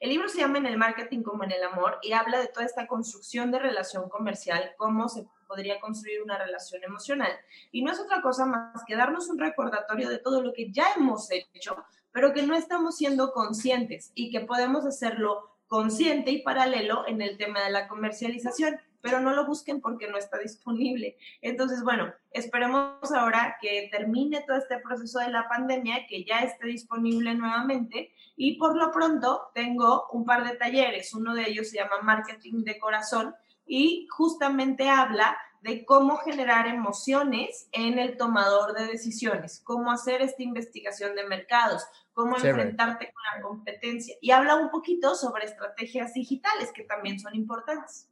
el 0.00 0.08
libro 0.08 0.28
se 0.28 0.38
llama 0.38 0.58
En 0.58 0.66
el 0.66 0.78
marketing 0.78 1.22
como 1.22 1.44
en 1.44 1.52
el 1.52 1.62
amor 1.62 1.98
y 2.02 2.12
habla 2.12 2.40
de 2.40 2.48
toda 2.48 2.64
esta 2.64 2.86
construcción 2.86 3.50
de 3.50 3.58
relación 3.58 4.08
comercial, 4.08 4.72
cómo 4.78 5.08
se 5.10 5.26
podría 5.46 5.78
construir 5.78 6.22
una 6.22 6.38
relación 6.38 6.82
emocional. 6.82 7.30
Y 7.70 7.82
no 7.82 7.92
es 7.92 8.00
otra 8.00 8.22
cosa 8.22 8.46
más 8.46 8.82
que 8.86 8.96
darnos 8.96 9.28
un 9.28 9.38
recordatorio 9.38 10.08
de 10.08 10.18
todo 10.18 10.42
lo 10.42 10.54
que 10.54 10.72
ya 10.72 10.94
hemos 10.96 11.30
hecho, 11.30 11.76
pero 12.12 12.32
que 12.32 12.42
no 12.42 12.54
estamos 12.56 12.96
siendo 12.96 13.32
conscientes 13.32 14.10
y 14.14 14.30
que 14.30 14.40
podemos 14.40 14.86
hacerlo 14.86 15.50
consciente 15.66 16.30
y 16.30 16.42
paralelo 16.42 17.06
en 17.06 17.20
el 17.20 17.36
tema 17.36 17.62
de 17.62 17.70
la 17.70 17.86
comercialización, 17.86 18.80
pero 19.00 19.20
no 19.20 19.32
lo 19.32 19.46
busquen 19.46 19.80
porque 19.80 20.08
no 20.08 20.16
está 20.16 20.38
disponible. 20.38 21.16
Entonces, 21.40 21.82
bueno, 21.82 22.12
esperemos 22.30 23.12
ahora 23.12 23.56
que 23.60 23.88
termine 23.90 24.42
todo 24.46 24.56
este 24.56 24.78
proceso 24.78 25.18
de 25.20 25.30
la 25.30 25.48
pandemia, 25.48 26.06
que 26.08 26.24
ya 26.24 26.40
esté 26.40 26.66
disponible 26.66 27.34
nuevamente 27.34 28.12
y 28.36 28.58
por 28.58 28.76
lo 28.76 28.90
pronto 28.90 29.50
tengo 29.54 30.06
un 30.12 30.24
par 30.24 30.44
de 30.44 30.56
talleres, 30.56 31.14
uno 31.14 31.34
de 31.34 31.48
ellos 31.48 31.70
se 31.70 31.78
llama 31.78 32.00
Marketing 32.02 32.64
de 32.64 32.78
Corazón 32.78 33.34
y 33.66 34.06
justamente 34.10 34.88
habla 34.88 35.36
de 35.60 35.84
cómo 35.84 36.16
generar 36.18 36.66
emociones 36.66 37.68
en 37.72 37.98
el 37.98 38.16
tomador 38.16 38.72
de 38.72 38.86
decisiones, 38.86 39.60
cómo 39.62 39.90
hacer 39.90 40.22
esta 40.22 40.42
investigación 40.42 41.14
de 41.14 41.26
mercados, 41.26 41.86
cómo 42.14 42.36
enfrentarte 42.36 43.12
con 43.12 43.22
la 43.34 43.42
competencia. 43.42 44.16
Y 44.20 44.30
habla 44.30 44.56
un 44.56 44.70
poquito 44.70 45.14
sobre 45.14 45.44
estrategias 45.44 46.14
digitales 46.14 46.72
que 46.72 46.84
también 46.84 47.20
son 47.20 47.34
importantes. 47.34 48.09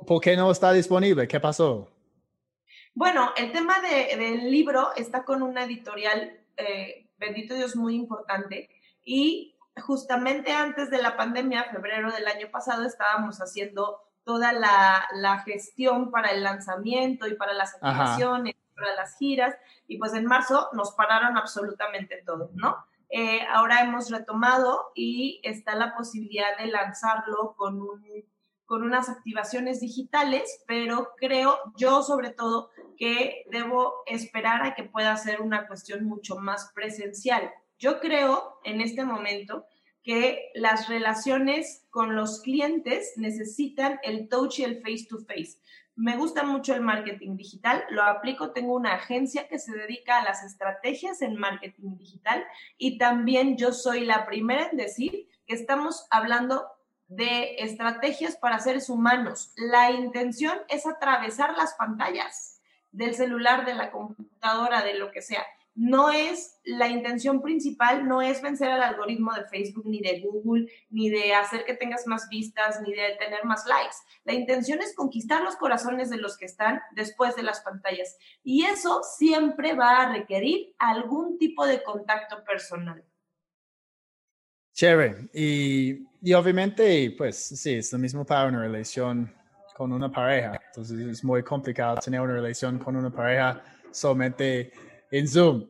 ¿Por 0.00 0.20
qué 0.20 0.36
no 0.36 0.50
está 0.50 0.72
disponible? 0.72 1.28
¿Qué 1.28 1.40
pasó? 1.40 1.88
Bueno, 2.94 3.32
el 3.36 3.52
tema 3.52 3.80
del 3.80 4.50
libro 4.50 4.94
está 4.96 5.24
con 5.24 5.42
una 5.42 5.64
editorial, 5.64 6.38
eh, 6.56 7.08
bendito 7.18 7.54
Dios, 7.54 7.74
muy 7.74 7.94
importante. 7.96 8.70
Y 9.04 9.56
justamente 9.82 10.52
antes 10.52 10.90
de 10.90 11.02
la 11.02 11.16
pandemia, 11.16 11.64
febrero 11.64 12.12
del 12.12 12.26
año 12.28 12.48
pasado, 12.50 12.84
estábamos 12.84 13.38
haciendo 13.38 14.00
toda 14.24 14.52
la, 14.52 15.42
gestión 15.44 16.10
para 16.10 16.30
el 16.30 16.42
lanzamiento 16.42 17.26
y 17.26 17.34
para 17.34 17.52
las 17.52 17.74
activaciones, 17.74 18.54
para 18.74 18.94
las 18.94 19.16
giras, 19.18 19.56
y 19.86 19.98
pues 19.98 20.14
en 20.14 20.26
marzo 20.26 20.70
nos 20.72 20.92
pararon 20.92 21.36
absolutamente 21.36 22.22
todo, 22.24 22.50
¿no? 22.54 22.84
Eh, 23.10 23.40
ahora 23.52 23.82
hemos 23.82 24.10
retomado 24.10 24.92
y 24.94 25.40
está 25.44 25.74
la 25.74 25.94
posibilidad 25.94 26.56
de 26.58 26.66
lanzarlo 26.66 27.54
con, 27.56 27.80
con 28.66 28.82
unas 28.82 29.08
activaciones 29.08 29.80
digitales, 29.80 30.64
pero 30.66 31.10
creo 31.16 31.58
yo 31.76 32.02
sobre 32.02 32.30
todo 32.30 32.70
que 32.96 33.44
debo 33.50 33.94
esperar 34.06 34.64
a 34.64 34.74
que 34.74 34.84
pueda 34.84 35.16
ser 35.16 35.40
una 35.40 35.66
cuestión 35.66 36.04
mucho 36.04 36.36
más 36.36 36.72
presencial. 36.74 37.50
Yo 37.78 38.00
creo 38.00 38.60
en 38.64 38.80
este 38.80 39.04
momento 39.04 39.66
que 40.02 40.50
las 40.54 40.88
relaciones 40.88 41.86
con 41.90 42.14
los 42.14 42.42
clientes 42.42 43.14
necesitan 43.16 43.98
el 44.02 44.28
touch 44.28 44.58
y 44.58 44.64
el 44.64 44.82
face 44.82 45.06
to 45.08 45.18
face. 45.18 45.58
Me 45.96 46.16
gusta 46.16 46.42
mucho 46.42 46.74
el 46.74 46.80
marketing 46.80 47.36
digital, 47.36 47.84
lo 47.88 48.02
aplico, 48.02 48.50
tengo 48.50 48.74
una 48.74 48.94
agencia 48.94 49.46
que 49.46 49.60
se 49.60 49.72
dedica 49.72 50.18
a 50.18 50.24
las 50.24 50.42
estrategias 50.42 51.22
en 51.22 51.36
marketing 51.36 51.96
digital 51.96 52.44
y 52.76 52.98
también 52.98 53.56
yo 53.56 53.72
soy 53.72 54.04
la 54.04 54.26
primera 54.26 54.68
en 54.70 54.76
decir 54.76 55.28
que 55.46 55.54
estamos 55.54 56.06
hablando 56.10 56.66
de 57.08 57.56
estrategias 57.58 58.36
para 58.36 58.58
seres 58.58 58.88
humanos. 58.88 59.52
La 59.56 59.90
intención 59.90 60.58
es 60.68 60.86
atravesar 60.86 61.56
las 61.56 61.74
pantallas 61.74 62.60
del 62.92 63.14
celular, 63.14 63.66
de 63.66 63.74
la 63.74 63.90
computadora, 63.90 64.82
de 64.82 64.94
lo 64.94 65.10
que 65.10 65.22
sea 65.22 65.44
no 65.74 66.10
es 66.10 66.60
la 66.64 66.88
intención 66.88 67.42
principal, 67.42 68.06
no 68.06 68.22
es 68.22 68.40
vencer 68.40 68.70
al 68.70 68.82
algoritmo 68.82 69.32
de 69.34 69.44
Facebook, 69.44 69.86
ni 69.86 70.00
de 70.00 70.20
Google, 70.20 70.70
ni 70.88 71.10
de 71.10 71.34
hacer 71.34 71.64
que 71.64 71.74
tengas 71.74 72.06
más 72.06 72.28
vistas, 72.28 72.80
ni 72.80 72.92
de 72.92 73.16
tener 73.18 73.44
más 73.44 73.66
likes. 73.66 73.96
La 74.24 74.34
intención 74.34 74.80
es 74.80 74.94
conquistar 74.94 75.42
los 75.42 75.56
corazones 75.56 76.10
de 76.10 76.18
los 76.18 76.36
que 76.36 76.44
están 76.44 76.80
después 76.92 77.34
de 77.34 77.42
las 77.42 77.60
pantallas. 77.60 78.16
Y 78.44 78.64
eso 78.64 79.02
siempre 79.02 79.74
va 79.74 80.02
a 80.02 80.12
requerir 80.12 80.74
algún 80.78 81.38
tipo 81.38 81.66
de 81.66 81.82
contacto 81.82 82.44
personal. 82.44 83.04
Chévere. 84.74 85.28
Y, 85.32 86.06
y 86.20 86.34
obviamente, 86.34 87.14
pues 87.16 87.36
sí, 87.36 87.74
es 87.74 87.92
lo 87.92 87.98
mismo 87.98 88.24
para 88.24 88.48
una 88.48 88.60
relación 88.60 89.32
con 89.74 89.92
una 89.92 90.10
pareja. 90.10 90.60
Entonces 90.66 90.98
es 90.98 91.24
muy 91.24 91.42
complicado 91.42 91.96
tener 91.96 92.20
una 92.20 92.34
relación 92.34 92.78
con 92.78 92.96
una 92.96 93.10
pareja 93.10 93.62
solamente 93.90 94.72
en 95.10 95.28
Zoom. 95.28 95.68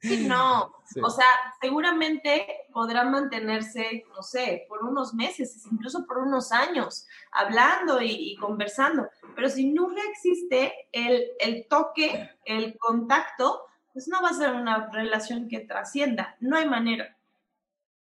Sí, 0.00 0.26
no, 0.26 0.74
o 1.02 1.10
sea, 1.10 1.26
seguramente 1.60 2.46
podrán 2.72 3.10
mantenerse, 3.10 4.04
no 4.14 4.22
sé, 4.22 4.66
por 4.68 4.84
unos 4.84 5.14
meses, 5.14 5.64
incluso 5.70 6.06
por 6.06 6.18
unos 6.18 6.52
años, 6.52 7.06
hablando 7.32 8.02
y, 8.02 8.36
conversando, 8.36 9.08
pero 9.34 9.48
si 9.48 9.72
no 9.72 9.88
existe 10.10 10.72
el, 10.92 11.24
el 11.40 11.66
toque, 11.66 12.30
el 12.44 12.76
contacto, 12.78 13.62
pues 13.92 14.06
no 14.08 14.20
va 14.22 14.28
a 14.28 14.34
ser 14.34 14.52
una 14.52 14.90
relación 14.90 15.48
que 15.48 15.60
trascienda, 15.60 16.36
no 16.40 16.56
hay 16.56 16.68
manera. 16.68 17.15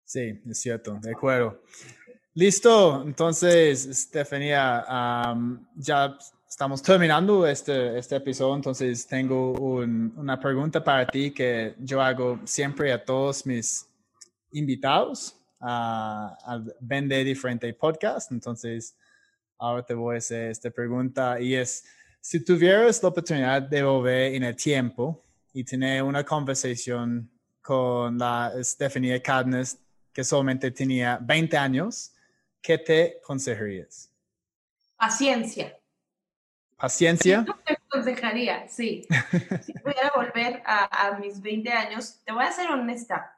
Sí, 0.06 0.40
es 0.50 0.60
cierto, 0.60 0.98
de 1.02 1.12
acuerdo. 1.12 1.62
Listo, 2.34 3.04
entonces, 3.04 3.86
Estefanía, 3.86 4.86
ya 5.76 6.18
estamos 6.48 6.82
terminando 6.82 7.46
este, 7.48 7.98
este 7.98 8.16
episodio, 8.16 8.56
entonces 8.56 9.06
tengo 9.08 9.52
una 9.54 10.40
pregunta 10.40 10.84
para 10.84 11.06
ti 11.08 11.32
que 11.32 11.76
yo 11.80 12.02
hago 12.02 12.40
siempre 12.46 12.94
a 12.94 13.04
todos 13.04 13.46
mis 13.46 13.88
invitados. 14.52 15.36
a, 15.60 16.38
a 16.46 16.64
Vende 16.80 17.24
Diferente 17.24 17.74
Podcast. 17.74 18.32
Entonces, 18.32 18.96
ahora 19.58 19.84
te 19.84 19.94
voy 19.94 20.16
a 20.16 20.18
hacer 20.20 20.52
esta 20.52 20.70
pregunta 20.70 21.40
y 21.40 21.56
es, 21.56 21.84
si 22.22 22.44
tuvieras 22.44 23.02
la 23.02 23.10
oportunidad 23.10 23.62
de 23.62 23.84
volver 23.84 24.36
en 24.36 24.44
el 24.44 24.56
tiempo 24.56 25.24
y 25.54 25.64
tener 25.64 26.04
una 26.04 26.24
conversación 26.24 27.30
con 27.62 28.18
la 28.18 28.54
Stephanie 28.62 29.22
Cárdenas, 29.22 29.78
que 30.16 30.24
solamente 30.24 30.72
tenía 30.72 31.20
20 31.22 31.58
años, 31.58 32.16
¿qué 32.62 32.78
te 32.78 33.18
aconsejarías? 33.22 34.10
Paciencia. 34.96 35.78
¿Paciencia? 36.78 37.46
te 37.66 37.74
aconsejaría, 37.74 38.66
sí. 38.70 39.06
Si 39.62 39.74
pudiera 39.74 40.14
volver 40.16 40.64
a, 40.66 41.08
a 41.08 41.20
mis 41.20 41.42
20 41.42 41.70
años, 41.70 42.22
te 42.24 42.32
voy 42.32 42.46
a 42.46 42.52
ser 42.54 42.72
honesta. 42.72 43.38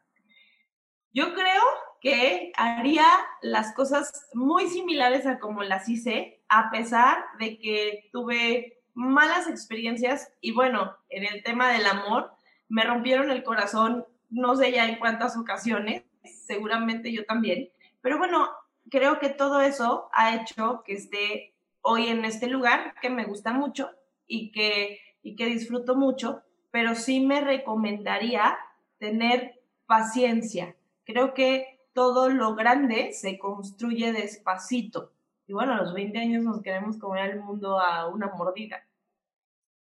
Yo 1.12 1.34
creo 1.34 1.64
que 2.00 2.52
haría 2.56 3.08
las 3.42 3.74
cosas 3.74 4.28
muy 4.34 4.70
similares 4.70 5.26
a 5.26 5.40
como 5.40 5.64
las 5.64 5.90
hice, 5.90 6.44
a 6.48 6.70
pesar 6.70 7.26
de 7.40 7.58
que 7.58 8.08
tuve 8.12 8.84
malas 8.94 9.48
experiencias 9.48 10.32
y 10.42 10.52
bueno, 10.52 10.96
en 11.10 11.26
el 11.26 11.42
tema 11.42 11.72
del 11.72 11.88
amor, 11.88 12.34
me 12.70 12.84
rompieron 12.84 13.32
el 13.32 13.44
corazón, 13.44 14.06
no 14.30 14.56
sé 14.56 14.72
ya 14.72 14.88
en 14.88 15.00
cuántas 15.00 15.36
ocasiones, 15.38 16.04
seguramente 16.28 17.12
yo 17.12 17.26
también, 17.26 17.70
pero 18.02 18.18
bueno, 18.18 18.50
creo 18.90 19.20
que 19.20 19.30
todo 19.30 19.62
eso 19.62 20.10
ha 20.14 20.36
hecho 20.36 20.84
que 20.86 20.94
esté 20.94 21.54
hoy 21.82 22.08
en 22.08 22.26
este 22.26 22.48
lugar 22.48 22.94
que 23.02 23.10
me 23.10 23.26
gusta 23.26 23.54
mucho 23.54 23.90
y 24.28 24.52
que, 24.52 25.00
y 25.24 25.36
que 25.36 25.46
disfruto 25.46 25.96
mucho, 25.96 26.42
pero 26.72 26.96
sí 26.96 27.20
me 27.20 27.42
recomendaría 27.42 28.58
tener 28.98 29.62
paciencia. 29.86 30.76
Creo 31.06 31.34
que 31.34 31.80
todo 31.94 32.30
lo 32.30 32.56
grande 32.56 33.14
se 33.14 33.40
construye 33.40 34.12
despacito. 34.12 35.14
Y 35.48 35.54
bueno, 35.54 35.74
a 35.74 35.78
los 35.78 35.94
20 35.94 36.20
años 36.20 36.44
nos 36.44 36.62
queremos 36.62 36.98
comer 36.98 37.32
el 37.32 37.40
mundo 37.40 37.80
a 37.80 38.08
una 38.08 38.28
mordida. 38.28 38.86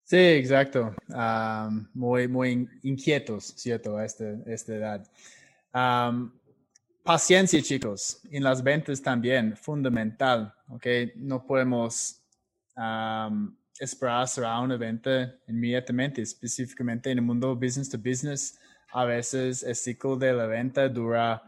Sí, 0.04 0.16
exacto. 0.16 0.94
muy, 1.92 2.28
muy 2.28 2.68
inquietos, 2.82 3.52
¿cierto? 3.56 3.98
A 3.98 4.06
este, 4.06 4.38
esta 4.46 4.74
edad. 4.74 5.06
Paciencia, 7.02 7.62
chicos, 7.62 8.20
en 8.30 8.42
las 8.42 8.62
ventas 8.62 9.00
también, 9.02 9.56
fundamental, 9.56 10.54
¿ok? 10.68 10.86
No 11.16 11.46
podemos 11.46 12.22
esperar 13.80 14.26
a 14.44 14.60
una 14.60 14.76
venta 14.76 15.34
inmediatamente, 15.46 16.22
específicamente 16.22 17.10
en 17.10 17.18
el 17.18 17.24
mundo 17.24 17.54
business 17.54 17.88
to 17.88 17.98
business. 17.98 18.58
A 18.92 19.04
veces 19.04 19.62
el 19.62 19.74
ciclo 19.74 20.16
de 20.16 20.32
la 20.32 20.46
venta 20.46 20.88
dura 20.88 21.42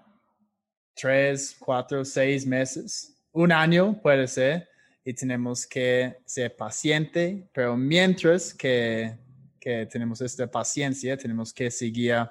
tres, 0.95 1.57
cuatro, 1.59 2.05
seis 2.05 2.47
meses, 2.47 3.17
un 3.33 3.53
año 3.53 4.01
puede 4.03 4.27
ser, 4.27 4.69
y 5.05 5.15
tenemos 5.15 5.67
que 5.67 6.19
ser 6.27 6.55
paciente, 6.55 7.49
pero 7.55 7.77
mientras 7.77 8.53
que, 8.53 9.17
que 9.59 9.87
tenemos 9.87 10.21
esta 10.21 10.47
paciencia, 10.47 11.17
tenemos 11.17 11.53
que 11.55 11.71
seguir, 11.71 12.29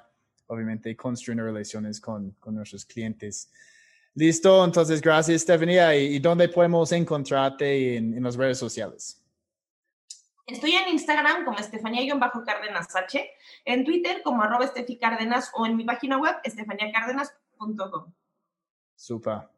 obviamente, 0.50 0.94
construyendo 0.96 1.44
relaciones 1.44 2.00
con, 2.00 2.32
con 2.32 2.54
nuestros 2.54 2.84
clientes. 2.84 3.50
Listo, 4.14 4.64
entonces 4.64 5.00
gracias 5.00 5.42
Stephanie. 5.42 5.96
¿Y, 5.96 6.18
dónde 6.18 6.48
podemos 6.48 6.90
encontrarte 6.92 7.96
en, 7.96 8.14
en 8.16 8.22
las 8.22 8.36
redes 8.36 8.58
sociales? 8.58 9.22
Estoy 10.46 10.72
en 10.72 10.88
Instagram 10.88 11.44
como 11.44 11.58
Estefanía-Cárdenas 11.58 12.94
H, 12.96 13.30
en 13.64 13.84
Twitter 13.84 14.20
como 14.24 14.42
arroba 14.42 14.72
Cárdenas 15.00 15.52
o 15.54 15.64
en 15.64 15.76
mi 15.76 15.84
página 15.84 16.18
web 16.18 16.34
estefaniacárdenas.com. 16.42 18.12
Super. 18.96 19.48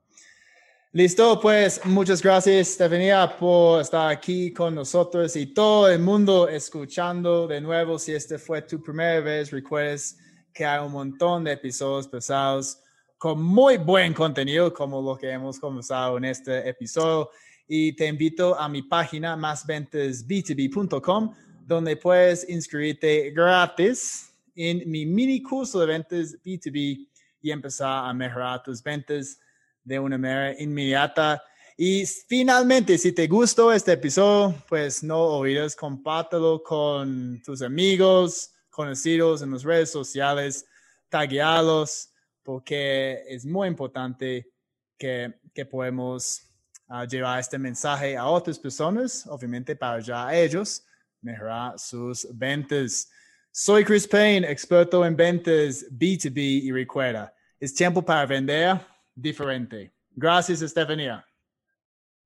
Listo, 0.94 1.40
pues 1.40 1.82
muchas 1.86 2.20
gracias, 2.20 2.68
Stefania, 2.68 3.34
por 3.38 3.80
estar 3.80 4.10
aquí 4.10 4.52
con 4.52 4.74
nosotros 4.74 5.34
y 5.36 5.46
todo 5.46 5.88
el 5.88 6.00
mundo 6.00 6.46
escuchando 6.46 7.46
de 7.46 7.62
nuevo. 7.62 7.98
Si 7.98 8.12
este 8.12 8.36
fue 8.36 8.60
tu 8.60 8.82
primera 8.82 9.18
vez, 9.20 9.50
recuerdes 9.50 10.18
que 10.52 10.64
hay 10.64 10.84
un 10.84 10.92
montón 10.92 11.44
de 11.44 11.52
episodios 11.52 12.08
pesados 12.08 12.78
con 13.18 13.42
muy 13.42 13.76
buen 13.78 14.12
contenido, 14.12 14.72
como 14.74 15.00
lo 15.00 15.16
que 15.16 15.30
hemos 15.30 15.60
conversado 15.60 16.18
en 16.18 16.24
este 16.24 16.68
episodio. 16.68 17.30
Y 17.68 17.92
te 17.92 18.06
invito 18.06 18.58
a 18.58 18.68
mi 18.68 18.82
página 18.82 19.36
másventasb2b.com, 19.36 21.32
donde 21.64 21.96
puedes 21.96 22.48
inscribirte 22.48 23.30
gratis 23.30 24.34
en 24.54 24.90
mi 24.90 25.06
mini 25.06 25.40
curso 25.42 25.80
de 25.80 25.86
ventas 25.86 26.36
B2B 26.44 27.08
y 27.40 27.50
empezar 27.50 28.08
a 28.08 28.12
mejorar 28.12 28.62
tus 28.62 28.82
ventas 28.82 29.38
de 29.84 29.98
una 29.98 30.18
manera 30.18 30.60
inmediata. 30.60 31.42
Y 31.76 32.04
finalmente, 32.04 32.98
si 32.98 33.12
te 33.12 33.26
gustó 33.26 33.72
este 33.72 33.92
episodio, 33.92 34.54
pues 34.68 35.02
no 35.02 35.18
olvides 35.18 35.74
compártelo 35.74 36.62
con 36.62 37.40
tus 37.44 37.62
amigos, 37.62 38.51
conocidos 38.72 39.42
en 39.42 39.52
las 39.52 39.62
redes 39.62 39.90
sociales, 39.90 40.66
taguearlos, 41.08 42.10
porque 42.42 43.22
es 43.28 43.44
muy 43.44 43.68
importante 43.68 44.50
que, 44.98 45.32
que 45.54 45.62
uh, 45.62 47.04
llevar 47.08 47.38
este 47.38 47.58
mensaje 47.58 48.16
a 48.16 48.26
otras 48.26 48.58
personas, 48.58 49.26
obviamente 49.26 49.76
para 49.76 50.00
ya 50.00 50.34
ellos 50.34 50.84
mejorar 51.20 51.78
sus 51.78 52.26
ventas. 52.32 53.10
Soy 53.52 53.84
Chris 53.84 54.08
Payne, 54.08 54.50
experto 54.50 55.04
en 55.04 55.14
ventas 55.14 55.84
B2B 55.90 56.64
y 56.64 56.72
recuerda, 56.72 57.32
es 57.60 57.74
tiempo 57.74 58.02
para 58.02 58.26
vender 58.26 58.80
diferente. 59.14 59.92
Gracias, 60.10 60.62
Estefanía. 60.62 61.24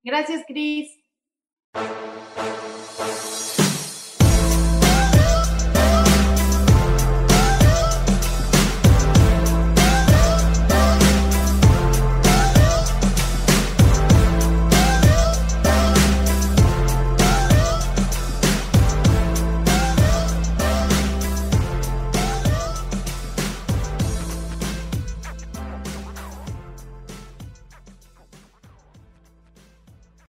Gracias, 0.02 0.44
Cris. 0.46 0.96